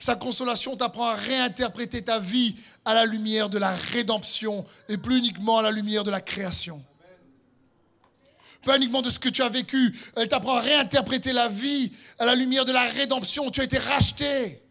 Sa 0.01 0.17
consolation 0.17 0.77
t'apprend 0.77 1.07
à 1.07 1.15
réinterpréter 1.15 2.03
ta 2.03 2.19
vie 2.19 2.57
à 2.85 2.95
la 2.95 3.07
lumière 3.07 3.49
de 3.49 3.59
la 3.59 3.75
rédemption 3.75 4.67
et 4.89 4.99
plus 4.99 5.19
uniquement 5.19 5.59
à 5.59 5.63
la 5.63 5.71
lumière 5.71 6.03
de 6.03 6.11
la 6.11 6.21
création. 6.21 6.85
Pas 8.65 8.77
uniquement 8.77 9.03
de 9.03 9.11
ce 9.11 9.19
que 9.19 9.29
tu 9.29 9.43
as 9.43 9.49
vécu, 9.49 9.97
elle 10.17 10.27
t'apprend 10.27 10.57
à 10.57 10.61
réinterpréter 10.61 11.33
la 11.33 11.49
vie 11.49 11.93
à 12.19 12.27
la 12.27 12.35
lumière 12.35 12.65
de 12.65 12.73
la 12.73 12.83
rédemption. 12.83 13.51
Tu 13.51 13.61
as 13.61 13.65
été 13.65 13.79
racheté 13.79 14.64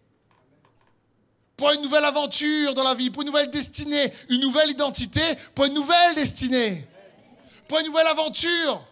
pour 1.55 1.71
une 1.71 1.81
nouvelle 1.81 2.05
aventure 2.05 2.73
dans 2.73 2.83
la 2.83 2.93
vie, 2.93 3.09
pour 3.09 3.21
une 3.21 3.27
nouvelle 3.27 3.49
destinée, 3.49 4.11
une 4.29 4.41
nouvelle 4.41 4.71
identité, 4.71 5.21
pour 5.53 5.65
une 5.65 5.73
nouvelle 5.73 6.15
destinée, 6.15 6.87
pour 7.67 7.79
une 7.79 7.87
nouvelle 7.87 8.07
aventure 8.07 8.83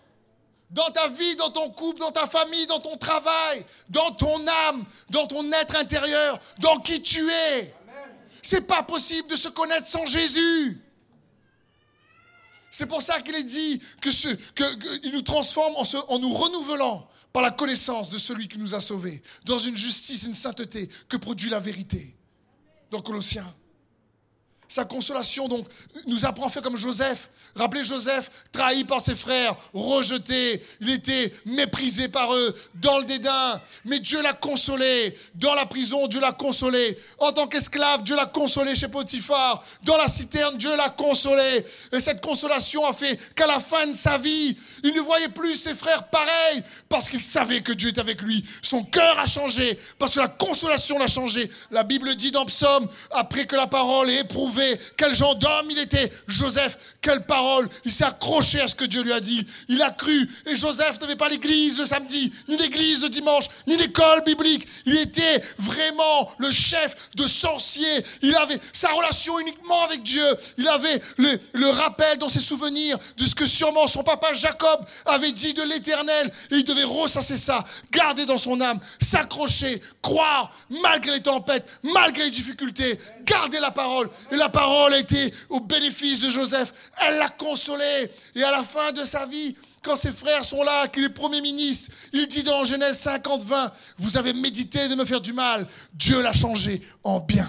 dans 0.70 0.90
ta 0.92 1.10
vie, 1.10 1.36
dans 1.36 1.50
ton 1.50 1.70
couple, 1.72 2.00
dans 2.00 2.12
ta 2.12 2.28
famille, 2.28 2.66
dans 2.68 2.80
ton 2.80 2.98
travail, 2.98 3.66
dans 3.90 4.12
ton 4.12 4.48
âme, 4.68 4.86
dans 5.10 5.28
ton 5.28 5.52
être 5.52 5.76
intérieur, 5.76 6.40
dans 6.60 6.78
qui 6.80 7.02
tu 7.02 7.30
es. 7.30 7.74
C'est 8.42 8.62
pas 8.62 8.82
possible 8.84 9.30
de 9.30 9.36
se 9.36 9.50
connaître 9.50 9.86
sans 9.86 10.06
Jésus. 10.06 10.82
C'est 12.72 12.86
pour 12.86 13.02
ça 13.02 13.20
qu'il 13.22 13.36
est 13.36 13.44
dit 13.44 13.82
qu'il 14.02 15.12
nous 15.12 15.22
transforme 15.24 15.76
en, 15.76 15.84
en 16.08 16.20
nous 16.20 16.34
renouvelant 16.34 17.08
par 17.34 17.44
la 17.44 17.52
connaissance 17.52 18.10
de 18.10 18.18
celui 18.18 18.48
qui 18.48 18.58
nous 18.58 18.74
a 18.74 18.82
sauvés, 18.82 19.22
dans 19.46 19.58
une 19.58 19.76
justice, 19.76 20.24
une 20.24 20.36
sainteté 20.36 20.90
que 21.10 21.18
produit 21.18 21.50
la 21.50 21.60
vérité. 21.60 22.16
Dans 22.92 23.00
Colossiens. 23.00 23.46
Sa 24.72 24.86
consolation, 24.86 25.50
donc, 25.50 25.68
nous 26.08 26.24
apprend 26.24 26.48
à 26.48 26.50
faire 26.50 26.62
comme 26.62 26.78
Joseph. 26.78 27.30
Rappelez 27.58 27.84
Joseph, 27.84 28.32
trahi 28.54 28.86
par 28.86 29.02
ses 29.02 29.18
frères, 29.18 29.54
rejeté, 29.74 30.64
il 30.80 30.90
était 30.92 31.34
méprisé 31.46 32.08
par 32.08 32.34
eux, 32.34 32.56
dans 32.76 33.00
le 33.00 33.04
dédain. 33.04 33.62
Mais 33.84 34.00
Dieu 34.00 34.22
l'a 34.22 34.32
consolé. 34.32 35.14
Dans 35.36 35.56
la 35.56 35.66
prison, 35.66 36.08
Dieu 36.08 36.22
l'a 36.22 36.32
consolé. 36.32 36.98
En 37.20 37.34
tant 37.34 37.48
qu'esclave, 37.48 38.04
Dieu 38.04 38.16
l'a 38.16 38.28
consolé 38.28 38.74
chez 38.74 38.88
Potiphar. 38.88 39.62
Dans 39.84 39.98
la 39.98 40.08
citerne, 40.08 40.58
Dieu 40.58 40.74
l'a 40.78 40.88
consolé. 40.88 41.66
Et 41.92 42.00
cette 42.00 42.22
consolation 42.22 42.86
a 42.86 42.94
fait 42.94 43.20
qu'à 43.36 43.48
la 43.48 43.60
fin 43.60 43.88
de 43.88 43.94
sa 43.94 44.18
vie, 44.18 44.56
il 44.86 44.94
ne 44.94 45.02
voyait 45.02 45.28
plus 45.28 45.56
ses 45.56 45.76
frères 45.76 46.08
pareils 46.08 46.64
parce 46.88 47.10
qu'il 47.10 47.20
savait 47.20 47.60
que 47.60 47.74
Dieu 47.74 47.90
était 47.90 48.00
avec 48.00 48.22
lui. 48.22 48.46
Son 48.62 48.86
cœur 48.86 49.20
a 49.20 49.26
changé 49.26 49.78
parce 50.00 50.16
que 50.16 50.22
la 50.22 50.30
consolation 50.30 50.98
l'a 50.98 51.08
changé. 51.08 51.52
La 51.72 51.84
Bible 51.84 52.16
dit 52.16 52.32
dans 52.32 52.46
Psaume, 52.46 52.88
après 53.12 53.46
que 53.46 53.58
la 53.58 53.68
parole 53.68 54.10
est 54.10 54.22
éprouvée, 54.22 54.61
élevé, 54.62 54.80
quel 54.98 55.16
genre 55.16 55.36
d'homme 55.36 55.70
il 55.70 55.80
était. 55.80 56.12
Joseph, 56.28 56.78
quelle 57.02 57.26
parole. 57.26 57.68
Il 57.84 57.92
s'est 57.92 58.06
accroché 58.06 58.62
à 58.62 58.68
ce 58.68 58.76
que 58.76 58.86
Dieu 58.86 59.02
lui 59.02 59.12
a 59.12 59.20
dit. 59.20 59.46
Il 59.68 59.82
a 59.82 59.90
cru. 59.90 60.30
Et 60.46 60.56
Joseph 60.56 61.02
n'avait 61.02 61.16
pas 61.16 61.30
l'église 61.30 61.80
le 61.80 61.86
samedi, 61.86 62.32
ni 62.48 62.58
l'église 62.58 63.02
le 63.02 63.10
dimanche, 63.10 63.46
ni 63.68 63.76
l'école 63.76 64.24
biblique. 64.24 64.68
Il 64.86 64.98
était 64.98 65.42
vraiment 65.58 66.32
le 66.38 66.52
chef 66.52 66.96
de 67.16 67.26
sorciers. 67.26 68.06
Il 68.22 68.36
avait 68.36 68.60
sa 68.72 68.90
relation 68.90 69.40
uniquement 69.40 69.84
avec 69.84 70.04
Dieu. 70.04 70.26
Il 70.58 70.68
avait 70.68 71.02
le, 71.18 71.40
le 71.54 71.70
rappel 71.70 72.20
dans 72.20 72.30
ses 72.30 72.40
souvenirs 72.40 72.98
de 73.18 73.26
ce 73.26 73.34
que 73.34 73.48
sûrement 73.48 73.88
son 73.88 74.04
papa 74.04 74.34
Jacob 74.34 74.86
avait 75.06 75.32
dit 75.32 75.54
de 75.54 75.64
l'éternel. 75.64 76.32
Et 76.52 76.58
il 76.58 76.64
devait 76.64 76.84
ressasser 76.84 77.38
ça, 77.38 77.66
garder 77.92 78.26
dans 78.28 78.38
son 78.38 78.62
âme, 78.62 78.80
s'accrocher, 79.02 79.82
croire, 80.04 80.54
malgré 80.84 81.14
les 81.14 81.22
tempêtes, 81.22 81.66
malgré 81.82 82.26
les 82.26 82.32
difficultés, 82.32 83.00
garder 83.26 83.60
la 83.60 83.72
parole. 83.72 84.10
Et 84.32 84.36
la 84.36 84.50
parole 84.50 84.94
a 84.94 85.00
été 85.00 85.34
au 85.50 85.60
bénéfice 85.60 86.20
de 86.20 86.30
Joseph. 86.30 86.74
Elle 86.98 87.18
l'a 87.18 87.30
consolé. 87.30 88.12
Et 88.36 88.44
à 88.44 88.52
la 88.52 88.64
fin 88.64 88.92
de 88.92 89.04
sa 89.04 89.26
vie, 89.26 89.56
quand 89.82 89.96
ses 89.96 90.12
frères 90.12 90.44
sont 90.44 90.64
là, 90.64 90.88
qu'il 90.88 91.04
est 91.06 91.10
premier 91.10 91.42
ministre, 91.42 91.92
il 92.14 92.28
dit 92.28 92.44
dans 92.44 92.64
Genèse 92.64 93.00
50, 93.00 93.42
20, 93.44 93.72
vous 93.98 94.18
avez 94.18 94.34
médité 94.34 94.88
de 94.88 94.96
me 94.96 95.06
faire 95.06 95.22
du 95.22 95.34
mal. 95.34 95.68
Dieu 95.94 96.22
l'a 96.22 96.34
changé 96.34 96.82
en 97.04 97.20
bien. 97.20 97.48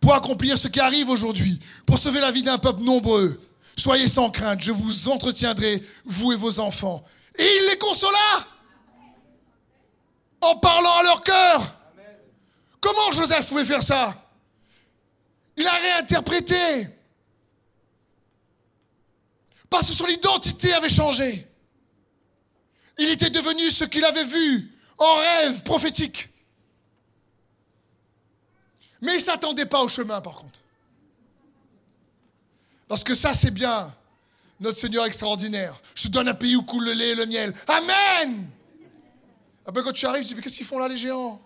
Pour 0.00 0.14
accomplir 0.14 0.56
ce 0.56 0.68
qui 0.68 0.78
arrive 0.78 1.08
aujourd'hui, 1.08 1.58
pour 1.84 1.98
sauver 1.98 2.20
la 2.20 2.30
vie 2.30 2.44
d'un 2.44 2.58
peuple 2.58 2.82
nombreux, 2.82 3.40
soyez 3.76 4.06
sans 4.06 4.30
crainte, 4.30 4.60
je 4.60 4.70
vous 4.70 5.08
entretiendrai, 5.08 5.82
vous 6.04 6.32
et 6.32 6.36
vos 6.36 6.60
enfants. 6.60 7.04
Et 7.36 7.44
il 7.44 7.70
les 7.70 7.78
consola 7.78 8.46
en 10.40 10.56
parlant 10.56 10.96
à 10.98 11.02
leur 11.02 11.22
cœur. 11.24 11.74
Comment 12.80 13.10
Joseph 13.12 13.48
pouvait 13.48 13.64
faire 13.64 13.82
ça? 13.82 14.14
Il 15.56 15.66
a 15.66 15.72
réinterprété. 15.72 16.88
Parce 19.70 19.88
que 19.88 19.92
son 19.92 20.06
identité 20.06 20.72
avait 20.72 20.88
changé. 20.88 21.46
Il 22.98 23.08
était 23.10 23.30
devenu 23.30 23.70
ce 23.70 23.84
qu'il 23.84 24.04
avait 24.04 24.24
vu 24.24 24.72
en 24.98 25.16
rêve 25.16 25.62
prophétique. 25.62 26.28
Mais 29.00 29.12
il 29.12 29.18
ne 29.18 29.22
s'attendait 29.22 29.66
pas 29.66 29.82
au 29.82 29.88
chemin, 29.88 30.20
par 30.20 30.36
contre. 30.36 30.60
Parce 32.88 33.04
que 33.04 33.14
ça, 33.14 33.34
c'est 33.34 33.52
bien. 33.52 33.94
Notre 34.60 34.78
Seigneur 34.78 35.04
extraordinaire. 35.04 35.80
Je 35.94 36.04
te 36.04 36.08
donne 36.08 36.28
un 36.28 36.34
pays 36.34 36.56
où 36.56 36.62
coule 36.62 36.84
le 36.84 36.92
lait 36.92 37.10
et 37.10 37.14
le 37.14 37.26
miel. 37.26 37.54
Amen. 37.68 38.48
Après, 39.64 39.82
quand 39.84 39.92
tu 39.92 40.06
arrives, 40.06 40.22
tu 40.22 40.28
dis, 40.28 40.34
mais 40.34 40.42
qu'est-ce 40.42 40.56
qu'ils 40.56 40.66
font 40.66 40.78
là, 40.78 40.88
les 40.88 40.96
géants? 40.96 41.40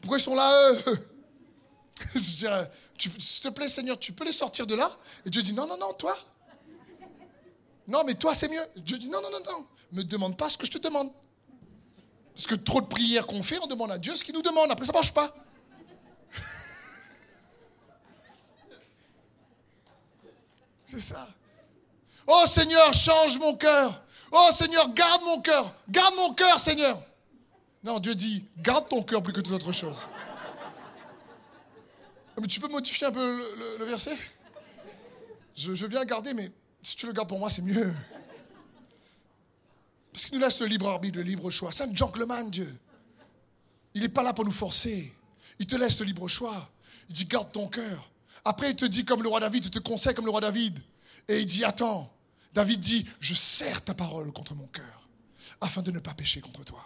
Pourquoi 0.00 0.18
ils 0.18 0.22
sont 0.22 0.36
là, 0.36 0.72
eux? 0.72 1.08
S'il 2.16 2.46
te 2.46 3.48
plaît, 3.48 3.68
Seigneur, 3.68 3.98
tu 3.98 4.12
peux 4.12 4.24
les 4.24 4.32
sortir 4.32 4.66
de 4.66 4.76
là? 4.76 4.90
Et 5.24 5.30
Dieu 5.30 5.42
dit, 5.42 5.52
non, 5.52 5.66
non, 5.66 5.76
non, 5.76 5.92
toi. 5.94 6.16
Non, 7.88 8.04
mais 8.04 8.14
toi, 8.14 8.34
c'est 8.34 8.48
mieux. 8.48 8.60
Dieu 8.76 8.98
dit, 8.98 9.08
non, 9.08 9.22
non, 9.22 9.30
non, 9.30 9.40
non. 9.44 9.66
Me 9.92 10.04
demande 10.04 10.36
pas 10.36 10.50
ce 10.50 10.58
que 10.58 10.66
je 10.66 10.72
te 10.72 10.78
demande. 10.78 11.10
Parce 12.34 12.46
que 12.46 12.54
trop 12.54 12.82
de 12.82 12.86
prières 12.86 13.26
qu'on 13.26 13.42
fait, 13.42 13.58
on 13.62 13.66
demande 13.66 13.90
à 13.90 13.98
Dieu 13.98 14.14
ce 14.14 14.22
qu'il 14.22 14.34
nous 14.34 14.42
demande. 14.42 14.70
Après, 14.70 14.84
ça 14.84 14.92
marche 14.92 15.14
pas. 15.14 15.34
C'est 20.84 21.00
ça. 21.00 21.26
Oh 22.26 22.44
Seigneur, 22.46 22.92
change 22.92 23.38
mon 23.38 23.56
cœur. 23.56 24.04
Oh 24.30 24.50
Seigneur, 24.52 24.92
garde 24.92 25.22
mon 25.22 25.40
cœur. 25.40 25.74
Garde 25.88 26.14
mon 26.14 26.34
cœur, 26.34 26.60
Seigneur. 26.60 27.02
Non, 27.82 27.98
Dieu 28.00 28.14
dit, 28.14 28.44
garde 28.58 28.86
ton 28.86 29.02
cœur 29.02 29.22
plus 29.22 29.32
que 29.32 29.40
toute 29.40 29.54
autre 29.54 29.72
chose. 29.72 30.06
Mais 32.38 32.46
tu 32.46 32.60
peux 32.60 32.68
modifier 32.68 33.06
un 33.06 33.12
peu 33.12 33.42
le, 33.78 33.84
verset? 33.86 34.16
Je, 35.56 35.74
je 35.74 35.82
veux 35.82 35.88
bien 35.88 36.04
garder, 36.04 36.34
mais 36.34 36.52
si 36.82 36.96
tu 36.96 37.06
le 37.06 37.12
gardes 37.12 37.28
pour 37.28 37.38
moi, 37.38 37.50
c'est 37.50 37.62
mieux. 37.62 37.94
Parce 40.12 40.26
qu'il 40.26 40.38
nous 40.38 40.44
laisse 40.44 40.60
le 40.60 40.66
libre 40.66 40.88
arbitre, 40.88 41.18
le 41.18 41.24
libre 41.24 41.50
choix. 41.50 41.70
C'est 41.72 41.84
un 41.84 41.94
gentleman, 41.94 42.50
Dieu. 42.50 42.76
Il 43.94 44.02
n'est 44.02 44.08
pas 44.08 44.22
là 44.22 44.32
pour 44.32 44.44
nous 44.44 44.52
forcer. 44.52 45.14
Il 45.58 45.66
te 45.66 45.76
laisse 45.76 46.00
le 46.00 46.06
libre 46.06 46.28
choix. 46.28 46.70
Il 47.08 47.14
dit, 47.14 47.24
garde 47.24 47.52
ton 47.52 47.68
cœur. 47.68 48.10
Après, 48.44 48.70
il 48.70 48.76
te 48.76 48.84
dit 48.84 49.04
comme 49.04 49.22
le 49.22 49.28
roi 49.28 49.40
David, 49.40 49.64
il 49.64 49.70
te 49.70 49.78
conseille 49.78 50.14
comme 50.14 50.24
le 50.24 50.30
roi 50.30 50.40
David. 50.40 50.78
Et 51.28 51.40
il 51.40 51.46
dit, 51.46 51.64
attends. 51.64 52.12
David 52.52 52.80
dit, 52.80 53.06
je 53.20 53.34
serre 53.34 53.84
ta 53.84 53.94
parole 53.94 54.32
contre 54.32 54.54
mon 54.54 54.66
cœur, 54.66 55.08
afin 55.60 55.82
de 55.82 55.90
ne 55.90 55.98
pas 55.98 56.14
pécher 56.14 56.40
contre 56.40 56.64
toi. 56.64 56.84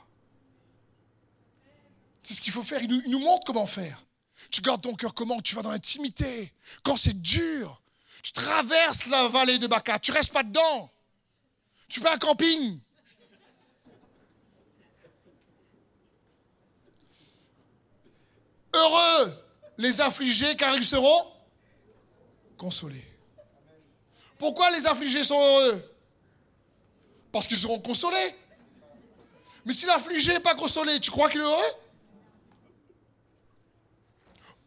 C'est 2.23 2.35
ce 2.35 2.41
qu'il 2.41 2.53
faut 2.53 2.63
faire. 2.63 2.83
Il 2.83 3.11
nous, 3.11 3.19
montre 3.19 3.45
comment 3.45 3.67
faire. 3.67 4.05
Tu 4.51 4.61
gardes 4.61 4.83
ton 4.83 4.95
cœur 4.95 5.15
comment? 5.15 5.41
Tu 5.41 5.55
vas 5.55 5.63
dans 5.63 5.71
l'intimité. 5.71 6.53
Quand 6.83 6.97
c'est 6.97 7.21
dur, 7.21 7.82
tu 8.23 8.33
traverses 8.33 9.09
la 9.09 9.27
vallée 9.29 9.59
de 9.59 9.67
Baca. 9.67 9.99
Tu 9.99 10.13
restes 10.13 10.33
pas 10.33 10.45
dedans. 10.45 10.91
Tu 11.89 12.01
fais 12.01 12.09
un 12.09 12.19
camping. 12.19 12.81
Heureux 18.75 19.35
les 19.77 20.01
affligés 20.01 20.57
car 20.57 20.75
ils 20.77 20.85
seront 20.85 21.27
consolés. 22.57 23.07
Pourquoi 24.39 24.71
les 24.71 24.87
affligés 24.87 25.25
sont 25.25 25.39
heureux? 25.39 25.97
Parce 27.33 27.47
qu'ils 27.47 27.57
seront 27.57 27.81
consolés. 27.81 28.37
Mais 29.65 29.73
si 29.73 29.87
l'affligé 29.87 30.33
n'est 30.33 30.41
pas 30.41 30.55
consolé, 30.55 30.99
tu 31.01 31.11
crois 31.11 31.29
qu'il 31.29 31.41
est 31.41 31.45
heureux? 31.45 31.73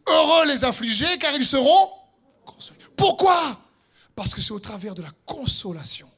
Heureux 0.08 0.46
les 0.48 0.64
affligés 0.64 1.18
car 1.18 1.34
ils 1.36 1.46
seront. 1.46 2.05
Pourquoi? 2.96 3.62
Parce 4.16 4.34
que 4.34 4.42
c'est 4.42 4.52
au 4.52 4.60
travers 4.60 4.96
de 4.96 5.02
la 5.02 5.12
consolation 5.26 6.10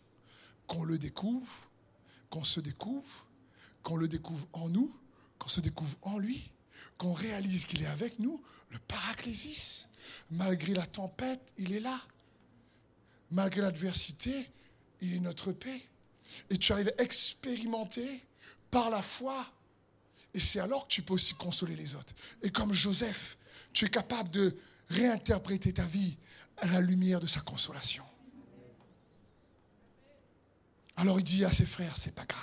qu'on 0.68 0.84
le 0.84 0.98
découvre, 0.98 1.70
qu'on 2.30 2.44
se 2.44 2.60
découvre, 2.60 3.26
qu'on 3.84 3.96
le 3.96 4.08
découvre 4.08 4.48
en 4.54 4.70
nous, 4.70 4.94
qu'on 5.40 5.50
se 5.50 5.62
découvre 5.62 5.98
en 6.02 6.18
lui, 6.18 6.52
qu'on 6.98 7.14
réalise 7.14 7.66
qu'il 7.66 7.82
est 7.82 7.88
avec 7.88 8.20
nous, 8.20 8.42
le 8.70 8.80
paraclésis. 8.80 9.88
Malgré 10.32 10.74
la 10.74 10.86
tempête, 10.86 11.42
il 11.58 11.74
est 11.74 11.80
là. 11.80 12.00
Malgré 13.32 13.62
l'adversité, 13.62 14.50
il 15.02 15.14
est 15.14 15.20
notre 15.20 15.52
paix. 15.52 15.82
Et 16.50 16.58
tu 16.58 16.72
arrives 16.74 16.92
à 16.98 17.02
expérimenter 17.02 18.24
par 18.70 18.90
la 18.90 19.02
foi. 19.02 19.46
Et 20.34 20.40
c'est 20.40 20.60
alors 20.60 20.88
que 20.88 20.94
tu 20.94 21.02
peux 21.02 21.14
aussi 21.14 21.34
consoler 21.34 21.76
les 21.76 21.96
autres. 21.96 22.14
Et 22.44 22.50
comme 22.50 22.74
Joseph, 22.74 23.38
tu 23.74 23.86
es 23.86 23.90
capable 23.90 24.30
de 24.32 24.56
réinterpréter 24.90 25.74
ta 25.74 25.84
vie 25.84 26.18
à 26.58 26.68
la 26.68 26.82
lumière 26.82 27.20
de 27.20 27.28
sa 27.28 27.42
consolation. 27.42 28.04
Alors 30.96 31.20
il 31.20 31.24
dit 31.24 31.46
à 31.46 31.52
ses 31.52 31.66
frères, 31.66 31.96
c'est 31.98 32.16
pas 32.16 32.26
grave. 32.26 32.42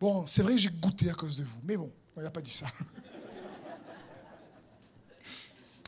Bon, 0.00 0.26
c'est 0.26 0.42
vrai, 0.42 0.56
j'ai 0.56 0.70
goûté 0.70 1.10
à 1.10 1.14
cause 1.14 1.36
de 1.36 1.44
vous, 1.44 1.60
mais 1.64 1.76
bon, 1.76 1.92
il 2.16 2.22
n'a 2.22 2.30
pas 2.30 2.40
dit 2.40 2.50
ça. 2.50 2.66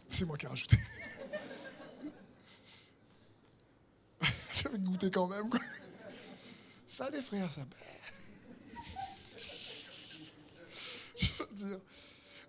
C'est 0.08 0.26
moi 0.26 0.36
qui 0.36 0.44
ai 0.44 0.48
rajouté. 0.48 0.76
ça 4.50 4.68
fait 4.68 4.78
goûter 4.78 5.10
quand 5.10 5.26
même. 5.26 5.48
Ça, 6.86 7.10
des 7.10 7.22
frères, 7.22 7.50
ça. 7.50 7.62
Je. 11.16 11.78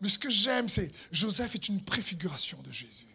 Mais 0.02 0.10
ce 0.10 0.20
que 0.20 0.30
j'aime, 0.30 0.68
c'est 0.68 0.92
Joseph 1.14 1.56
est 1.56 1.70
une 1.70 1.82
préfiguration 1.82 2.62
de 2.62 2.74
Jésus. 2.74 3.13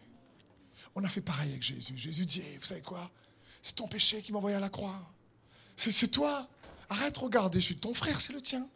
On 0.99 1.03
a 1.05 1.09
fait 1.09 1.21
pareil 1.21 1.49
avec 1.51 1.63
Jésus. 1.63 1.97
Jésus 1.97 2.25
dit, 2.25 2.41
vous 2.59 2.65
savez 2.65 2.81
quoi? 2.81 3.09
C'est 3.61 3.75
ton 3.75 3.87
péché 3.87 4.21
qui 4.21 4.33
m'a 4.33 4.39
envoyé 4.39 4.57
à 4.57 4.59
la 4.59 4.69
croix. 4.69 5.09
C'est 5.77 6.09
toi. 6.09 6.45
Arrête 6.89 7.13
de 7.15 7.19
regarder 7.19 7.59
de 7.59 7.73
ton 7.75 7.93
frère, 7.93 8.19
c'est 8.19 8.33
le 8.33 8.41
tien. 8.41 8.67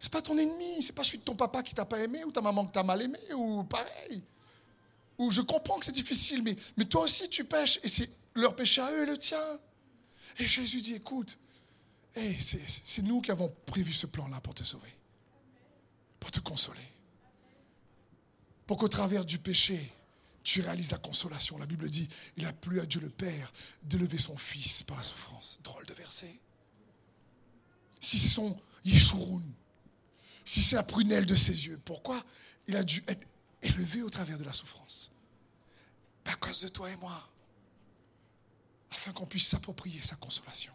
C'est 0.00 0.10
pas 0.10 0.22
ton 0.22 0.36
ennemi, 0.36 0.82
c'est 0.82 0.92
pas 0.92 1.04
celui 1.04 1.18
de 1.18 1.22
ton 1.22 1.36
papa 1.36 1.62
qui 1.62 1.72
t'a 1.72 1.84
pas 1.84 2.00
aimé 2.00 2.24
ou 2.24 2.32
ta 2.32 2.40
maman 2.40 2.66
qui 2.66 2.72
t'a 2.72 2.82
mal 2.82 3.00
aimé 3.00 3.18
ou 3.36 3.62
pareil. 3.64 4.22
Ou 5.18 5.30
je 5.30 5.40
comprends 5.42 5.78
que 5.78 5.84
c'est 5.84 5.92
difficile, 5.92 6.42
mais, 6.42 6.56
mais 6.76 6.84
toi 6.84 7.02
aussi 7.02 7.28
tu 7.28 7.44
pêches 7.44 7.78
et 7.82 7.88
c'est 7.88 8.10
leur 8.34 8.56
péché 8.56 8.80
à 8.80 8.90
eux 8.90 9.04
et 9.04 9.06
le 9.06 9.16
tien. 9.16 9.60
Et 10.38 10.44
Jésus 10.44 10.80
dit, 10.80 10.94
écoute, 10.94 11.38
c'est 12.12 13.02
nous 13.02 13.20
qui 13.20 13.30
avons 13.30 13.54
prévu 13.66 13.92
ce 13.92 14.06
plan-là 14.06 14.40
pour 14.40 14.54
te 14.54 14.64
sauver, 14.64 14.92
pour 16.18 16.30
te 16.30 16.40
consoler. 16.40 16.95
Pour 18.66 18.78
qu'au 18.78 18.88
travers 18.88 19.24
du 19.24 19.38
péché, 19.38 19.92
tu 20.42 20.60
réalises 20.60 20.90
la 20.90 20.98
consolation. 20.98 21.58
La 21.58 21.66
Bible 21.66 21.88
dit, 21.88 22.08
il 22.36 22.46
a 22.46 22.52
plu 22.52 22.80
à 22.80 22.86
Dieu 22.86 23.00
le 23.00 23.10
Père 23.10 23.52
d'élever 23.82 24.18
son 24.18 24.36
Fils 24.36 24.82
par 24.82 24.96
la 24.96 25.02
souffrance. 25.02 25.60
Drôle 25.62 25.86
de 25.86 25.94
verset. 25.94 26.40
Si 28.00 28.18
c'est 28.18 28.28
son 28.28 28.58
Yeshurun, 28.84 29.42
si 30.44 30.62
c'est 30.62 30.76
la 30.76 30.82
prunelle 30.82 31.26
de 31.26 31.34
ses 31.34 31.66
yeux, 31.66 31.80
pourquoi 31.84 32.24
il 32.68 32.76
a 32.76 32.84
dû 32.84 33.02
être 33.08 33.26
élevé 33.62 34.02
au 34.02 34.10
travers 34.10 34.38
de 34.38 34.44
la 34.44 34.52
souffrance? 34.52 35.10
À 36.24 36.34
cause 36.36 36.60
de 36.60 36.68
toi 36.68 36.90
et 36.90 36.96
moi, 36.96 37.28
afin 38.90 39.12
qu'on 39.12 39.26
puisse 39.26 39.46
s'approprier 39.48 40.00
sa 40.00 40.16
consolation. 40.16 40.72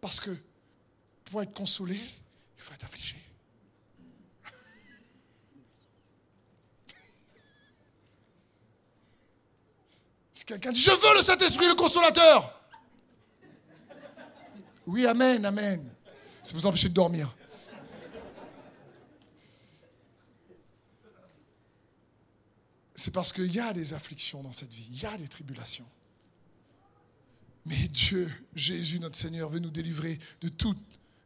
Parce 0.00 0.18
que 0.18 0.36
pour 1.24 1.42
être 1.42 1.52
consolé, 1.52 1.96
il 1.96 2.62
faut 2.62 2.72
être 2.74 2.84
affligé. 2.84 3.16
Quelqu'un 10.52 10.72
dit, 10.72 10.82
je 10.82 10.90
veux 10.90 11.16
le 11.16 11.22
Saint-Esprit, 11.22 11.66
le 11.66 11.74
consolateur. 11.74 12.60
Oui, 14.86 15.06
amen, 15.06 15.42
amen. 15.46 15.88
Ça 16.42 16.52
vous 16.52 16.66
empêcher 16.66 16.90
de 16.90 16.94
dormir. 16.94 17.34
C'est 22.94 23.12
parce 23.12 23.32
qu'il 23.32 23.50
y 23.50 23.60
a 23.60 23.72
des 23.72 23.94
afflictions 23.94 24.42
dans 24.42 24.52
cette 24.52 24.74
vie, 24.74 24.86
il 24.90 25.00
y 25.00 25.06
a 25.06 25.16
des 25.16 25.26
tribulations. 25.26 25.88
Mais 27.64 27.88
Dieu, 27.88 28.30
Jésus, 28.54 28.98
notre 28.98 29.16
Seigneur, 29.16 29.48
veut 29.48 29.58
nous 29.58 29.70
délivrer 29.70 30.18
de 30.42 30.50
toutes 30.50 30.76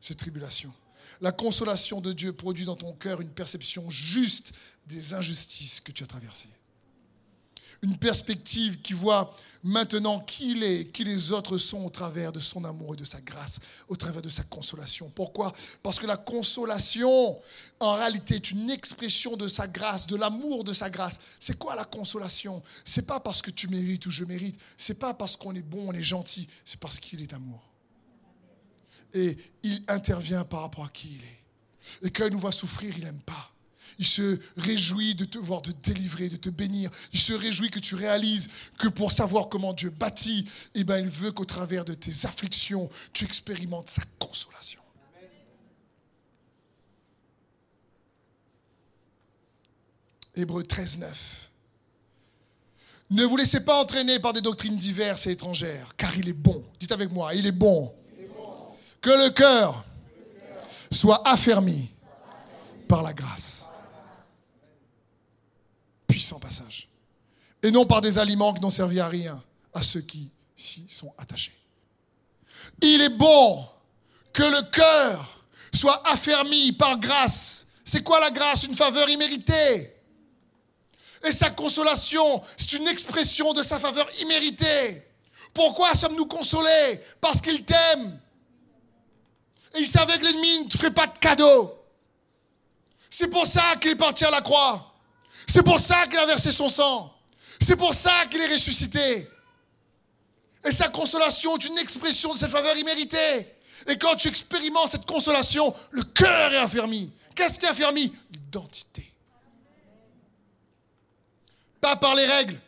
ces 0.00 0.14
tribulations. 0.14 0.72
La 1.20 1.32
consolation 1.32 2.00
de 2.00 2.12
Dieu 2.12 2.32
produit 2.32 2.64
dans 2.64 2.76
ton 2.76 2.92
cœur 2.92 3.20
une 3.20 3.30
perception 3.30 3.90
juste 3.90 4.52
des 4.86 5.14
injustices 5.14 5.80
que 5.80 5.90
tu 5.90 6.04
as 6.04 6.06
traversées 6.06 6.50
une 7.82 7.96
perspective 7.96 8.80
qui 8.80 8.92
voit 8.92 9.34
maintenant 9.62 10.20
qui 10.20 10.52
il 10.52 10.62
est, 10.62 10.92
qui 10.92 11.04
les 11.04 11.32
autres 11.32 11.58
sont 11.58 11.84
au 11.84 11.90
travers 11.90 12.32
de 12.32 12.40
son 12.40 12.64
amour 12.64 12.94
et 12.94 12.96
de 12.96 13.04
sa 13.04 13.20
grâce, 13.20 13.58
au 13.88 13.96
travers 13.96 14.22
de 14.22 14.28
sa 14.28 14.44
consolation. 14.44 15.10
Pourquoi? 15.10 15.52
Parce 15.82 15.98
que 15.98 16.06
la 16.06 16.16
consolation, 16.16 17.40
en 17.80 17.94
réalité, 17.94 18.36
est 18.36 18.50
une 18.50 18.70
expression 18.70 19.36
de 19.36 19.48
sa 19.48 19.66
grâce, 19.66 20.06
de 20.06 20.16
l'amour 20.16 20.64
de 20.64 20.72
sa 20.72 20.88
grâce. 20.88 21.18
C'est 21.40 21.58
quoi 21.58 21.74
la 21.74 21.84
consolation? 21.84 22.62
C'est 22.84 23.06
pas 23.06 23.20
parce 23.20 23.42
que 23.42 23.50
tu 23.50 23.68
mérites 23.68 24.06
ou 24.06 24.10
je 24.10 24.24
mérite, 24.24 24.58
c'est 24.78 24.98
pas 24.98 25.14
parce 25.14 25.36
qu'on 25.36 25.54
est 25.54 25.62
bon, 25.62 25.88
on 25.88 25.92
est 25.92 26.02
gentil, 26.02 26.48
c'est 26.64 26.80
parce 26.80 27.00
qu'il 27.00 27.22
est 27.22 27.32
amour. 27.32 27.70
Et 29.14 29.36
il 29.62 29.82
intervient 29.88 30.44
par 30.44 30.62
rapport 30.62 30.84
à 30.84 30.88
qui 30.88 31.16
il 31.16 31.24
est. 31.24 32.06
Et 32.06 32.10
quand 32.10 32.26
il 32.26 32.32
nous 32.32 32.38
voit 32.38 32.52
souffrir, 32.52 32.94
il 32.96 33.04
n'aime 33.04 33.20
pas. 33.20 33.55
Il 33.98 34.06
se 34.06 34.38
réjouit 34.56 35.14
de 35.14 35.24
te 35.24 35.38
voir, 35.38 35.62
de 35.62 35.72
délivrer, 35.72 36.28
de 36.28 36.36
te 36.36 36.50
bénir. 36.50 36.90
Il 37.12 37.20
se 37.20 37.32
réjouit 37.32 37.70
que 37.70 37.78
tu 37.78 37.94
réalises 37.94 38.48
que 38.78 38.88
pour 38.88 39.10
savoir 39.10 39.48
comment 39.48 39.72
Dieu 39.72 39.90
bâtit, 39.90 40.46
eh 40.74 40.84
ben, 40.84 40.98
il 40.98 41.10
veut 41.10 41.32
qu'au 41.32 41.46
travers 41.46 41.84
de 41.84 41.94
tes 41.94 42.26
afflictions, 42.26 42.90
tu 43.12 43.24
expérimentes 43.24 43.88
sa 43.88 44.02
consolation. 44.18 44.80
Hébreu 50.34 50.62
13, 50.62 50.98
9. 50.98 51.50
Ne 53.08 53.24
vous 53.24 53.36
laissez 53.38 53.60
pas 53.60 53.80
entraîner 53.80 54.18
par 54.18 54.34
des 54.34 54.42
doctrines 54.42 54.76
diverses 54.76 55.26
et 55.26 55.30
étrangères, 55.30 55.94
car 55.96 56.14
il 56.18 56.28
est 56.28 56.34
bon. 56.34 56.62
Dites 56.78 56.92
avec 56.92 57.10
moi, 57.10 57.34
il 57.34 57.46
est 57.46 57.52
bon. 57.52 57.94
Que 59.00 59.10
le 59.10 59.30
cœur 59.30 59.84
soit 60.90 61.26
affermi 61.26 61.88
par 62.88 63.02
la 63.02 63.14
grâce 63.14 63.68
puissant 66.16 66.40
passage. 66.40 66.88
Et 67.62 67.70
non 67.70 67.84
par 67.84 68.00
des 68.00 68.16
aliments 68.16 68.54
qui 68.54 68.62
n'ont 68.62 68.70
servi 68.70 69.00
à 69.00 69.06
rien 69.06 69.42
à 69.74 69.82
ceux 69.82 70.00
qui 70.00 70.30
s'y 70.56 70.88
sont 70.88 71.12
attachés. 71.18 71.54
Il 72.80 73.02
est 73.02 73.10
bon 73.10 73.68
que 74.32 74.42
le 74.42 74.62
cœur 74.70 75.44
soit 75.74 76.00
affermi 76.08 76.72
par 76.72 76.98
grâce. 76.98 77.66
C'est 77.84 78.02
quoi 78.02 78.18
la 78.18 78.30
grâce? 78.30 78.62
Une 78.62 78.74
faveur 78.74 79.10
imméritée. 79.10 79.94
Et 81.22 81.32
sa 81.32 81.50
consolation, 81.50 82.42
c'est 82.56 82.72
une 82.72 82.88
expression 82.88 83.52
de 83.52 83.62
sa 83.62 83.78
faveur 83.78 84.08
imméritée. 84.22 85.06
Pourquoi 85.52 85.92
sommes-nous 85.92 86.24
consolés? 86.24 86.98
Parce 87.20 87.42
qu'il 87.42 87.62
t'aime. 87.62 88.18
Et 89.74 89.80
il 89.80 89.86
savait 89.86 90.16
que 90.16 90.24
l'ennemi 90.24 90.64
ne 90.64 90.70
ferait 90.70 90.94
pas 90.94 91.08
de 91.08 91.18
cadeau. 91.18 91.78
C'est 93.10 93.28
pour 93.28 93.46
ça 93.46 93.76
qu'il 93.76 93.90
est 93.90 93.96
parti 93.96 94.24
à 94.24 94.30
la 94.30 94.40
croix. 94.40 94.95
C'est 95.46 95.62
pour 95.62 95.80
ça 95.80 96.06
qu'il 96.06 96.18
a 96.18 96.26
versé 96.26 96.50
son 96.50 96.68
sang. 96.68 97.12
C'est 97.60 97.76
pour 97.76 97.94
ça 97.94 98.26
qu'il 98.26 98.40
est 98.40 98.52
ressuscité. 98.52 99.28
Et 100.64 100.72
sa 100.72 100.88
consolation 100.88 101.56
est 101.56 101.64
une 101.64 101.78
expression 101.78 102.32
de 102.32 102.38
cette 102.38 102.50
faveur 102.50 102.76
imméritée. 102.76 103.46
Et 103.86 103.96
quand 103.96 104.16
tu 104.16 104.28
expérimentes 104.28 104.88
cette 104.88 105.06
consolation, 105.06 105.74
le 105.90 106.02
cœur 106.02 106.52
est 106.52 106.58
affermi. 106.58 107.12
Qu'est-ce 107.34 107.58
qui 107.58 107.66
est 107.66 107.68
affermi? 107.68 108.12
L'identité. 108.32 109.12
Pas 111.80 111.96
par 111.96 112.14
les 112.14 112.26
règles. 112.26 112.60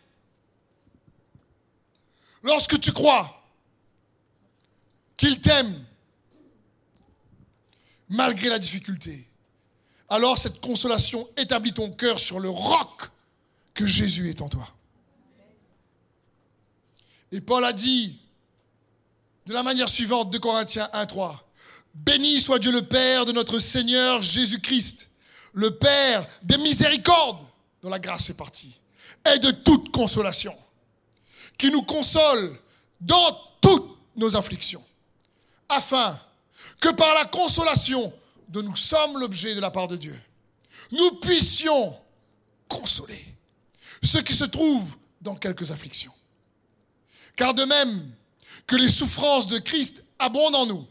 Lorsque 2.42 2.78
tu 2.78 2.92
crois 2.92 3.42
qu'il 5.16 5.40
t'aime, 5.40 5.84
malgré 8.08 8.48
la 8.48 8.60
difficulté, 8.60 9.27
alors 10.08 10.38
cette 10.38 10.60
consolation 10.60 11.28
établit 11.36 11.72
ton 11.72 11.90
cœur 11.90 12.18
sur 12.18 12.40
le 12.40 12.48
roc 12.48 13.10
que 13.74 13.86
Jésus 13.86 14.30
est 14.30 14.40
en 14.40 14.48
toi. 14.48 14.66
Et 17.30 17.40
Paul 17.40 17.64
a 17.64 17.72
dit 17.72 18.18
de 19.46 19.52
la 19.52 19.62
manière 19.62 19.88
suivante 19.88 20.30
de 20.30 20.38
Corinthiens 20.38 20.88
1.3, 20.92 21.36
Béni 21.94 22.40
soit 22.40 22.58
Dieu 22.58 22.70
le 22.70 22.82
Père 22.82 23.24
de 23.24 23.32
notre 23.32 23.58
Seigneur 23.58 24.22
Jésus-Christ, 24.22 25.08
le 25.52 25.70
Père 25.70 26.26
des 26.42 26.58
miséricordes, 26.58 27.44
dont 27.82 27.88
la 27.88 27.98
grâce 27.98 28.30
est 28.30 28.34
partie, 28.34 28.72
et 29.32 29.38
de 29.38 29.50
toute 29.50 29.90
consolation, 29.90 30.54
qui 31.56 31.70
nous 31.70 31.82
console 31.82 32.58
dans 33.00 33.40
toutes 33.60 33.96
nos 34.16 34.36
afflictions, 34.36 34.84
afin 35.68 36.18
que 36.80 36.90
par 36.90 37.14
la 37.14 37.24
consolation 37.24 38.12
dont 38.48 38.62
nous 38.62 38.76
sommes 38.76 39.18
l'objet 39.18 39.54
de 39.54 39.60
la 39.60 39.70
part 39.70 39.88
de 39.88 39.96
Dieu, 39.96 40.18
nous 40.92 41.12
puissions 41.16 41.96
consoler 42.66 43.26
ceux 44.02 44.22
qui 44.22 44.34
se 44.34 44.44
trouvent 44.44 44.96
dans 45.20 45.34
quelques 45.34 45.70
afflictions. 45.70 46.12
Car 47.36 47.54
de 47.54 47.64
même 47.64 48.10
que 48.66 48.76
les 48.76 48.88
souffrances 48.88 49.48
de 49.48 49.58
Christ 49.58 50.04
abondent 50.18 50.56
en 50.56 50.66
nous, 50.66 50.86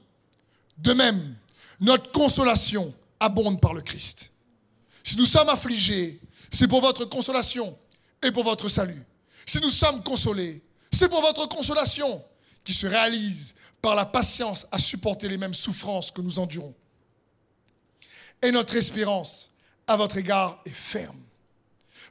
de 0.78 0.94
même, 0.94 1.36
notre 1.80 2.12
consolation 2.12 2.94
abonde 3.20 3.60
par 3.60 3.74
le 3.74 3.82
Christ. 3.82 4.32
Si 5.04 5.18
nous 5.18 5.26
sommes 5.26 5.50
affligés, 5.50 6.20
c'est 6.52 6.68
pour 6.68 6.82
votre 6.82 7.06
consolation 7.06 7.78
et 8.24 8.32
pour 8.32 8.44
votre 8.44 8.70
salut. 8.70 9.04
Si 9.46 9.60
nous 9.62 9.70
sommes 9.70 10.04
consolés, 10.04 10.62
c'est 10.92 11.10
pour 11.10 11.22
votre 11.22 11.48
consolation 11.48 12.24
qui 12.64 12.74
se 12.74 12.88
réalise 12.88 13.56
par 13.82 13.96
la 13.96 14.06
patience 14.06 14.68
à 14.72 14.80
supporter 14.80 15.30
les 15.30 15.38
mêmes 15.38 15.54
souffrances 15.54 16.12
que 16.12 16.22
nous 16.22 16.40
endurons. 16.40 16.76
Et 18.42 18.52
notre 18.52 18.76
espérance 18.76 19.52
à 19.88 19.96
votre 19.96 20.18
égard 20.18 20.62
est 20.66 20.70
ferme. 20.70 21.20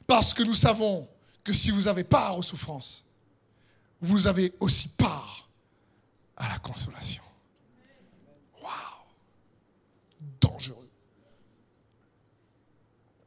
Parce 0.05 0.33
que 0.33 0.43
nous 0.43 0.53
savons 0.53 1.07
que 1.43 1.53
si 1.53 1.71
vous 1.71 1.87
avez 1.87 2.03
part 2.03 2.37
aux 2.37 2.43
souffrances, 2.43 3.05
vous 4.01 4.27
avez 4.27 4.53
aussi 4.59 4.89
part 4.89 5.49
à 6.35 6.49
la 6.49 6.59
consolation. 6.59 7.23
Waouh 8.61 8.71
Dangereux. 10.41 10.89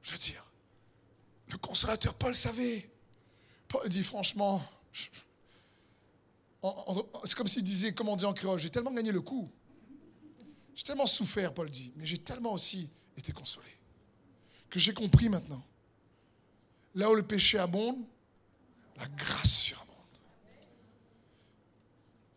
Je 0.03 0.13
veux 0.13 0.19
dire, 0.19 0.51
le 1.49 1.59
consolateur 1.59 2.15
Paul 2.15 2.35
savait. 2.35 2.91
Paul 3.69 3.89
dit 3.89 4.03
franchement, 4.03 4.63
c'est 7.25 7.35
comme 7.35 7.49
s'il 7.49 7.65
disait, 7.65 7.93
comme 7.95 8.09
on 8.09 8.17
dit 8.17 8.25
en 8.25 8.33
créole, 8.33 8.59
j'ai 8.59 8.71
tellement 8.71 8.93
gagné 8.93 9.13
le 9.13 9.21
coup 9.21 9.51
j'ai 10.81 10.87
tellement 10.87 11.07
souffert, 11.07 11.53
Paul 11.53 11.69
dit, 11.69 11.93
mais 11.97 12.07
j'ai 12.07 12.17
tellement 12.17 12.55
aussi 12.55 12.89
été 13.15 13.33
consolé. 13.33 13.69
Que 14.71 14.79
j'ai 14.79 14.95
compris 14.95 15.29
maintenant. 15.29 15.63
Là 16.95 17.11
où 17.11 17.15
le 17.15 17.23
péché 17.23 17.59
abonde, 17.59 18.03
la 18.97 19.07
grâce 19.09 19.53
surabonde. 19.53 19.95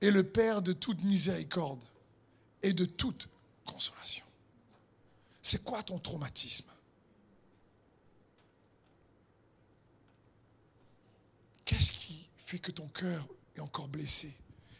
Et 0.01 0.11
le 0.11 0.25
Père 0.25 0.61
de 0.61 0.73
toute 0.73 1.01
miséricorde 1.05 1.81
et 2.61 2.73
de 2.73 2.83
toute 2.83 3.29
consolation. 3.63 4.25
C'est 5.41 5.63
quoi 5.63 5.81
ton 5.81 5.97
traumatisme? 5.97 6.69
Qu'est-ce 11.63 11.93
qui 11.93 12.27
fait 12.35 12.59
que 12.59 12.71
ton 12.71 12.89
cœur 12.89 13.25
est 13.55 13.61
encore 13.61 13.87
blessé 13.87 14.35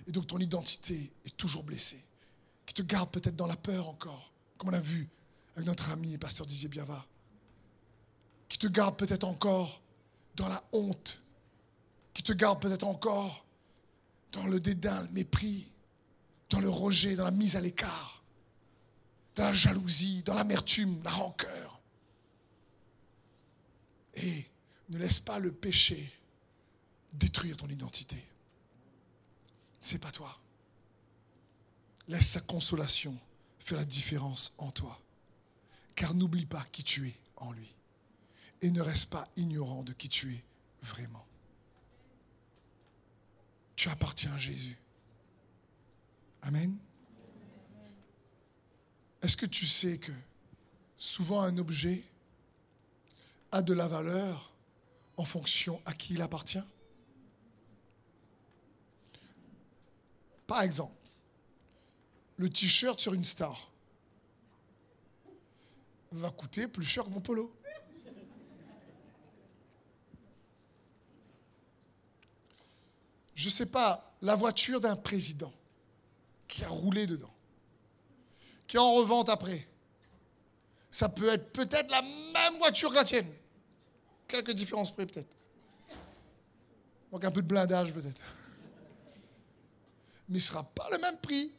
et 0.06 0.12
donc 0.12 0.28
ton 0.28 0.40
identité 0.40 1.14
est 1.24 1.38
toujours 1.38 1.64
blessée? 1.64 2.04
Qui 2.74 2.82
te 2.82 2.88
garde 2.88 3.10
peut-être 3.12 3.36
dans 3.36 3.48
la 3.48 3.56
peur 3.56 3.88
encore, 3.88 4.32
comme 4.58 4.70
on 4.70 4.74
a 4.74 4.80
vu 4.80 5.08
avec 5.56 5.68
notre 5.68 5.92
ami 5.92 6.18
pasteur 6.18 6.48
Didier 6.48 6.70
Biava, 6.70 7.06
qui 8.50 8.58
te 8.58 8.68
garde 8.68 8.98
peut-être 8.98 9.24
encore 9.24 9.82
dans 10.36 10.48
la 10.48 10.64
honte, 10.72 11.22
qui 12.14 12.24
te 12.24 12.34
garde 12.34 12.60
peut-être 12.62 12.84
encore 12.84 13.46
dans 14.32 14.46
le 14.46 14.60
dédain, 14.60 15.02
le 15.04 15.10
mépris, 15.10 15.68
dans 16.50 16.60
le 16.60 16.70
rejet, 16.70 17.16
dans 17.16 17.24
la 17.24 17.32
mise 17.32 17.56
à 17.56 17.62
l'écart, 17.62 18.24
dans 19.36 19.44
la 19.44 19.54
jalousie, 19.54 20.24
dans 20.24 20.34
l'amertume, 20.34 21.02
la 21.04 21.12
rancœur. 21.12 21.80
Et 24.16 24.46
ne 24.90 24.98
laisse 24.98 25.20
pas 25.20 25.40
le 25.40 25.52
péché 25.52 26.12
détruire 27.14 27.58
ton 27.58 27.68
identité. 27.68 28.24
C'est 29.82 30.00
pas 30.00 30.12
toi. 30.12 30.43
Laisse 32.08 32.30
sa 32.30 32.42
consolation 32.42 33.18
faire 33.60 33.78
la 33.78 33.86
différence 33.86 34.54
en 34.58 34.72
toi. 34.72 35.00
Car 35.96 36.14
n'oublie 36.14 36.46
pas 36.46 36.66
qui 36.72 36.84
tu 36.84 37.08
es 37.08 37.16
en 37.38 37.52
lui. 37.52 37.74
Et 38.62 38.72
ne 38.72 38.82
reste 38.82 39.10
pas 39.10 39.28
ignorant 39.36 39.84
de 39.84 39.94
qui 39.94 40.10
tu 40.10 40.34
es 40.34 40.44
vraiment. 40.82 41.26
tu 43.76 43.90
appartiens 43.90 44.32
à 44.34 44.38
Jésus. 44.38 44.78
Amen. 46.42 46.78
Est-ce 49.22 49.36
que 49.36 49.46
tu 49.46 49.66
sais 49.66 49.98
que 49.98 50.12
souvent 50.98 51.42
un 51.42 51.58
objet 51.58 52.02
a 53.52 53.62
de 53.62 53.74
la 53.74 53.90
valeur 53.90 54.54
en 55.18 55.26
fonction 55.26 55.82
à 55.86 55.94
qui 55.94 56.14
il 56.14 56.22
appartient? 56.22 56.64
Par 60.48 60.62
exemple, 60.62 60.96
le 62.44 62.50
t-shirt 62.50 63.00
sur 63.00 63.14
une 63.14 63.24
star 63.24 63.72
va 66.12 66.30
coûter 66.30 66.68
plus 66.68 66.84
cher 66.84 67.06
que 67.06 67.10
mon 67.10 67.22
polo. 67.22 67.56
Je 73.34 73.46
ne 73.46 73.50
sais 73.50 73.66
pas, 73.66 74.14
la 74.22 74.36
voiture 74.36 74.82
d'un 74.82 74.98
président 74.98 75.54
qui 76.46 76.66
a 76.66 76.68
roulé 76.68 77.08
dedans, 77.08 77.34
qui 78.68 78.78
en 78.78 78.94
revente 78.94 79.30
après, 79.30 79.66
ça 80.92 81.08
peut 81.08 81.30
être 81.30 81.50
peut-être 81.54 81.90
la 81.90 82.02
même 82.02 82.58
voiture 82.60 82.90
que 82.90 82.96
la 82.96 83.06
tienne. 83.06 83.32
Quelques 84.28 84.52
différences 84.52 84.92
près 84.92 85.06
peut-être. 85.06 85.34
Donc 87.10 87.24
un 87.24 87.32
peu 87.32 87.42
de 87.42 87.48
blindage 87.48 87.94
peut-être. 87.94 88.22
Mais 90.28 90.42
ce 90.42 90.52
ne 90.52 90.58
sera 90.58 90.64
pas 90.64 90.90
le 90.92 90.98
même 90.98 91.18
prix. 91.20 91.54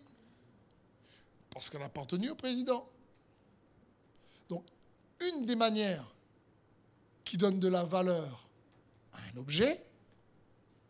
Parce 1.55 1.71
qu'elle 1.71 1.83
a 1.83 1.87
appartenu 1.87 2.31
au 2.31 2.35
président. 2.35 2.87
Donc, 4.49 4.67
une 5.21 5.47
des 5.47 5.55
manières 5.55 6.13
qui 7.25 7.37
donne 7.37 7.61
de 7.61 7.69
la 7.69 7.85
valeur 7.85 8.47
à 9.13 9.19
un 9.33 9.39
objet, 9.39 9.87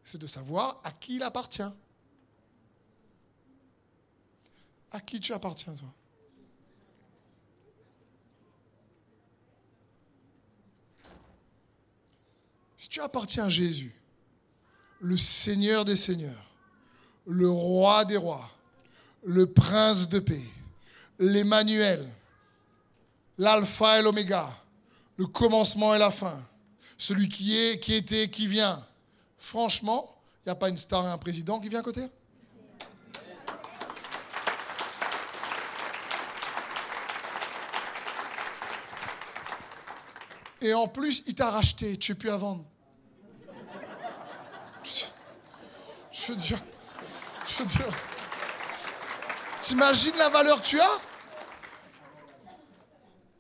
c'est 0.02 0.18
de 0.18 0.26
savoir 0.26 0.80
à 0.82 0.90
qui 0.90 1.16
il 1.16 1.22
appartient. 1.22 1.62
À 4.90 5.00
qui 5.00 5.20
tu 5.20 5.32
appartiens, 5.32 5.74
toi? 5.74 5.92
Si 12.76 12.88
tu 12.88 13.00
appartiens 13.00 13.44
à 13.44 13.48
Jésus, 13.48 13.94
le 15.00 15.16
Seigneur 15.16 15.84
des 15.84 15.96
Seigneurs, 15.96 16.50
le 17.26 17.48
Roi 17.50 18.04
des 18.04 18.16
Rois, 18.16 18.50
le 19.24 19.46
Prince 19.46 20.08
de 20.08 20.18
paix, 20.18 20.42
l'Emmanuel, 21.18 22.06
l'Alpha 23.38 23.98
et 23.98 24.02
l'Oméga, 24.02 24.50
le 25.16 25.26
commencement 25.26 25.94
et 25.94 25.98
la 25.98 26.10
fin, 26.10 26.42
celui 26.98 27.28
qui 27.28 27.58
est, 27.58 27.78
qui 27.78 27.94
était, 27.94 28.28
qui 28.28 28.46
vient. 28.46 28.84
Franchement, 29.38 30.14
il 30.44 30.48
n'y 30.48 30.52
a 30.52 30.54
pas 30.54 30.68
une 30.68 30.76
star 30.76 31.06
et 31.06 31.10
un 31.10 31.18
président 31.18 31.58
qui 31.58 31.68
vient 31.68 31.80
à 31.80 31.82
côté? 31.82 32.02
Et 40.60 40.72
en 40.72 40.88
plus, 40.88 41.22
il 41.26 41.34
t'a 41.34 41.50
racheté, 41.50 41.98
tu 41.98 42.12
n'es 42.12 42.18
plus 42.18 42.30
à 42.30 42.36
vendre. 42.36 42.64
Je 44.82 46.32
veux 46.32 46.36
dire, 46.36 46.58
je 47.46 47.62
veux 47.62 47.66
dire, 47.66 47.86
t'imagines 49.64 50.16
la 50.16 50.28
valeur 50.28 50.60
que 50.60 50.66
tu 50.66 50.80
as? 50.80 51.00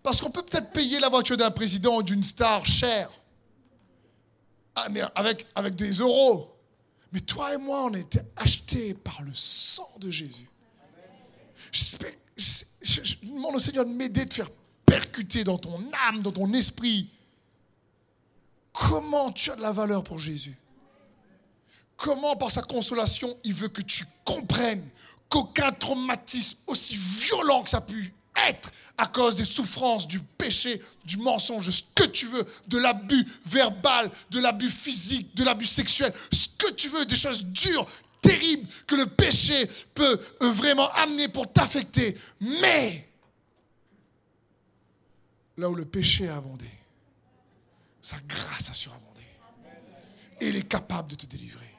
Parce 0.02 0.20
qu'on 0.20 0.30
peut 0.30 0.42
peut-être 0.42 0.70
payer 0.70 1.00
la 1.00 1.08
voiture 1.08 1.36
d'un 1.36 1.50
président 1.50 1.98
ou 1.98 2.02
d'une 2.02 2.22
star 2.22 2.64
chère, 2.66 3.10
ah, 4.74 4.88
mais 4.90 5.02
avec, 5.14 5.46
avec 5.54 5.74
des 5.74 5.92
euros. 5.92 6.50
Mais 7.12 7.20
toi 7.20 7.54
et 7.54 7.58
moi, 7.58 7.84
on 7.84 7.94
a 7.94 7.98
été 7.98 8.20
achetés 8.36 8.92
par 8.94 9.22
le 9.22 9.32
sang 9.32 9.88
de 10.00 10.10
Jésus. 10.10 10.48
je 11.72 13.16
demande 13.22 13.56
au 13.56 13.58
Seigneur 13.58 13.84
de 13.84 13.90
m'aider, 13.90 14.24
de 14.24 14.32
faire 14.32 14.50
percuter 14.84 15.44
dans 15.44 15.58
ton 15.58 15.80
âme, 16.08 16.22
dans 16.22 16.32
ton 16.32 16.52
esprit, 16.52 17.08
comment 18.72 19.30
tu 19.32 19.50
as 19.50 19.56
de 19.56 19.62
la 19.62 19.72
valeur 19.72 20.02
pour 20.02 20.18
Jésus. 20.18 20.58
Comment, 21.96 22.36
par 22.36 22.50
sa 22.50 22.62
consolation, 22.62 23.34
il 23.44 23.54
veut 23.54 23.68
que 23.68 23.80
tu 23.80 24.04
comprennes 24.24 24.86
qu'aucun 25.28 25.72
traumatisme 25.72 26.58
aussi 26.66 26.96
violent 26.96 27.62
que 27.62 27.70
ça 27.70 27.78
a 27.78 27.80
pu 27.80 28.12
être 28.48 28.70
à 28.96 29.06
cause 29.06 29.34
des 29.34 29.44
souffrances, 29.44 30.06
du 30.06 30.20
péché, 30.20 30.80
du 31.04 31.16
mensonge, 31.16 31.70
ce 31.70 31.82
que 31.94 32.04
tu 32.04 32.26
veux, 32.26 32.44
de 32.68 32.78
l'abus 32.78 33.26
verbal, 33.44 34.10
de 34.30 34.38
l'abus 34.38 34.70
physique, 34.70 35.34
de 35.34 35.44
l'abus 35.44 35.66
sexuel, 35.66 36.12
ce 36.32 36.48
que 36.58 36.72
tu 36.72 36.88
veux, 36.88 37.04
des 37.06 37.16
choses 37.16 37.44
dures, 37.46 37.86
terribles 38.20 38.68
que 38.86 38.94
le 38.94 39.06
péché 39.06 39.68
peut 39.94 40.20
euh, 40.42 40.52
vraiment 40.52 40.88
amener 40.92 41.28
pour 41.28 41.52
t'affecter. 41.52 42.16
Mais 42.40 43.08
là 45.56 45.68
où 45.68 45.74
le 45.74 45.84
péché 45.84 46.28
a 46.28 46.36
abondé, 46.36 46.68
sa 48.00 48.16
grâce 48.26 48.70
a 48.70 48.74
surabondé. 48.74 49.22
Et 50.40 50.48
il 50.48 50.56
est 50.56 50.68
capable 50.68 51.10
de 51.10 51.16
te 51.16 51.26
délivrer. 51.26 51.73